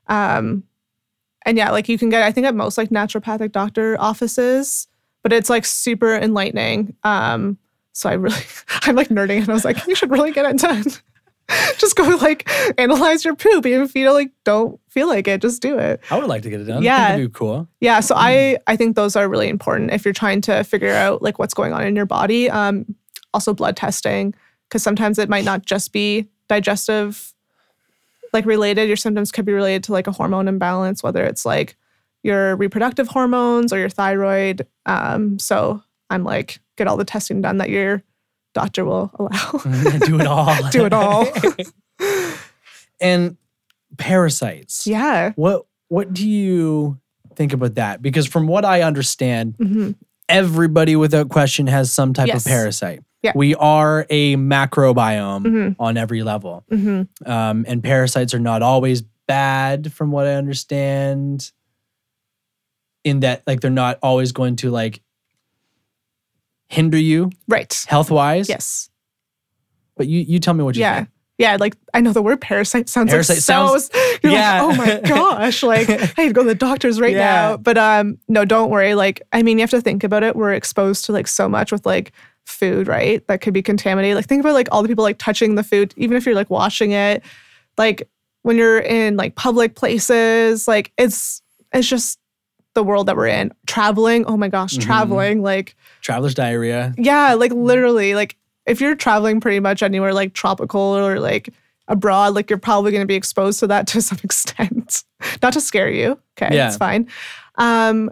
[0.08, 0.64] Um,
[1.46, 4.88] and yeah, like you can get, I think at most like naturopathic doctor offices,
[5.22, 6.94] but it's like super enlightening.
[7.04, 7.58] Um,
[7.92, 8.40] so I really,
[8.82, 10.84] I'm like nerding, and I was like, you should really get it done.
[11.78, 15.40] just go like analyze your poop, even if you don't like don't feel like it,
[15.40, 16.00] just do it.
[16.10, 16.82] I would like to get it done.
[16.82, 17.12] Yeah.
[17.12, 17.66] that'd be cool.
[17.80, 21.22] Yeah, so I I think those are really important if you're trying to figure out
[21.22, 22.50] like what's going on in your body.
[22.50, 22.84] Um,
[23.34, 24.34] also blood testing
[24.68, 27.32] because sometimes it might not just be digestive
[28.32, 28.88] like related.
[28.88, 31.76] Your symptoms could be related to like a hormone imbalance, whether it's like
[32.22, 34.66] your reproductive hormones or your thyroid.
[34.86, 38.02] Um, so I'm like get all the testing done that your
[38.54, 39.50] doctor will allow.
[39.98, 40.54] do it all.
[40.70, 41.26] Do it all.
[43.00, 43.36] and
[43.96, 44.86] parasites.
[44.86, 45.32] yeah.
[45.36, 46.98] What what do you
[47.34, 48.02] think about that?
[48.02, 49.92] Because from what I understand, hmm
[50.30, 52.44] everybody without question has some type Yes.
[52.44, 53.02] of parasite.
[53.22, 53.32] Yeah.
[53.34, 55.76] We are a macrobiome Mhm.
[55.78, 56.64] on every level.
[56.68, 61.50] hmm Um, and parasites are not always bad from what I understand.
[63.04, 65.00] In that like they're not always going to like
[66.68, 67.84] hinder you Right.
[67.88, 68.48] health wise.
[68.48, 68.90] Yes.
[69.96, 70.96] But you you tell me what you Yeah.
[70.96, 71.08] think.
[71.38, 73.78] Yeah, like I know the word parasite sounds Parasite like so.
[73.78, 73.90] sounds-
[74.24, 74.60] you're yeah.
[74.62, 77.50] like, oh my gosh, like I need to go to the doctors right Yeah.
[77.50, 77.56] now.
[77.56, 78.94] But um, no, don't worry.
[78.94, 80.34] Like, I mean, you have to think about it.
[80.36, 82.12] We're exposed to like so much with like
[82.48, 83.26] food, right?
[83.28, 84.16] That could be contaminated.
[84.16, 86.50] Like, think about like all the people like touching the food, even if you're like
[86.50, 87.22] washing it.
[87.76, 88.08] Like
[88.42, 91.42] when you're in like public places, like it's
[91.72, 92.18] it's just
[92.74, 93.52] the world that we're in.
[93.66, 94.80] Traveling, oh my gosh, Mhm.
[94.82, 96.94] traveling, like Traveler's diarrhea.
[96.96, 98.36] yeah, like literally, like
[98.66, 101.50] if you're traveling pretty much anywhere like tropical or like
[101.88, 105.04] abroad, like you're probably going to be exposed to that to some extent.
[105.42, 106.68] Not to scare you, okay, Yeah.
[106.68, 107.08] it's fine.
[107.56, 108.10] Um,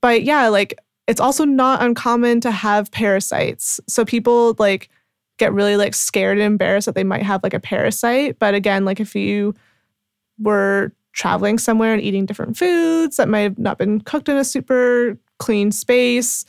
[0.00, 0.74] but yeah, like
[1.06, 3.80] it's also not uncommon to have parasites.
[3.86, 4.88] So people like
[5.38, 8.38] get really like scared and embarrassed that they might have like a parasite.
[8.38, 9.54] But again, like if you
[10.38, 14.44] were traveling somewhere and eating different foods that might have not been cooked in a
[14.44, 16.44] super clean space,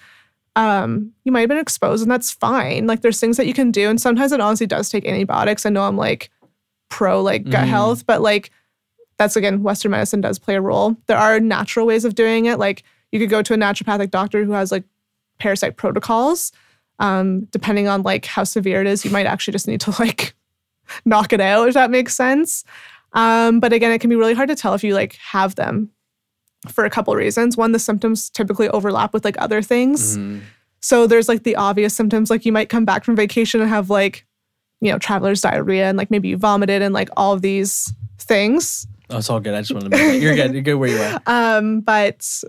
[0.55, 2.87] um, you might have been exposed, and that's fine.
[2.87, 5.65] Like there's things that you can do, and sometimes it honestly does take antibiotics.
[5.65, 6.29] I know I'm like
[6.89, 7.69] pro like gut Mhm.
[7.69, 8.51] health, but like
[9.17, 10.95] that's again Western medicine does play a role.
[11.07, 12.57] There are natural ways of doing it.
[12.57, 14.83] Like you could go to a naturopathic doctor who has like
[15.39, 16.51] parasite protocols.
[16.99, 20.33] Um, depending on like how severe it is, you might actually just need to like
[21.05, 22.63] knock it out if that makes sense.
[23.13, 25.89] Um, but again, it can be really hard to tell if you like have them
[26.69, 27.57] for a couple reasons.
[27.57, 30.17] One, the symptoms typically overlap with like other things.
[30.17, 30.41] Mhm.
[30.81, 33.89] So there's like the obvious symptoms, like you might come back from vacation and have
[33.89, 34.25] like,
[34.81, 38.85] you know, traveler's diarrhea and like maybe you vomited and like all of these things.
[39.09, 39.53] Oh, it's all good.
[39.53, 40.53] I just wanted to make You're good.
[40.53, 41.21] You're good where you are.
[41.27, 42.43] Um, but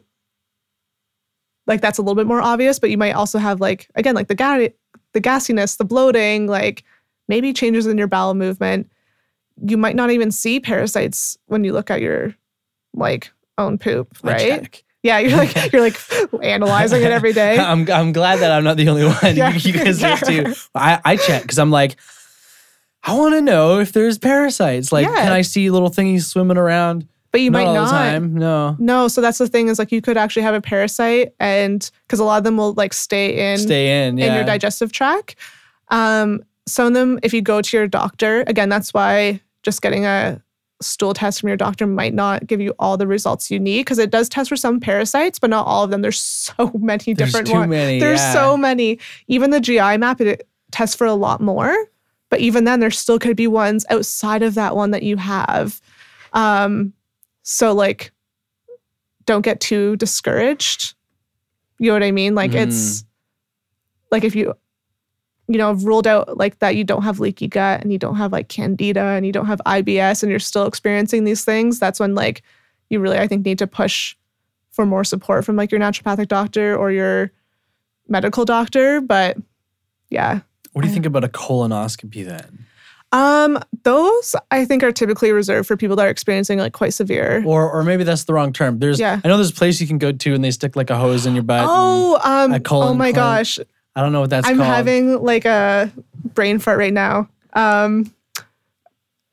[1.67, 4.29] like that's a little bit more obvious, but you might also have like again like
[4.29, 4.71] the ga-
[5.13, 6.85] the gassiness, the bloating, like
[7.29, 8.91] maybe changes in your bowel movement.
[9.67, 12.35] You might not even see parasites when you look at your
[12.95, 14.83] like own poop, right?
[15.03, 15.97] Yeah, you're like you're like
[16.43, 17.57] analyzing it every day.
[17.59, 19.17] I'm, I'm glad that I'm not the only one.
[19.37, 19.53] Yeah.
[19.57, 20.17] You, guys Yeah.
[20.17, 20.55] too.
[20.75, 21.97] I, I check because I'm like,
[23.05, 24.91] I want to know if there's parasites.
[24.91, 25.15] Like, Yeah.
[25.15, 27.07] can I see little thingies swimming around?
[27.33, 27.85] But you not might all not.
[27.85, 28.35] the time.
[28.35, 28.77] No.
[28.79, 32.19] No, so that's the thing is like you could actually have a parasite and because
[32.19, 34.17] a lot of them will like stay in Stay in.
[34.17, 34.27] Yeah.
[34.27, 35.37] in your digestive tract.
[35.89, 40.05] Um, some of them, if you go to your doctor, again, that's why just getting
[40.05, 40.41] a
[40.83, 43.99] stool test from your doctor might not give you all the results you need because
[43.99, 46.03] it does test for some parasites, but not all of them.
[46.03, 47.71] There's so many There's different too ones.
[47.71, 47.99] many.
[48.01, 48.33] There's yeah.
[48.33, 48.99] so many.
[49.29, 51.75] Even the GI map, it tests for a lot more.
[52.29, 55.81] But even then, there still could be ones outside of that one that you have.
[56.33, 56.93] Um,
[57.49, 58.11] so like,
[59.25, 60.95] don't get too discouraged.
[61.79, 62.35] You know what I mean?
[62.35, 62.67] Like Mhm.
[62.67, 63.05] it's
[64.11, 64.53] like if you,
[65.47, 68.17] you know, have ruled out like that you don't have leaky gut and you don't
[68.17, 72.01] have like candida and you don't have IBS and you're still experiencing these things, that's
[72.01, 72.43] when like
[72.91, 74.17] you really I think need to push
[74.71, 77.31] for more support from like your naturopathic doctor or your
[78.09, 79.01] medical doctor.
[79.01, 79.37] But
[80.11, 80.41] yeah.
[80.73, 82.56] What do you think about a colonoscopy then?
[83.17, 87.43] Um, those I think are typically reserved for people that are experiencing like quite severe.
[87.47, 88.79] Or or maybe that's the wrong term.
[88.79, 89.21] There's Yeah.
[89.25, 91.25] I know there's a place you can go to and they stick like a hose
[91.27, 91.65] in your butt.
[91.67, 93.59] Oh, um, oh my gosh.
[93.95, 94.69] I don't know what that's I'm called.
[94.69, 95.91] having like a
[96.35, 97.29] brain fart right now.
[97.55, 98.13] Um,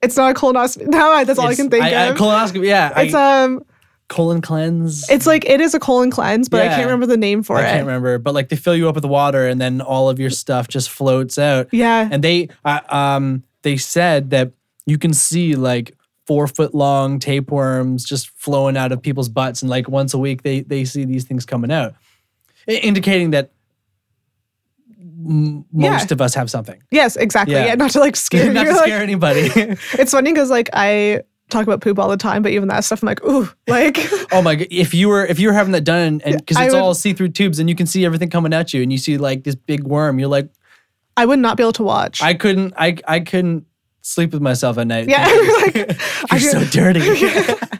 [0.01, 0.87] it's not a colonoscopy.
[0.87, 2.17] No, that's all I can think I- of.
[2.17, 2.65] colonoscopy.
[2.67, 3.01] Yeah.
[3.01, 3.65] it's I, um,
[4.09, 5.09] colon cleanse.
[5.09, 7.61] it's like it is a colon cleanse, but I can't remember the name for I
[7.61, 7.63] it.
[7.63, 10.19] I can't remember, but like they fill you up with water and then all of
[10.19, 11.67] your stuff just floats out.
[11.71, 14.51] Yeah, And they uh, um they said that
[14.85, 15.95] you can see like
[16.27, 20.43] four foot long tapeworms just flowing out of people's butts, and like once a week
[20.43, 21.95] they they see these things coming out,
[22.67, 23.51] indicating that
[25.25, 25.91] m- Yeah.
[25.91, 26.81] most of us have something.
[26.91, 27.55] yes, exactly.
[27.55, 27.65] Yeah.
[27.67, 29.41] Yeah, not to like scare Not to like- scare anybody.
[29.93, 33.03] it's funny because like I talk about poop all the time, but even that stuff,
[33.03, 33.97] I'm like, ooh, like
[34.31, 34.67] oh my god!
[34.71, 37.13] If you were if you were having that done, and because it's would- all see
[37.13, 39.55] through tubes, and you can see everything coming at you, and you see like this
[39.55, 40.49] big worm, you're like,
[41.17, 42.21] I would not be able to watch.
[42.21, 43.65] I couldn't, I I couldn't
[44.01, 45.07] sleep with myself at night.
[45.09, 45.25] Yeah,
[45.61, 45.87] like, you're
[46.31, 46.99] I so could- dirty.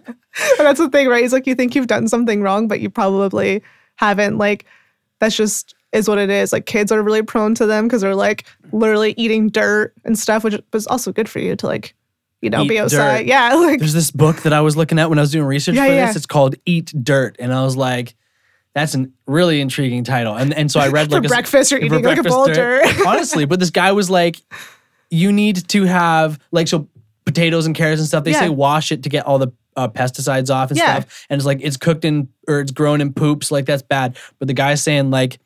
[0.58, 1.24] And that's the thing, right?
[1.24, 3.62] It's like you think you've done something wrong, but you probably
[3.98, 4.40] haven't.
[4.40, 4.66] Like
[5.20, 6.52] that's just is what it is.
[6.52, 10.44] Like kids are really prone to them because they're like literally eating dirt and stuff,
[10.44, 11.94] which was also good for you to like,
[12.42, 13.20] you know, Eat be outside.
[13.20, 13.26] dirt.
[13.28, 15.76] Yeah, like There's this book that I was looking at when I was doing research
[15.76, 16.08] Yeah, for yeah.
[16.08, 16.16] this.
[16.16, 18.16] It's called Eat Dirt, and I was like,
[18.76, 20.36] that's a really intriguing title.
[20.36, 22.82] And and so I read like a, breakfast you're eating like a boulder.
[23.06, 24.38] Honestly, but this guy was like,
[25.10, 26.88] you need to have like so
[27.26, 28.24] potatoes and carrots and stuff.
[28.24, 28.40] They Yeah.
[28.42, 31.00] say wash it to get all the uh, pesticides off and Yeah.
[31.02, 31.26] stuff.
[31.30, 33.52] And it's like it's cooked in or it's grown in poops.
[33.52, 34.18] Like that's bad.
[34.40, 35.40] But the guy's saying like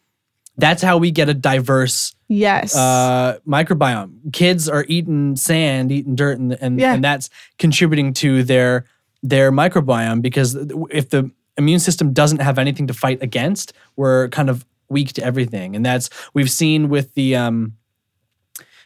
[0.58, 2.76] that's how we get a diverse yes.
[2.76, 4.34] uh, microbiome.
[4.34, 6.94] Kids are eating sand, eating dirt, and and, Yeah.
[6.94, 8.86] and that's contributing to their
[9.24, 10.56] their microbiome because
[10.90, 15.24] if the immune system doesn't have anything to fight against, we're kind of weak to
[15.24, 17.74] everything, and that's we've seen with the um,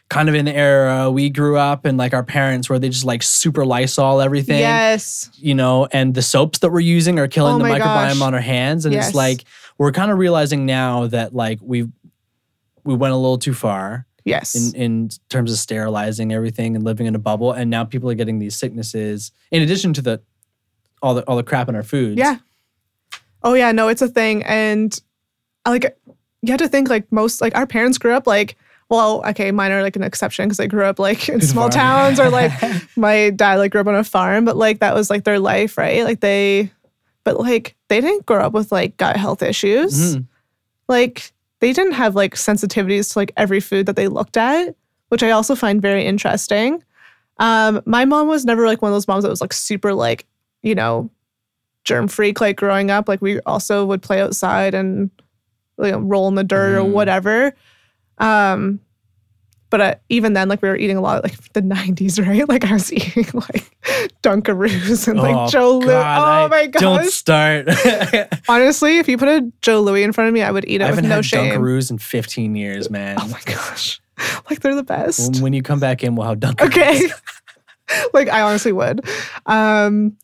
[0.08, 3.04] kind of in the era we grew up and like our parents where they just
[3.04, 4.58] like super Lysol everything.
[4.58, 5.30] Yes.
[5.36, 8.20] You know, and the soaps that we're using are killing Oh the microbiome gosh.
[8.20, 8.84] on our hands.
[8.84, 9.08] And Yes.
[9.08, 9.44] it's like
[9.78, 11.88] we're kind of realizing now that like we
[12.84, 14.54] we went a little too far Yes.
[14.54, 17.52] in, in terms of sterilizing everything and living in a bubble.
[17.52, 20.20] And now people are getting these sicknesses in addition to the
[21.00, 22.18] all the all the crap in our foods.
[22.18, 22.36] Yeah.
[23.44, 24.42] Oh yeah, no, it's a thing.
[24.44, 24.98] And
[25.66, 25.96] like
[26.42, 28.56] you have to think like most like our parents grew up like
[28.88, 32.20] well, okay, mine are like an exception because they grew up like in small towns
[32.20, 32.52] or like
[32.96, 35.78] my dad like grew up on a farm, but like that was like their life,
[35.78, 36.04] right?
[36.04, 36.70] Like they
[37.24, 40.16] but like they didn't grow up with like gut health issues.
[40.16, 40.26] Mhm.
[40.88, 44.74] Like they didn't have like sensitivities to like every food that they looked at,
[45.08, 46.82] which I also find very interesting.
[47.38, 50.26] Um, my mom was never like one of those moms that was like super like,
[50.62, 51.10] you know,
[51.84, 53.08] germ freak like growing up.
[53.08, 55.10] Like we also would play outside and
[55.78, 56.92] you know, roll in the dirt or Mhm.
[56.92, 57.52] whatever.
[58.18, 58.80] Um,
[59.70, 62.46] but uh, even then, like we were eating a lot of like the '90s, right?
[62.48, 63.76] Like I was eating like
[64.22, 65.94] Dunkaroos and like Oh, Joe Louis.
[65.94, 66.80] Oh I- my god!
[66.80, 67.68] Don't start.
[68.48, 70.84] Honestly, if you put a Joe Louis in front of me, I would eat it
[70.84, 71.54] with haven't no had shame.
[71.58, 73.16] Dunkaroos in 15 years, man.
[73.20, 73.98] Oh my gosh.
[74.50, 75.32] Like they're the best.
[75.32, 76.66] when, when you come back in, we'll have Dunkaroos.
[76.66, 77.08] Okay.
[78.12, 79.00] like I honestly would.
[79.46, 80.16] Um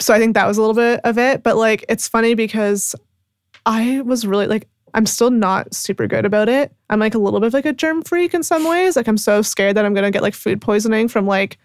[0.00, 2.94] so I think that was a little bit of it, but like it's funny because
[3.66, 6.72] I was really like I'm still not super good about it.
[6.88, 8.96] I'm like a little bit of like a germ freak in some ways.
[8.96, 11.58] Like I'm so scared that I'm going to get like food poisoning from like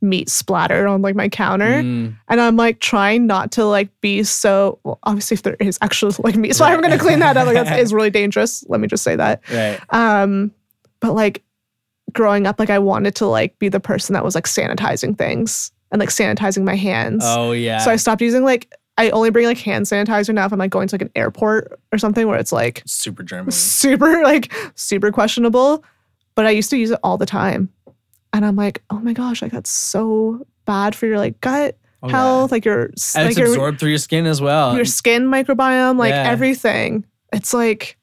[0.00, 1.82] meat splattered on like my counter.
[1.82, 5.78] Mm, And I'm like trying not to like be so well, obviously if there is
[5.82, 7.46] actually like meat splattered, I'm going to clean that up.
[7.46, 8.64] Like that is really dangerous.
[8.68, 9.42] Let me just say that.
[9.50, 9.80] right.
[9.90, 10.52] Um,
[11.00, 11.42] but like
[12.12, 15.72] growing up, like I wanted to like be the person that was like sanitizing things
[15.92, 17.22] and like sanitizing my hands.
[17.24, 17.78] Oh, yeah.
[17.78, 20.70] So I stopped using like I only bring like hand sanitizer now if I'm like
[20.70, 23.50] going to like an airport or something where it's like Super German.
[23.52, 25.84] super like super questionable.
[26.34, 27.68] But I used to use it all the time.
[28.32, 32.08] And I'm like, oh my gosh, like that's so bad for your like gut Oh,
[32.08, 32.16] yeah.
[32.16, 34.74] health, like your And like it's your, absorbed through your skin as well.
[34.74, 36.28] your skin microbiome, like Yeah.
[36.28, 37.04] everything.
[37.32, 37.96] It's like,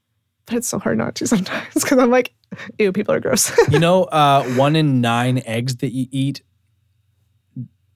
[0.46, 2.34] but it's so hard not to sometimes because I'm like,
[2.78, 3.52] ew, people are gross.
[3.70, 6.42] you know, uh, one in nine eggs that you eat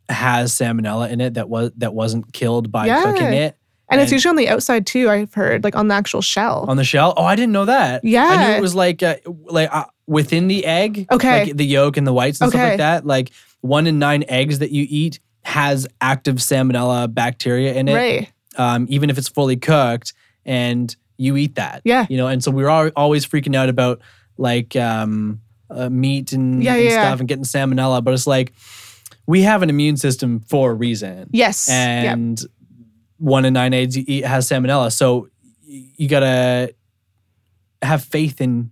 [0.10, 3.04] has salmonella in it that was that wasn't killed by Yeah.
[3.04, 3.58] cooking it
[3.90, 5.08] and it's usually on the outside too.
[5.08, 6.66] I've heard like on the actual shell.
[6.68, 7.14] on the shell.
[7.16, 8.04] Oh, I didn't know that.
[8.04, 8.58] Yeah, I knew Yeah.
[8.58, 11.06] it was like uh, like uh, within the egg.
[11.12, 11.46] Okay.
[11.46, 13.06] like the yolk and the whites and stuff like that.
[13.06, 13.30] Like
[13.62, 17.94] one in nine eggs that you eat has active salmonella bacteria in it.
[17.94, 18.32] right.
[18.58, 21.82] um, even if it's fully cooked, and you eat that.
[21.84, 22.08] Yeah.
[22.10, 24.02] You know, and so we were al- always freaking out about
[24.40, 25.40] like um,
[25.70, 27.06] uh, meat and, Yeah, and yeah, yeah.
[27.10, 28.54] stuff and getting salmonella, but it's like
[29.26, 31.30] we have an immune system for a reason.
[31.32, 31.70] Yes.
[31.70, 32.40] And
[33.18, 34.92] one in nine AIDS has salmonella.
[34.92, 35.30] So
[35.66, 36.74] you gotta
[37.82, 38.72] have faith in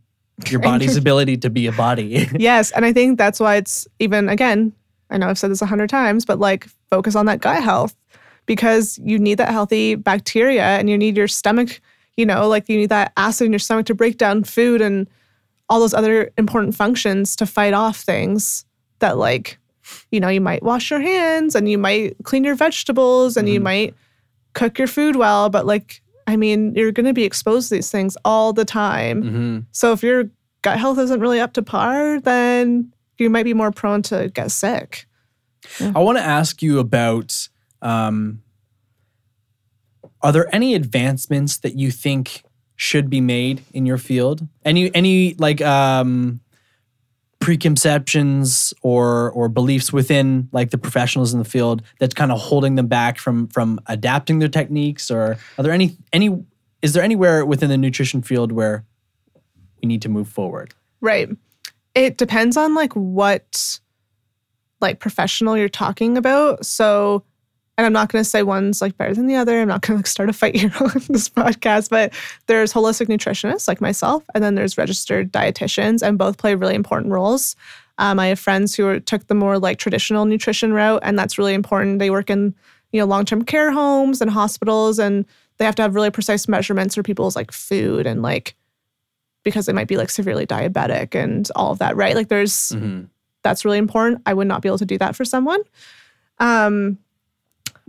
[0.49, 2.27] your body's ability to be a body.
[2.37, 2.71] Yes.
[2.71, 4.73] And I think that's why it's even, again,
[5.09, 7.95] I know I've said this a hundred times, but like focus on that gut health
[8.45, 11.79] because you need that healthy bacteria and you need your stomach,
[12.17, 15.07] you know, like you need that acid in your stomach to break down food and
[15.69, 18.65] all those other important functions to fight off things
[18.99, 19.57] that, like,
[20.11, 23.59] you know, you might wash your hands and you might clean your vegetables and you
[23.59, 23.63] Mhm.
[23.63, 23.95] might
[24.53, 25.49] cook your food well.
[25.49, 29.21] But, like, I mean, you're going to be exposed to these things all the time.
[29.23, 30.29] hmm So if your
[30.61, 34.51] gut health isn't really up to par, then you might be more prone to get
[34.51, 35.07] sick.
[35.79, 37.47] I want to ask you about
[37.81, 38.41] um,
[40.21, 42.43] are there any advancements that you think
[42.75, 44.47] should be made in your field?
[44.65, 46.40] Any any like um,
[47.41, 52.75] preconceptions or or beliefs within like the professionals in the field that's kind of holding
[52.75, 56.29] them back from from adapting their techniques or are there any any
[56.81, 58.85] is there anywhere within the nutrition field where
[59.81, 60.73] we need to move forward?
[60.99, 61.29] Right.
[61.95, 63.79] It depends on like what
[64.79, 66.65] like professional you're talking about.
[66.65, 67.23] So
[67.81, 69.59] and I'm not going to say one's like better than the other.
[69.59, 72.13] I'm not going to like start a fight here on this podcast, but
[72.45, 77.11] there's holistic nutritionists like myself, and then there's registered dietitians, and both play really important
[77.11, 77.55] roles.
[77.97, 81.39] Um, I have friends who are, took the more like traditional nutrition route, and that's
[81.39, 81.97] really important.
[81.97, 82.53] They work in
[82.91, 85.25] you know long-term care homes and hospitals, and
[85.57, 88.55] they have to have really precise measurements for people's like food and like
[89.43, 92.15] because they might be like severely diabetic and all of that, right?
[92.15, 93.05] Like there's Mm-hmm.
[93.43, 94.21] that's really important.
[94.27, 95.61] I would not be able to do that for someone.
[96.39, 96.97] Um,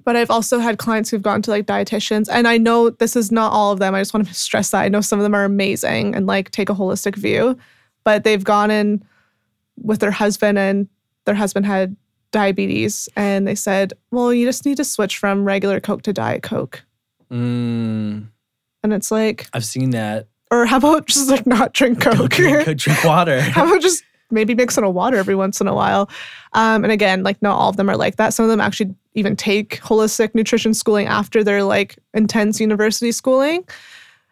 [0.05, 3.31] but I've also had clients who've gone to like dietitians, and I know this is
[3.33, 3.95] not all of them.
[3.95, 6.51] I just want to stress that I know some of them are amazing and like
[6.51, 7.57] take a holistic view,
[8.05, 9.05] but they've gone in
[9.83, 10.89] with their husband, and
[11.25, 11.97] their husband had
[12.31, 16.43] diabetes, and they said, "Well, you just need to switch from regular Coke to Diet
[16.43, 16.83] Coke,"
[17.31, 18.29] Mm,
[18.83, 20.29] and it's like, I've seen that.
[20.51, 22.31] or how about just like not drink Coke?
[22.31, 23.41] drink, drink water.
[23.57, 26.09] how about just maybe mix in a water every once in a while.
[26.55, 28.33] Um, and again, like not all of them are like that.
[28.35, 33.65] Some of them actually even take holistic nutrition schooling after their like intense university schooling.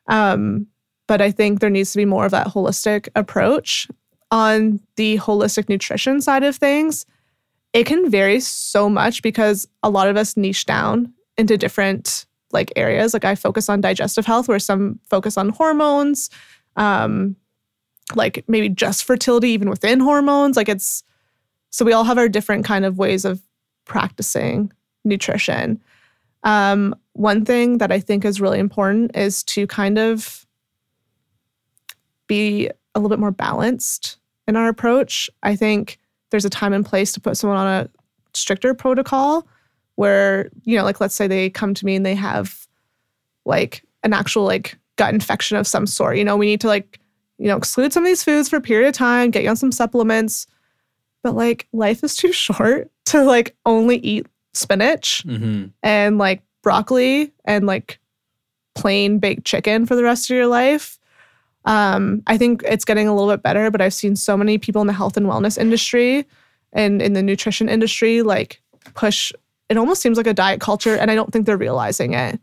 [0.07, 0.67] Um,
[1.07, 3.89] but I think there needs to be more of that holistic approach.
[4.33, 7.05] On the holistic nutrition side of things,
[7.73, 12.73] it can vary so much because a lot of us niche down into different like
[12.77, 13.13] areas.
[13.13, 16.31] Like I focus on digestive health, where some focus on hormones,
[16.77, 17.37] um,
[18.15, 20.57] like maybe just fertility, even within hormones.
[20.57, 21.03] Like it's
[21.71, 23.41] so we all have our different kind of ways of
[23.85, 24.73] practicing
[25.05, 25.81] nutrition.
[26.43, 30.47] Um, one thing that I think is really important is to kind of
[32.27, 35.29] be a little bit more balanced in our approach.
[35.43, 35.99] I think
[36.31, 37.91] there's a time and place to put someone on a
[38.35, 39.47] stricter protocol
[39.97, 42.67] where, you know, like let's say they come to me and they have
[43.45, 46.17] like an actual like gut infection of some sort.
[46.17, 47.01] You know, we need to like,
[47.39, 49.57] you know, exclude some of these foods for a period of time, get you on
[49.57, 50.47] some supplements.
[51.23, 55.67] But like life is too short to like only eat spinach Mm-hmm.
[55.83, 57.99] and like broccoli and like
[58.75, 60.99] plain baked chicken for the rest of your life.
[61.65, 64.81] Um, I think it's getting a little bit better, but I've seen so many people
[64.81, 66.27] in the health and wellness industry
[66.73, 68.61] and in the nutrition industry like
[68.95, 69.33] push
[69.69, 72.41] it almost seems like a diet culture and I don't think they're realizing it.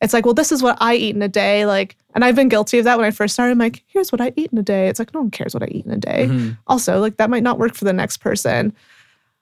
[0.00, 1.66] It's like, well, this is what I eat in a day.
[1.66, 3.52] Like, and I've been guilty of that when I first started.
[3.52, 4.88] I'm like, here's what I eat in a day.
[4.88, 6.56] It's like, no one cares what I eat in a day Mhm.
[6.68, 8.72] also like that might not work for the next person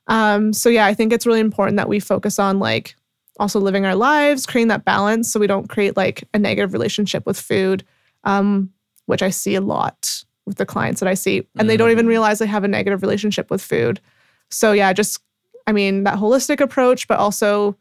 [0.09, 2.97] um so yeah i think it's really important that we focus on like
[3.39, 7.25] also living our lives creating that balance so we don't create like a negative relationship
[7.27, 7.85] with food
[8.25, 8.71] um
[9.07, 12.07] which i see a lot with the clients that i see and they don't even
[12.07, 12.11] Mm.
[12.11, 14.01] realize they have a negative relationship with food
[14.51, 15.21] so yeah just
[15.67, 17.77] i mean that holistic approach but also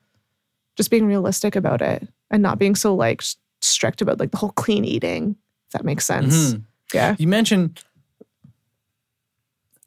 [0.76, 3.24] just being realistic about it and not being so like
[3.62, 5.36] strict about like the whole clean eating
[5.68, 6.64] if that makes sense Mhm.
[6.94, 7.82] yeah You mentioned,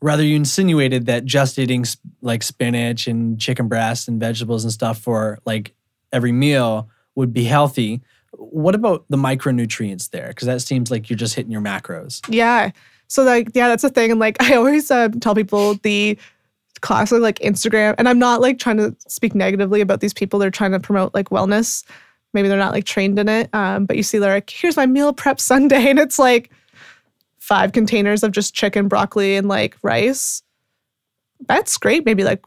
[0.03, 1.84] rather, you insinuated that just eating
[2.22, 5.74] like spinach and chicken breast and vegetables and stuff for like
[6.12, 8.01] every meal would be healthy.
[8.32, 10.28] What about the micronutrients there?
[10.28, 12.20] Because that seems like you're just hitting your macros.
[12.28, 12.70] Yeah.
[13.09, 14.11] So like yeah, that's the thing.
[14.11, 16.18] And like I always uh, tell people the
[16.80, 20.38] classic like Instagram, and I'm not like trying to speak negatively about these people.
[20.38, 21.84] They're trying to promote like wellness.
[22.32, 23.51] Maybe they're not like trained in it.
[23.53, 26.51] Um, but you see, they're like, here's my meal prep Sunday, and it's like
[27.51, 30.42] five containers of just chicken, broccoli, and like rice.
[31.48, 32.07] That's great.
[32.07, 32.44] Maybe like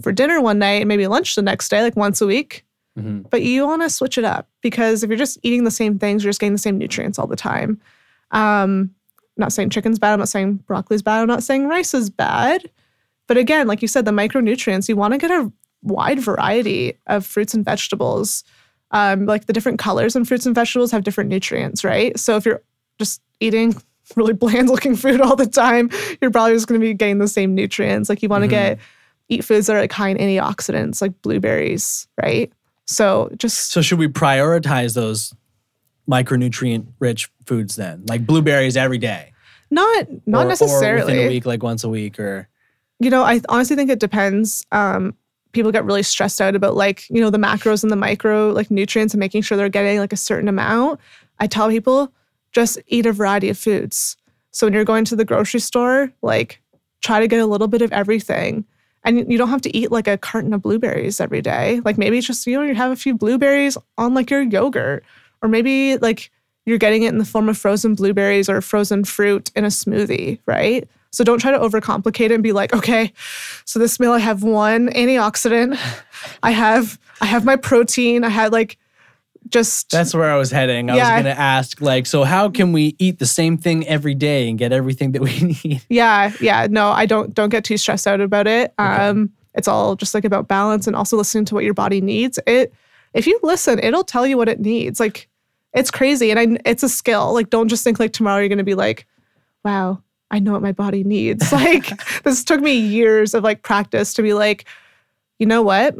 [0.00, 2.64] for dinner one night, and maybe lunch the next day, like once a week.
[2.98, 3.28] Mhm.
[3.28, 6.22] But you want to switch it up because if you're just eating the same things,
[6.22, 7.80] you're just getting the same nutrients all the time.
[8.30, 10.12] Um, I'm not saying chicken's bad.
[10.12, 11.20] I'm not saying broccoli's bad.
[11.20, 12.70] I'm not saying rice is bad.
[13.26, 15.50] But again, like you said, the micronutrients, you want to get a
[15.82, 18.44] wide variety of fruits and vegetables.
[18.90, 22.18] Um, like the different colors in fruits and vegetables have different nutrients, right?
[22.20, 22.62] So if you're
[22.98, 23.74] just eating
[24.16, 25.90] really bland looking food all the time,
[26.20, 28.08] you're probably just going to be getting the same nutrients.
[28.08, 28.50] Like you want to Mhm.
[28.50, 28.78] get
[29.28, 32.52] eat foods that are like high in antioxidants, like blueberries, right?
[32.86, 35.32] So just So, should we prioritize those
[36.10, 38.04] micronutrient rich foods then?
[38.08, 39.28] Like blueberries every day?
[39.70, 41.04] not not Or- Or necessarily.
[41.14, 42.46] within a week, like once a week, or
[43.00, 44.64] you know, I honestly think it depends.
[44.70, 45.14] Um,
[45.52, 48.70] people get really stressed out about like, you know, the macros and the micro like
[48.70, 51.00] nutrients and making sure they're getting like a certain amount.
[51.40, 52.12] I tell people
[52.52, 54.16] just eat a variety of foods.
[54.50, 56.60] So when you're going to the grocery store, like
[57.02, 58.64] try to get a little bit of everything.
[59.04, 61.80] And you don't have to eat like a carton of blueberries every day.
[61.84, 65.04] Like maybe just, you know, you have a few blueberries on like your yogurt.
[65.42, 66.30] Or maybe like
[66.66, 70.38] you're getting it in the form of frozen blueberries or frozen fruit in a smoothie,
[70.46, 70.88] right?
[71.10, 73.12] So don't try to overcomplicate it and be like, okay,
[73.64, 75.78] so this meal I have one antioxidant,
[76.42, 78.78] I have I have my protein, I had like
[79.52, 80.90] just that's where I was heading.
[80.90, 81.14] I Yeah.
[81.16, 84.48] was going to ask, like, so how can we eat the same thing every day
[84.48, 85.82] and get everything that we need?
[85.88, 86.66] yeah, yeah.
[86.70, 88.74] No, I don't don't get too stressed out about it.
[88.78, 92.38] Um, it's all just like about balance and also listening to what your body needs.
[92.46, 92.72] It
[93.14, 94.98] if you listen, it'll tell you what it needs.
[94.98, 95.28] Like
[95.74, 97.32] it's crazy and I, it's a skill.
[97.34, 99.06] Like don't just think like tomorrow you're gonna be like,
[99.64, 101.52] wow, I know what my body needs.
[101.52, 101.90] Like
[102.22, 104.64] this took me years of like practice to be like,
[105.38, 105.94] you know what?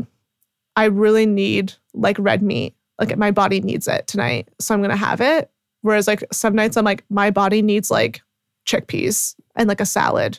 [0.75, 2.75] I really need like red meat.
[3.03, 4.49] Like my body needs it tonight.
[4.61, 5.51] So I'm gonna have it.
[5.83, 8.23] Whereas like some nights I'm like, my body needs like
[8.67, 10.39] chickpeas and like a salad.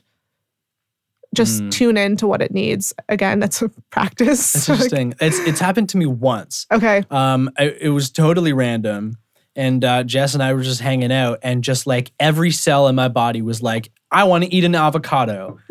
[1.35, 1.71] Just Mm.
[1.71, 2.93] tune in to what it needs.
[3.09, 4.53] Again, that's a practice.
[4.53, 5.13] That's interesting.
[5.19, 6.67] it's it's happened to me once.
[6.71, 7.03] okay.
[7.09, 9.17] Um, I, it was totally random,
[9.55, 12.95] and uh, Jess and I were just hanging out, and just like every cell in
[12.95, 15.57] my body was like, I want to eat an avocado,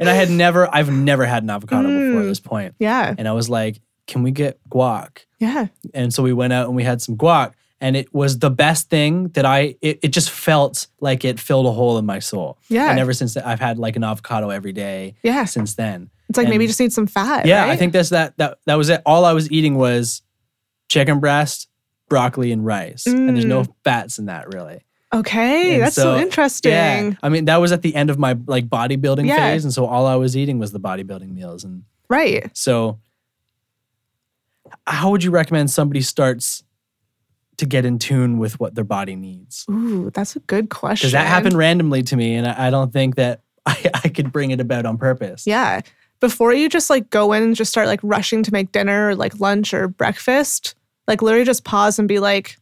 [0.00, 2.28] and I had never, I've never had an avocado before Mm.
[2.28, 3.14] this point, Yeah.
[3.18, 5.26] and I was like, can we get guac?
[5.38, 5.68] Yeah.
[5.94, 8.90] And so we went out and we had some guac, and it was the best
[8.90, 9.76] thing that I.
[9.80, 12.58] It, it just felt like it filled a hole in my soul.
[12.68, 12.90] Yeah.
[12.90, 15.44] and ever since that, I've had like an avocado every day Yeah.
[15.44, 16.10] since then.
[16.28, 17.46] It's like maybe you just need some fat.
[17.46, 18.36] Yeah, I think that's that.
[18.38, 19.00] That that was it.
[19.06, 20.22] All I was eating was
[20.88, 21.68] chicken breast,
[22.08, 23.74] broccoli, and rice, and there's no mm.
[23.84, 24.80] fats in that really.
[25.10, 26.70] Okay, And that's so, so, interesting.
[26.72, 29.36] Yeah, I mean that was at the end of my like bodybuilding Yeah.
[29.36, 32.50] phase, and so all I was eating was the bodybuilding meals, and Right.
[32.54, 32.98] so
[34.88, 36.62] how would you recommend somebody starts
[37.58, 39.66] to get in tune with what their body needs?
[39.70, 41.06] Ooh, that's a good question.
[41.06, 44.32] Because that happened randomly to me, and I, I don't think that I, I could
[44.32, 45.46] bring it about on purpose.
[45.46, 45.82] Yeah.
[46.20, 49.14] Before you just like go in and just start like rushing to make dinner or
[49.14, 50.74] like lunch or breakfast,
[51.06, 52.56] like literally just pause and be like,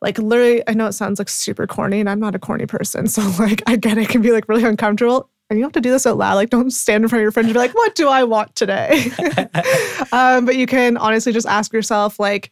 [0.00, 3.06] like literally, I know it sounds like super corny and I'm not a corny person.
[3.14, 5.28] So like I get it can be like really uncomfortable.
[5.50, 6.34] And you have to do this out loud.
[6.34, 8.54] Like don't stand in front of your friends and be like, what do I want
[8.54, 9.10] today?
[10.12, 12.50] um, but you can honestly just ask yourself like,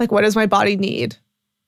[0.00, 1.16] like what does my body need?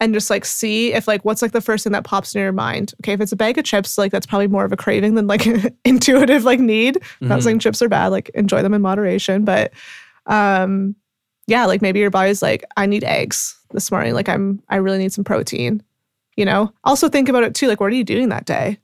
[0.01, 2.51] and just like see if like what's like the first thing that pops in your
[2.53, 2.93] mind.
[3.01, 5.29] Okay, if it's a bag of chips, like that's probably more of a craving than
[5.29, 5.47] like
[5.85, 6.99] intuitive like need.
[7.21, 7.43] Not Mhm.
[7.45, 9.73] saying chips are bad, like enjoy them in moderation, but
[10.27, 10.97] um
[11.47, 14.99] yeah, like maybe your body's like I need eggs this morning, like I'm I really
[14.99, 15.81] need some protein.
[16.37, 16.73] You know?
[16.83, 18.79] Also think about it too, like what are you doing that day?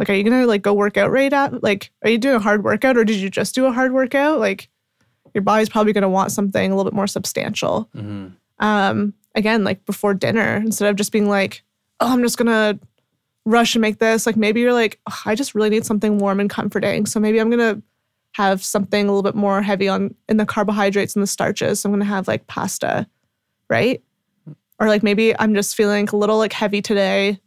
[0.00, 2.40] Like are you to like go work out right at like are you doing a
[2.40, 4.40] hard workout or did you just do a hard workout?
[4.40, 4.68] Like
[5.34, 8.32] your body's probably to want something a little bit more substantial Mhm.
[8.58, 11.62] um, again, like before dinner, instead of just being like,
[12.00, 12.80] oh, I'm just gonna
[13.44, 16.40] rush and make this, like maybe you're like, "Ugh, I just really need something warm
[16.40, 17.06] and comforting.
[17.06, 17.80] So maybe I'm gonna
[18.32, 21.80] have something a little bit more heavy on in the carbohydrates and the starches.
[21.80, 23.06] So I'm gonna have like pasta,
[23.68, 24.02] right?
[24.78, 27.38] Or like maybe I'm just feeling a little like heavy today.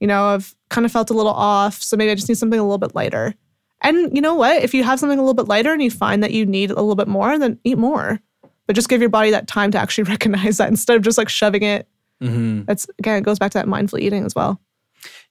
[0.00, 1.82] You know, I've kind of felt a little off.
[1.82, 3.34] So maybe I just need something a little bit lighter.
[3.82, 4.62] And you know what?
[4.62, 6.74] If you have something a little bit lighter and you find that you need a
[6.74, 8.18] little bit more, then eat more.
[8.66, 11.28] But just give your body that time to actually recognize that instead of just like
[11.28, 11.86] shoving it.
[12.22, 12.64] Mhm.
[12.66, 14.60] That's again, it goes back to that mindful eating as well.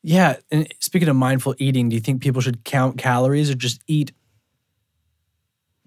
[0.03, 0.35] Yeah.
[0.52, 4.11] And speaking of mindful eating, do you think people should count calories or just eat?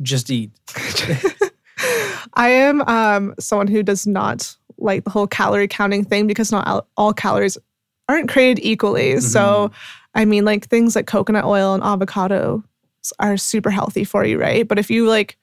[0.03, 0.51] Just eat.
[2.35, 6.87] I am um, someone who does not like the whole calorie counting thing because not
[6.97, 7.57] all calories
[8.09, 9.21] aren't created equally.
[9.21, 9.71] So,
[10.15, 12.63] I mean, like things like coconut oil and avocado
[13.19, 14.67] are super healthy for you, right?
[14.67, 15.37] But if you like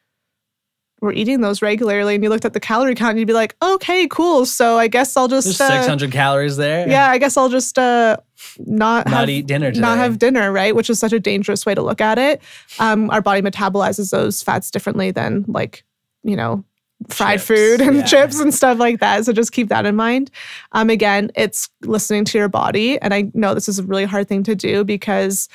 [1.02, 4.08] were eating those regularly and you looked at the calorie count, you'd be like, okay,
[4.08, 4.46] cool.
[4.46, 6.88] So I guess I'll just There's uh, 600 calories there.
[6.90, 8.16] yeah, I guess I'll just uh,
[8.60, 9.82] not Not have, eat dinner today.
[9.82, 10.74] not have dinner, right?
[10.74, 12.42] Which is such a dangerous way to look at it.
[12.80, 15.84] Um, our body metabolizes those fats differently than like,
[16.24, 16.64] you know,
[17.10, 18.04] fried Chips, food and yeah.
[18.04, 19.26] chips and stuff like that.
[19.26, 20.32] So just keep that in mind.
[20.72, 23.00] Um, again, it's listening to your body.
[23.02, 25.50] And I know this is a really hard thing to do because,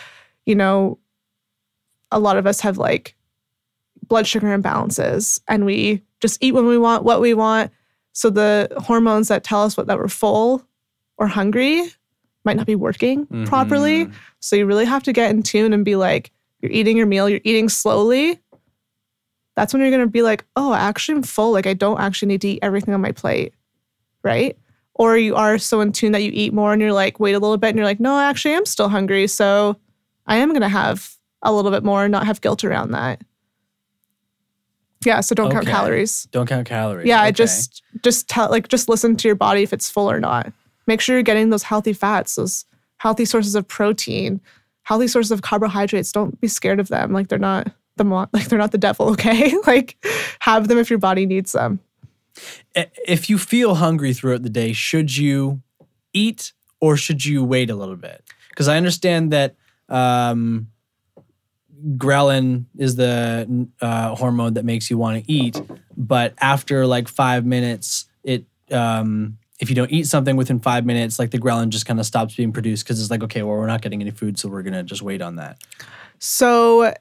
[0.47, 0.99] you know,
[2.11, 3.15] a lot of us have like
[4.07, 7.71] blood sugar imbalances and we just eat when we want, what we want.
[8.13, 10.65] So the hormones that tell us what that we're full
[11.19, 11.83] or hungry
[12.45, 14.07] might not be working properly.
[14.07, 14.13] Mhm.
[14.41, 16.31] So you really have to get in tune and be like,
[16.61, 18.41] you're eating your meal, you're eating slowly.
[19.59, 21.51] That's when you're gonna be like, oh, I actually, I'm full.
[21.51, 23.55] Like, I don't actually need to eat everything on my plate.
[24.23, 24.57] Right.
[24.95, 27.41] Or you are so in tune that you eat more and you're like, wait a
[27.41, 29.27] little bit and you're like, no, I actually am still hungry.
[29.27, 29.77] So
[30.29, 33.21] I am gonna have a little bit more and not have guilt around that.
[35.05, 35.21] Yeah.
[35.21, 36.29] So don't count calories.
[36.31, 37.07] Don't count calories.
[37.09, 37.33] Yeah, Okay.
[37.33, 40.53] just just tell like just listen to your body if it's full or not.
[40.87, 42.65] Make sure you're getting those healthy fats, those
[42.99, 44.41] healthy sources of protein,
[44.83, 46.13] healthy sources of carbohydrates.
[46.13, 47.13] Don't be scared of them.
[47.13, 49.09] Like they're not the mo- like they're not the devil.
[49.19, 49.97] Okay, like
[50.41, 51.81] have them if your body needs them.
[52.75, 55.61] If you feel hungry throughout the day, should you
[56.13, 58.23] eat or should you wait a little bit?
[58.51, 59.57] Because I understand that
[59.89, 60.69] um,
[61.97, 65.61] ghrelin is the uh, hormone that makes you want to eat,
[65.97, 71.19] but after like five minutes, it um, if you don't eat something within five minutes,
[71.19, 73.67] like the ghrelin just kind of stops being produced because it's like, okay, well, we're
[73.67, 75.59] not getting any food, so we're gonna just wait on that.
[76.19, 76.95] So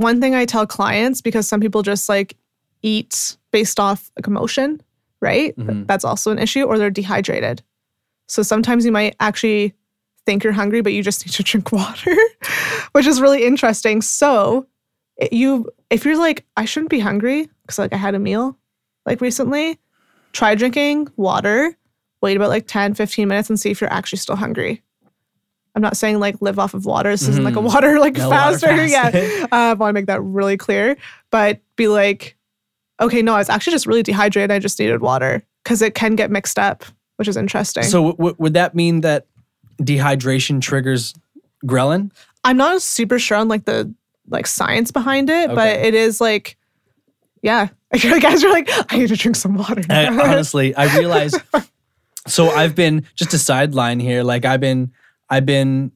[0.00, 2.36] one thing I tell clients because some people just like
[2.82, 4.80] eat based off like emotion,
[5.20, 5.56] right?
[5.56, 5.86] Mhm.
[5.86, 7.62] That's also an issue, or they're dehydrated.
[8.28, 9.74] So sometimes you might actually
[10.26, 12.14] think you're hungry, but you just need to drink water,
[12.92, 14.02] which is really interesting.
[14.02, 14.66] So
[15.32, 18.56] you, if you're like, I shouldn't be hungry because like I had a meal
[19.06, 19.78] like recently,
[20.32, 21.76] try drinking water,
[22.20, 24.82] wait about like 10, 15 minutes and see if you're actually still hungry.
[25.76, 27.10] I'm not saying like live off of water.
[27.10, 27.64] This isn't like a Mhm.
[27.72, 28.86] water like No water faster.
[28.86, 29.46] Yeah.
[29.52, 30.96] Uh, I want to make that really clear.
[31.30, 32.34] But be like,
[33.00, 34.50] okay, no, I was actually just really dehydrated.
[34.50, 36.84] I just needed water because it can get mixed up,
[37.16, 37.82] which is interesting.
[37.84, 39.26] So w- w- would that mean that
[39.82, 41.14] dehydration triggers
[41.66, 42.10] ghrelin?
[42.44, 43.92] I'm not super sure on like the
[44.28, 46.56] like science behind it, but it is like,
[47.42, 49.82] yeah, Like you guys are like, I need to drink some water.
[49.90, 51.34] I, honestly, I realize.
[52.26, 54.22] So I've been just a sideline here.
[54.24, 54.92] Like I've been,
[55.28, 55.92] I've been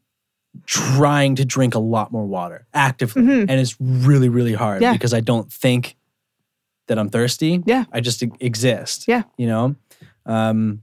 [0.66, 3.40] trying to drink a lot more water actively, Mhm.
[3.48, 4.92] and it's really, really hard Yeah.
[4.92, 5.96] because I don't think
[6.88, 7.62] that I'm thirsty.
[7.66, 7.84] Yeah.
[7.92, 9.04] I just exist.
[9.06, 9.22] Yeah.
[9.36, 9.76] you know.
[10.26, 10.82] Um,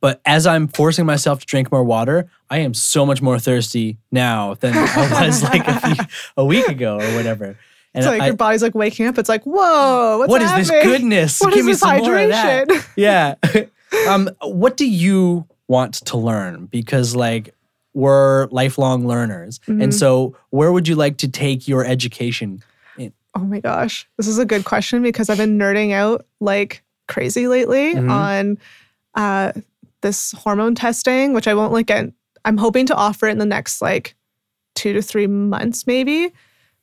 [0.00, 3.98] but as I'm forcing myself to drink more water, I am so much more thirsty
[4.10, 6.04] now than I was like a, few,
[6.38, 7.44] a week ago or whatever.
[7.44, 9.18] And it's like I, your body's like waking up.
[9.18, 11.38] It's like, whoa, what's what is this goodness?
[11.40, 12.66] What Give is me this some more of that.
[12.68, 12.86] hydration?
[12.96, 13.34] yeah.
[14.08, 16.66] um, what do you want to learn?
[16.66, 17.54] Because like
[17.94, 19.82] we're lifelong learners, Mhm.
[19.82, 22.62] and so where would you like to take your education?
[23.36, 27.48] Oh my gosh, this is a good question because I've been nerding out like crazy
[27.48, 28.08] lately Mhm.
[28.08, 28.58] on
[29.16, 29.52] uh,
[30.02, 32.12] this hormone testing, which I won't like get.
[32.44, 34.14] I'm hoping to offer it in the next like
[34.76, 36.32] two to three months, maybe.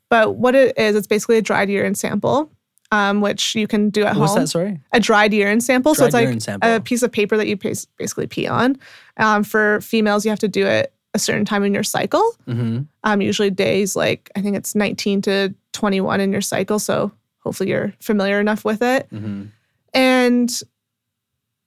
[0.09, 2.51] But what it is, it's basically a dried urine sample,
[2.91, 4.41] um, which you can do at What's home.
[4.43, 4.47] that?
[4.47, 5.95] Sorry, A dried urine sample.
[5.95, 7.57] so Dried it's like a piece of paper that you
[7.97, 8.77] basically pee on.
[9.17, 12.79] Um, for females, you have to do it a certain time in your cycle hmm
[13.03, 16.79] um, usually days like I think it's 19 to 21 in your cycle.
[16.79, 19.07] So hopefully you're familiar enough with it.
[19.09, 19.45] hmm
[19.93, 20.49] And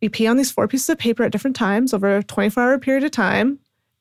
[0.00, 2.78] you pee on these four pieces of paper at different times over a 24 hour
[2.78, 3.58] period of time.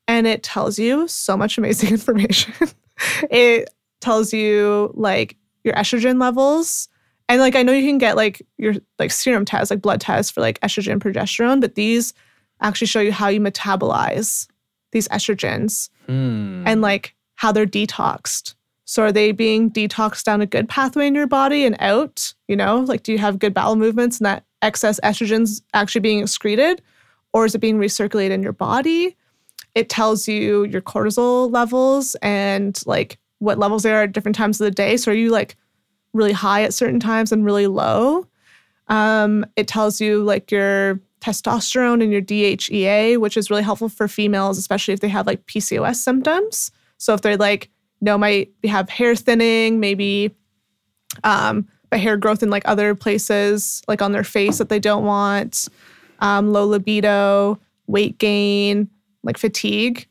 [0.07, 2.53] And it tells you so much amazing information.
[3.29, 3.69] it
[4.01, 6.87] tells you like your estrogen levels.
[7.29, 10.31] And like I know you can get like your like serum tests, like blood tests
[10.31, 12.13] for like estrogen progesterone, but these
[12.61, 14.47] actually show you how you metabolize
[14.91, 16.63] these estrogens Hmm.
[16.67, 18.55] and like how they're detoxed.
[18.85, 22.33] So are they being detoxed down a good pathway in your body and out?
[22.47, 26.19] You know, like do you have good bowel movements and that excess estrogen's actually being
[26.19, 26.81] excreted,
[27.33, 29.15] or is it being recirculated in your body?
[29.75, 34.59] It tells you your cortisol levels and like what levels they are at different times
[34.61, 34.97] of the day.
[34.97, 35.55] So are you like
[36.13, 38.27] really high at certain times and really low?
[38.87, 44.07] Um, it tells you like your testosterone and your DHEA, which is really helpful for
[44.07, 46.71] females, especially if they have like PCOS symptoms.
[46.97, 47.69] So if they're like,
[48.01, 50.35] know, might have hair thinning, maybe
[51.23, 55.05] um, but hair growth in like other places, like on their face that they don't
[55.05, 55.69] want,
[56.19, 58.89] um, low libido, weight gain,
[59.23, 60.07] like fatigue,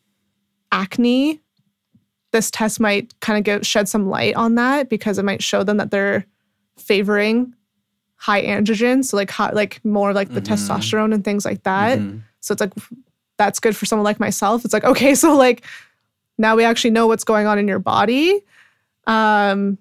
[0.70, 1.40] acne.
[2.32, 5.62] This test might kind of give shed some light on that because it might show
[5.62, 6.26] them that they're
[6.78, 7.54] favoring
[8.16, 10.54] high androgen, so like high, like more like the Mhm.
[10.56, 11.98] testosterone and things like that.
[11.98, 12.22] Mhm.
[12.40, 12.72] So it's like
[13.36, 14.64] that's good for someone like myself.
[14.64, 15.64] It's like okay, so like
[16.38, 18.40] now we actually know what's going on in your body.
[19.06, 19.78] Um,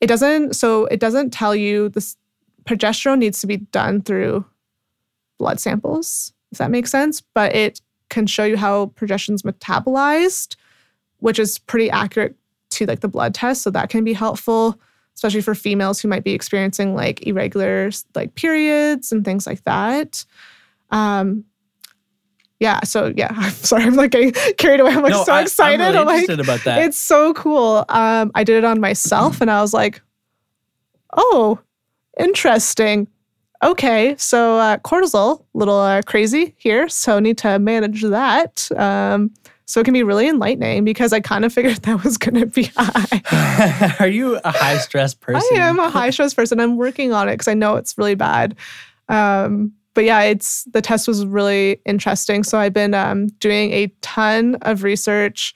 [0.00, 0.56] it doesn't.
[0.56, 2.16] So it doesn't tell you this
[2.64, 4.44] progesterone needs to be done through
[5.38, 6.32] blood samples.
[6.52, 10.56] If that makes sense, but it can show you how progesterone's metabolized,
[11.20, 12.34] which is pretty accurate
[12.70, 13.62] to like the blood test.
[13.62, 14.78] So that can be helpful,
[15.14, 20.24] especially for females who might be experiencing like irregular like periods and things like that.
[20.90, 21.44] Um,
[22.58, 22.80] yeah.
[22.84, 23.84] So yeah, I'm sorry.
[23.84, 24.92] I'm like getting carried away.
[24.92, 25.80] I'm like No, so I- excited.
[25.80, 26.82] I'm really I'm like, interested about that.
[26.84, 27.84] it's so cool.
[27.88, 30.02] Um, I did it on myself, and I was like,
[31.16, 31.58] "Oh,
[32.18, 33.08] interesting.
[33.62, 38.68] Okay, so uh, cortisol, a little uh, crazy here, so need to manage that.
[38.74, 39.32] Um,
[39.70, 42.46] so it can be really enlightening because I kind of figured that was going to
[42.46, 43.94] be high.
[44.00, 45.48] Are you a high stress person?
[45.56, 46.58] I am a high stress person.
[46.58, 48.56] I'm working on it because I know it's really bad.
[49.08, 52.42] Um, but yeah, it's the test was really interesting.
[52.42, 55.54] So I've been um, doing a ton of research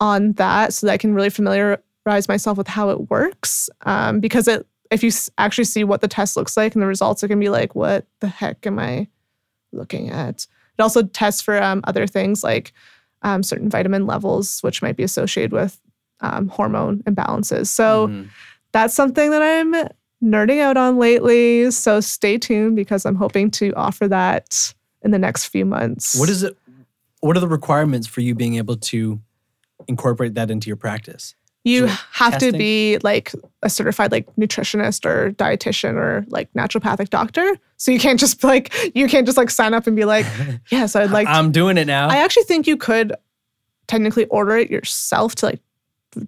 [0.00, 3.68] on that so that I can really familiarize myself with how it works.
[3.82, 7.22] Um, because it, if you actually see what the test looks like and the results,
[7.22, 9.08] it can be like, what the heck am I
[9.72, 10.46] looking at?
[10.78, 12.72] It also tests for um, other things like
[13.22, 15.80] um, certain vitamin levels, which might be associated with
[16.20, 17.66] um, hormone imbalances.
[17.68, 18.28] So Mhm.
[18.72, 19.88] that's something that I'm
[20.22, 21.70] nerding out on lately.
[21.72, 24.72] So stay tuned because I'm hoping to offer that
[25.02, 26.18] in the next few months.
[26.18, 26.56] What is it?
[27.20, 29.20] What are the requirements for you being able to
[29.88, 31.34] incorporate that into your practice?
[31.64, 32.52] You so have testing?
[32.52, 33.32] to be like
[33.62, 37.56] a certified like nutritionist or dietitian or like naturopathic doctor.
[37.76, 40.26] So you can't just like you can't just like sign up and be like,
[40.70, 41.26] yes, I'd like.
[41.26, 42.08] to I'm doing it now.
[42.08, 43.14] I actually think you could
[43.86, 45.60] technically order it yourself to like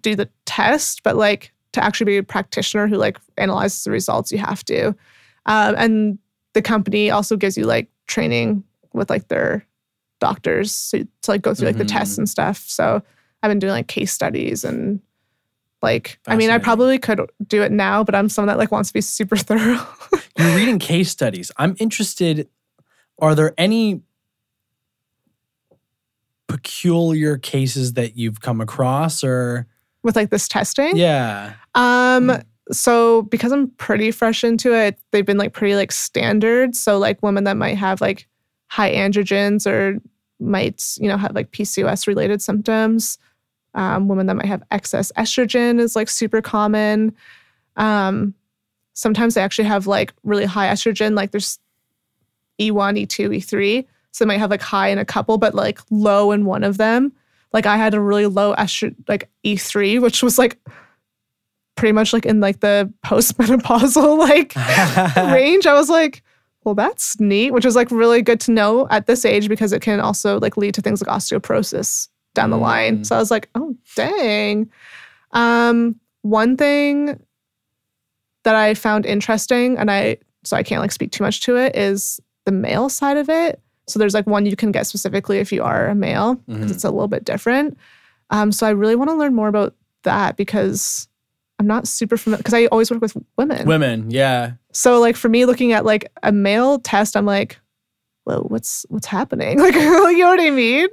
[0.03, 4.31] do the test, but like to actually be a practitioner who like analyzes the results,
[4.33, 4.89] you have to.
[5.47, 6.19] Um, and
[6.53, 8.63] the company also gives you like training
[8.93, 9.67] with like their
[10.21, 12.19] doctors so, to like go through like the tests Mhm.
[12.19, 12.59] and stuff.
[12.67, 13.03] So
[13.43, 15.01] I've been doing like case studies and
[15.85, 18.89] like I mean I probably could do it now, but I'm someone that like wants
[18.91, 19.87] to be super thorough.
[20.37, 21.53] You're reading case studies.
[21.57, 22.49] I'm interested.
[23.21, 24.03] Are there any
[26.49, 29.67] peculiar cases that you've come across, or
[30.05, 30.97] with like this testing.
[30.97, 31.55] yeah?
[31.75, 36.77] Um, so because I'm pretty fresh into it, they've been like pretty like standard.
[36.77, 38.29] So like women that might have like
[38.69, 40.01] high androgens or
[40.39, 43.19] might, you know, have like PCOS related symptoms.
[43.75, 47.15] Um, women that might have excess estrogen is like super common.
[47.77, 48.35] Um,
[48.93, 51.59] sometimes they actually have like really high estrogen, like there's
[52.61, 53.87] E1, E2, E3.
[54.13, 56.79] So they might have like high in a couple, but like low in one of
[56.79, 57.13] them.
[57.53, 60.59] Like I had a really low estrogen, like E3, which was like
[61.77, 64.55] pretty much like in like the postmenopausal like
[65.33, 65.67] range.
[65.67, 66.23] I was like,
[66.63, 69.83] well, that's neat, which is like really good to know at this age because it
[69.83, 72.99] can also like lead to things like osteoporosis down the line.
[72.99, 73.07] Mm.
[73.07, 74.71] So I was like, oh dang.
[75.33, 77.19] Um, one thing
[78.45, 81.75] that I found interesting, and I so I can't like speak too much to it,
[81.77, 83.61] is the male side of it.
[83.87, 86.75] So there's like one you can get specifically if you are a male because Mhm.
[86.75, 87.77] it's a little bit different.
[88.31, 91.09] Um, so I really want to learn more about that because
[91.59, 93.67] I'm not super familiar because I always work with women.
[93.67, 94.53] Women, yeah.
[94.73, 97.59] So like for me, looking at like a male test, I'm like,
[98.25, 99.59] whoa, what's what's happening?
[99.65, 99.75] Like,
[100.17, 100.89] you know what I mean?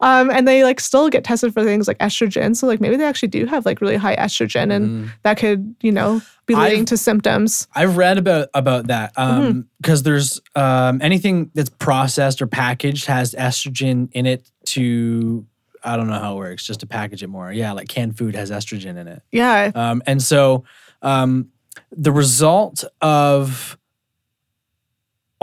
[0.00, 2.54] Um, and they like still get tested for things like estrogen.
[2.56, 5.10] So like maybe they actually do have like really high estrogen, and Mhm.
[5.22, 7.66] that could you know be leading I've- to symptoms.
[7.74, 9.46] I've read about about that Mm-hmm.
[9.46, 15.46] um because there's um anything that's processed or packaged has estrogen in it to
[15.86, 17.52] I don't know how it works just to package it more.
[17.52, 19.22] Yeah, like canned food has estrogen in it.
[19.32, 20.64] Yeah, Um and so
[21.02, 21.48] um
[21.96, 23.76] the result of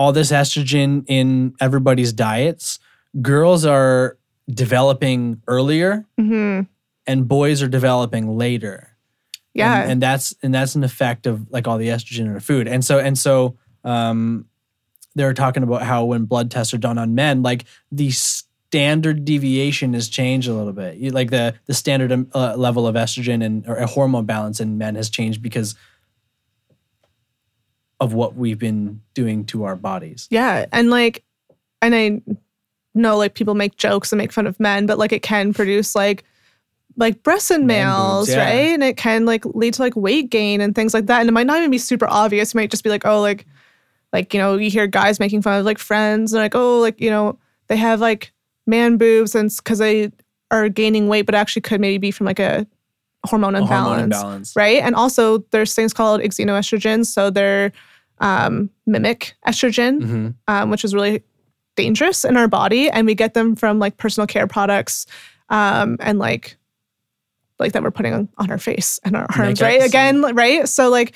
[0.01, 2.79] all this estrogen in everybody's diets,
[3.21, 4.17] girls are
[4.49, 6.61] developing earlier hmm
[7.07, 8.95] and boys are developing later.
[9.53, 12.39] Yeah, and, and that's and that's an effect of like all the estrogen in our
[12.39, 12.67] food.
[12.67, 14.45] And so and so um
[15.15, 19.25] they were talking about how when blood tests are done on men like the standard
[19.25, 20.97] deviation has changed a little bit.
[20.97, 24.59] You- like the the standard um, uh, level of estrogen and or a hormone balance
[24.63, 25.75] in men has changed because
[28.01, 31.23] of what we've been doing to our bodies yeah, and like,
[31.81, 32.21] and I
[32.93, 35.95] know like people make jokes and make fun of men, but like it can produce
[35.95, 36.23] like
[36.97, 38.43] like breasts in males, yeah.
[38.43, 38.73] right?
[38.73, 41.21] And it can like lead to like weight gain and things like that.
[41.21, 42.53] And it might not even be super obvious.
[42.53, 43.45] It might just be like, oh, like,
[44.11, 46.99] like you know, you hear guys making fun of like friends and like, oh, like
[46.99, 47.37] you know,
[47.67, 48.33] they have like
[48.67, 50.11] man boobs and because they
[50.49, 52.67] are gaining weight, but actually could maybe be from like a
[53.25, 54.81] hormone A imbalance, hormone imbalance right?
[54.81, 57.71] And also there's things called xenoestrogens, so they're
[58.21, 60.35] um, mimic estrogen Mhm.
[60.47, 61.23] um, which is really
[61.75, 65.05] dangerous in our body, and we get them from like personal care products,
[65.49, 66.57] um, and like
[67.59, 69.83] like that we're putting on, on our face and our arms, right?
[69.83, 70.67] Again, right?
[70.69, 71.13] So like.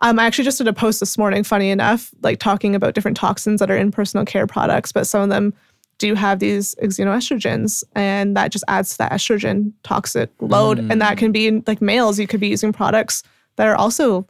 [0.00, 3.16] Um, I actually just did a post this morning, funny enough, like talking about different
[3.16, 5.54] toxins that are in personal care products, but some of them
[5.96, 10.80] do have these xenoestrogens, and that just adds to that estrogen toxic load.
[10.90, 13.22] And that can be in, like males, you could be using products
[13.56, 14.26] that are also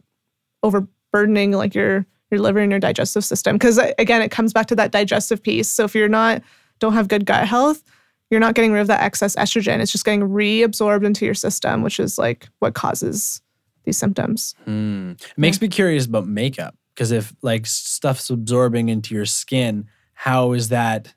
[0.63, 3.55] overburdening like your your liver and your digestive system.
[3.55, 5.69] Because again it comes back to that digestive piece.
[5.69, 6.41] So if you're not
[6.79, 7.83] don't have good gut health
[8.29, 9.79] you're not getting rid of that excess estrogen.
[9.79, 13.41] It's just getting reabsorbed into your system which is like what causes
[13.85, 14.53] these symptoms.
[14.65, 15.11] Hmm.
[15.11, 20.51] It makes me curious about makeup because if like stuff's absorbing into your skin, how
[20.51, 21.13] is that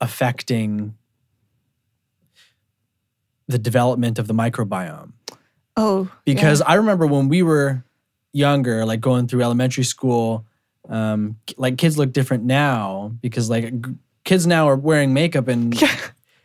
[0.00, 0.94] affecting
[3.48, 5.12] the development of the microbiome?
[5.76, 7.84] oh Because I remember when we were
[8.32, 10.44] younger, like going through elementary school,
[10.88, 13.94] um, like kids look different now because like g-
[14.24, 15.94] kids now are wearing makeup in yeah.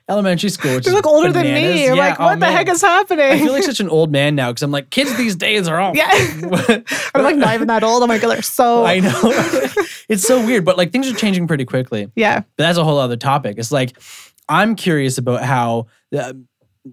[0.10, 0.76] elementary school.
[0.76, 2.52] Which they look older than me Yeah, like oh, what the man.
[2.52, 5.16] heck is happening I feel like such an old man now because I'm like kids
[5.18, 6.10] these days are all Yeah.
[7.16, 9.20] i'm like not even that old oh my god they're so I know.
[10.10, 12.12] it's so weird, but like things are changing pretty quickly.
[12.16, 13.58] yeah But that's a whole other topic.
[13.58, 13.98] It's like
[14.48, 16.34] I'm curious about how uh,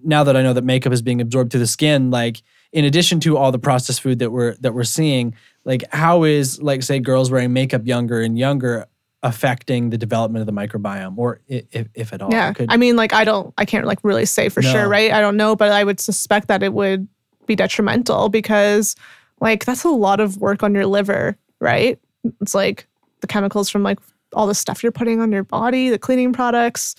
[0.03, 2.41] now that I know that makeup is being absorbed through the skin, like
[2.73, 5.33] in addition to all the processed food that we're that we're seeing,
[5.63, 8.85] like how is like say girls wearing makeup younger and younger
[9.21, 12.29] affecting the development of the microbiome, or if if at all?
[12.31, 12.51] Yeah.
[12.51, 14.69] Could- I mean, like, I don't, I can't like really say for No.
[14.71, 15.11] sure, right?
[15.13, 17.07] I don't know, but I would suspect that it would
[17.45, 18.95] be detrimental because,
[19.39, 21.97] like, that's a lot of work on your liver, right?
[22.41, 22.85] It's like
[23.21, 23.99] the chemicals from like
[24.33, 26.95] all the stuff you're putting on your body, the cleaning products,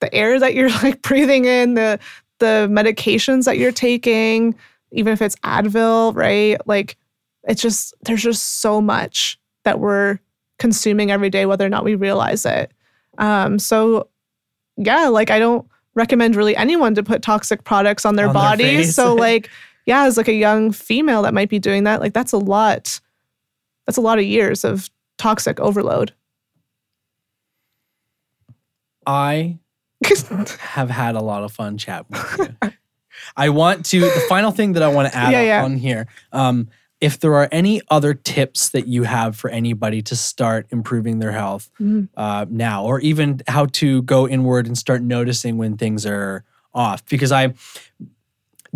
[0.00, 1.98] the air that you're like breathing in, the,
[2.38, 4.54] the medications that you're taking,
[4.92, 6.58] even if it's Advil, right?
[6.66, 6.96] Like,
[7.44, 10.18] it's just, there's just so much that we're
[10.58, 12.72] consuming every day, whether or not we realize it.
[13.18, 14.08] Um, so
[14.76, 18.64] yeah, like I don't recommend really anyone to put toxic products on their On body.
[18.64, 18.94] face.
[18.94, 19.50] so like,
[19.86, 23.00] yeah, as like a young female that might be doing that, like that's a lot.
[23.86, 24.88] That's a lot of years of
[25.18, 26.12] toxic overload.
[29.06, 29.58] I
[30.60, 32.70] have had a lot of fun chatting with you.
[33.36, 34.00] I want to.
[34.00, 35.64] The final thing that I want to add Yeah, yeah.
[35.64, 36.06] on here.
[36.32, 36.68] Um,
[37.00, 41.32] if there are any other tips that you have for anybody to start improving their
[41.32, 42.08] health Mhm.
[42.16, 46.44] uh, now, or even how to go inward and start noticing when things are
[46.74, 47.54] off, because I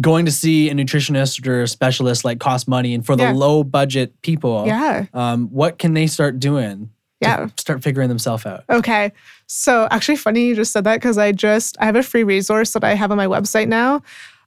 [0.01, 3.32] going to see a nutritionist or a specialist like costs money, and for the Yeah.
[3.32, 5.05] low budget people, Yeah.
[5.14, 6.90] um, what can they start doing?
[7.20, 7.47] Yeah.
[7.56, 8.64] start figuring themselves out.
[8.68, 9.10] Okay.
[9.47, 12.72] So actually funny you just said that because I just I have a free resource
[12.74, 14.02] that I have on my website now.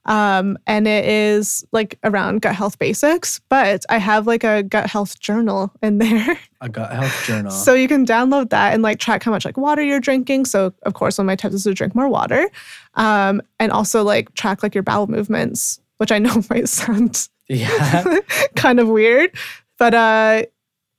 [0.06, 4.88] Um, and it is like around gut health basics, but I have like a gut
[4.88, 6.38] health journal in there.
[6.60, 7.50] A gut health journal.
[7.50, 10.46] So you can download that and like track how much like water you're drinking.
[10.46, 12.48] So of course, one of my tips is to drink more water,
[12.94, 18.04] um, and also like track like your bowel movements, which I know might sound yeah.
[18.56, 19.34] kind of weird,
[19.78, 20.42] but uh,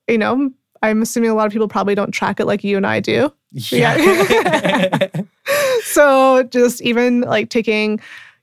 [0.08, 0.52] you know,
[0.82, 3.32] I'm assuming a lot of people probably don't track it like you and I do.
[3.52, 5.08] Yeah.
[5.84, 8.00] so just even like taking,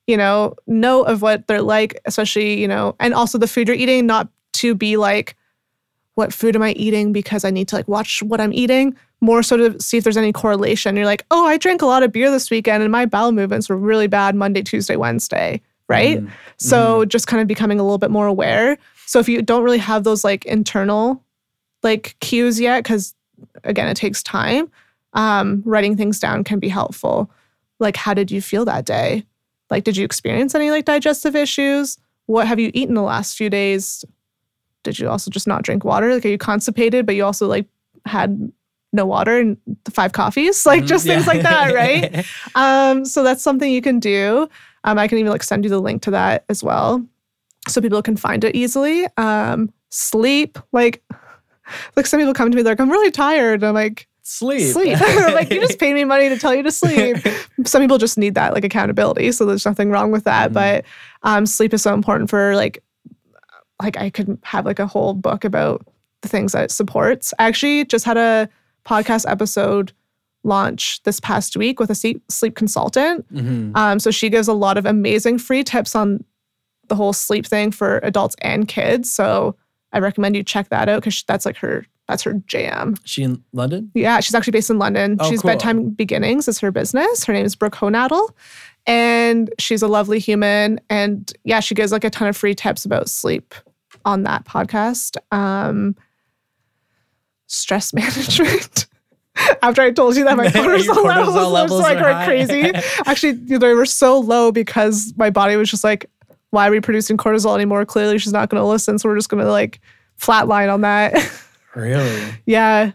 [0.06, 3.76] you know, note of what they're like, especially, you know, and also the food you're
[3.76, 5.36] eating, not to be like,
[6.14, 9.42] what food am I eating because I need to like watch what I'm eating, more
[9.42, 10.96] so to see if there's any correlation.
[10.96, 13.68] You're like, oh, I drank a lot of beer this weekend and my bowel movements
[13.68, 16.22] were really bad Monday, Tuesday, Wednesday, right?
[16.22, 16.30] Mm.
[16.56, 18.78] So just kind of becoming a little bit more aware.
[19.04, 21.22] So if you don't really have those like internal
[21.82, 23.14] like cues yet, because
[23.64, 24.70] again, it takes time,
[25.12, 27.30] um, writing things down can be helpful.
[27.78, 29.26] Like, how did you feel that day?
[29.70, 31.98] Like, did you experience any like digestive issues?
[32.26, 34.04] What have you eaten the last few days?
[34.82, 36.12] Did you also just not drink water?
[36.14, 37.66] Like, are you constipated, but you also like
[38.04, 38.52] had
[38.92, 40.64] no water and the five coffees?
[40.66, 42.24] Like, Mm, just things like that, right?
[42.54, 44.48] Um, so that's something you can do.
[44.84, 47.04] Um, I can even like send you the link to that as well,
[47.68, 49.06] so people can find it easily.
[49.16, 51.02] Um, sleep, like,
[51.96, 53.64] like some people come to me, they're like, I'm really tired.
[53.64, 54.72] I'm like, Sleep.
[54.72, 54.98] sleep.
[55.32, 57.16] Like, you just paid me money to tell you to sleep.
[57.64, 60.50] some people just need that like accountability, so there's nothing wrong with that.
[60.50, 60.54] Mhm.
[60.54, 60.84] But
[61.22, 62.82] um, sleep is so important for like,
[63.80, 65.86] like I could have like a whole book about
[66.22, 67.32] the things that it supports.
[67.38, 68.48] I actually just had a
[68.84, 69.92] podcast episode
[70.42, 73.32] launch this past week with a sleep sleep consultant.
[73.32, 73.76] Mhm.
[73.76, 76.24] Um, so she gives a lot of amazing free tips on
[76.88, 79.08] the whole sleep thing for adults and kids.
[79.08, 79.54] So
[79.96, 82.96] I recommend you check that out because that's like her that's her jam.
[83.04, 83.90] She in London?
[83.94, 85.16] Yeah, she's actually based in London.
[85.18, 85.50] Oh, she's cool.
[85.50, 87.24] Bedtime Beginnings is her business.
[87.24, 88.28] Her name is Brooke Honadel.
[88.86, 90.80] And she's a lovely human.
[90.90, 93.54] And yeah, she gives like a ton of free tips about sleep
[94.04, 95.16] on that podcast.
[95.32, 95.96] Um,
[97.46, 98.86] stress management.
[99.62, 102.26] After I told you that my cortisol, cortisol levels, levels levels like are high.
[102.26, 102.70] crazy.
[103.06, 106.10] Actually, they were so low because my body was just like,
[106.50, 107.84] why are we producing cortisol anymore?
[107.84, 108.98] Clearly, she's not going to listen.
[108.98, 109.80] So we're just going to like
[110.18, 111.14] flatline on that.
[111.76, 112.32] Really?
[112.46, 112.92] yeah.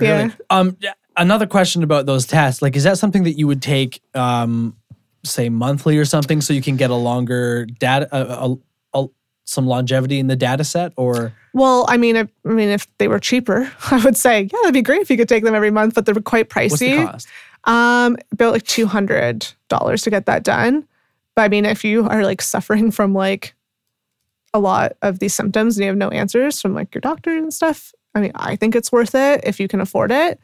[0.00, 0.30] Yeah.
[0.48, 0.78] Um,
[1.14, 2.62] another question about those tests.
[2.62, 4.76] Like, is that something that you would take, um,
[5.24, 9.08] say, monthly or something, so you can get a longer data, a, a, a,
[9.44, 13.08] some longevity in the data set, or Well, I mean, if, I mean, if they
[13.08, 15.70] were cheaper, I would say, yeah, that'd be great if you could take them every
[15.70, 16.70] month, but they're quite pricey.
[16.70, 17.28] what's the cost?
[17.64, 20.86] Um, about like two hundred dollars to get that done.
[21.38, 23.54] But I mean, if you are like suffering from like
[24.52, 27.54] a lot of these symptoms and you have no answers from like your doctor and
[27.54, 30.40] stuff, I mean, I think it's worth it if you can afford it.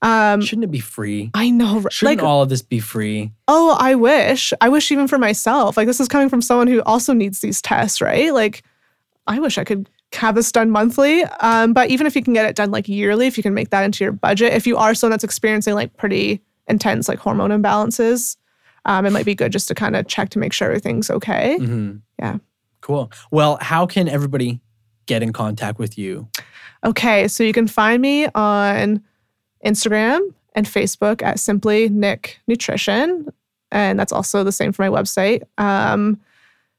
[0.00, 1.30] Um, Shouldn't it be free?
[1.34, 3.30] I know, r- Shouldn't like, all of this be free?
[3.46, 5.76] oh, I wish, I wish even for myself.
[5.76, 8.32] Like, this is coming from someone who also needs these tests, right?
[8.32, 8.62] Like,
[9.26, 11.24] I wish I could have this done monthly.
[11.40, 13.68] Um, but even if you can get it done like yearly, if you can make
[13.68, 17.50] that into your budget, if you are someone that's experiencing like pretty intense like hormone
[17.50, 18.38] imbalances,
[18.84, 21.56] um, it might be good just to kind of check to make sure everything's okay.
[21.58, 22.38] hmm Yeah.
[22.80, 23.12] Cool.
[23.30, 24.60] Well, how can everybody
[25.06, 26.28] get in contact with you?
[26.84, 29.00] Okay, so you can find me on
[29.64, 30.20] Instagram
[30.54, 33.28] and Facebook at Simply Nick Nutrition,
[33.70, 35.42] and that's also the same for my website.
[35.58, 36.20] Um,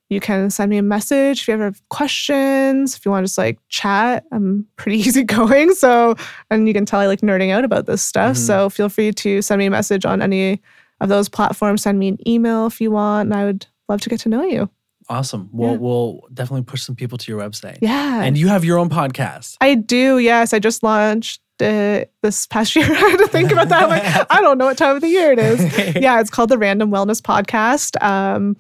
[0.10, 2.96] you can send me a message if you ever have questions.
[2.96, 5.74] If you want to just like chat, I'm pretty easygoing.
[5.74, 6.16] So,
[6.52, 8.36] and you can tell I like nerding out about this stuff.
[8.36, 8.40] Mhm.
[8.46, 10.62] So feel free to send me a message on any
[11.04, 11.84] of those platforms.
[11.84, 14.44] Send me an email if you want, and I would love to get to know
[14.44, 14.70] you.
[15.10, 15.50] Awesome.
[15.52, 15.78] We'll Yeah.
[15.78, 17.78] we'll definitely push some people to your website.
[17.82, 18.24] Yeah.
[18.24, 19.58] And you have your own podcast.
[19.62, 20.54] I do, yes.
[20.54, 22.86] I just launched it this past year.
[22.86, 23.84] I had to think about that.
[23.84, 25.96] I'm like, I don't know what time of the year it is.
[26.02, 28.02] Yeah, it's called the Random Wellness Podcast.
[28.02, 28.56] Um,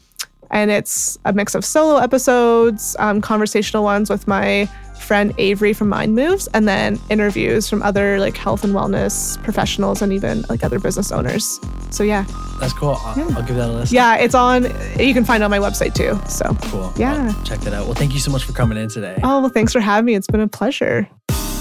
[0.51, 4.69] and it's a mix of solo episodes, um, conversational ones with my
[5.13, 10.01] friend Avery from Mind Moves, and then interviews from other like health and wellness professionals
[10.01, 11.59] and even like other business owners.
[11.91, 12.25] So yeah,
[12.59, 12.97] That's cool.
[12.99, 13.35] I'll, Yeah.
[13.37, 13.93] I'll give that a listen.
[13.93, 14.63] yeah, it's on.
[14.99, 16.19] You can find it on my website too.
[16.27, 16.91] So Cool.
[16.97, 17.31] Yeah.
[17.31, 17.85] I'll check that out.
[17.85, 19.19] Well, thank you so much for coming in today.
[19.21, 20.15] oh well, thanks for having me.
[20.15, 21.07] It's been a pleasure.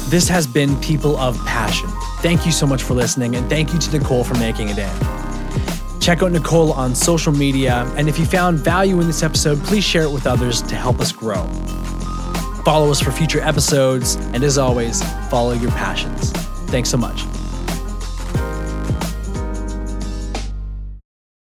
[0.08, 1.90] This has been People of Passion.
[2.22, 4.90] Thank you so much for listening, and thank you to Nicole for making it in.
[6.00, 9.84] Check out Nicole on social media, and if you found value in this episode, please
[9.84, 11.46] share it with others to help us grow.
[12.64, 16.30] Follow us for future episodes, and as always, follow your passions.
[16.70, 17.24] Thanks so much.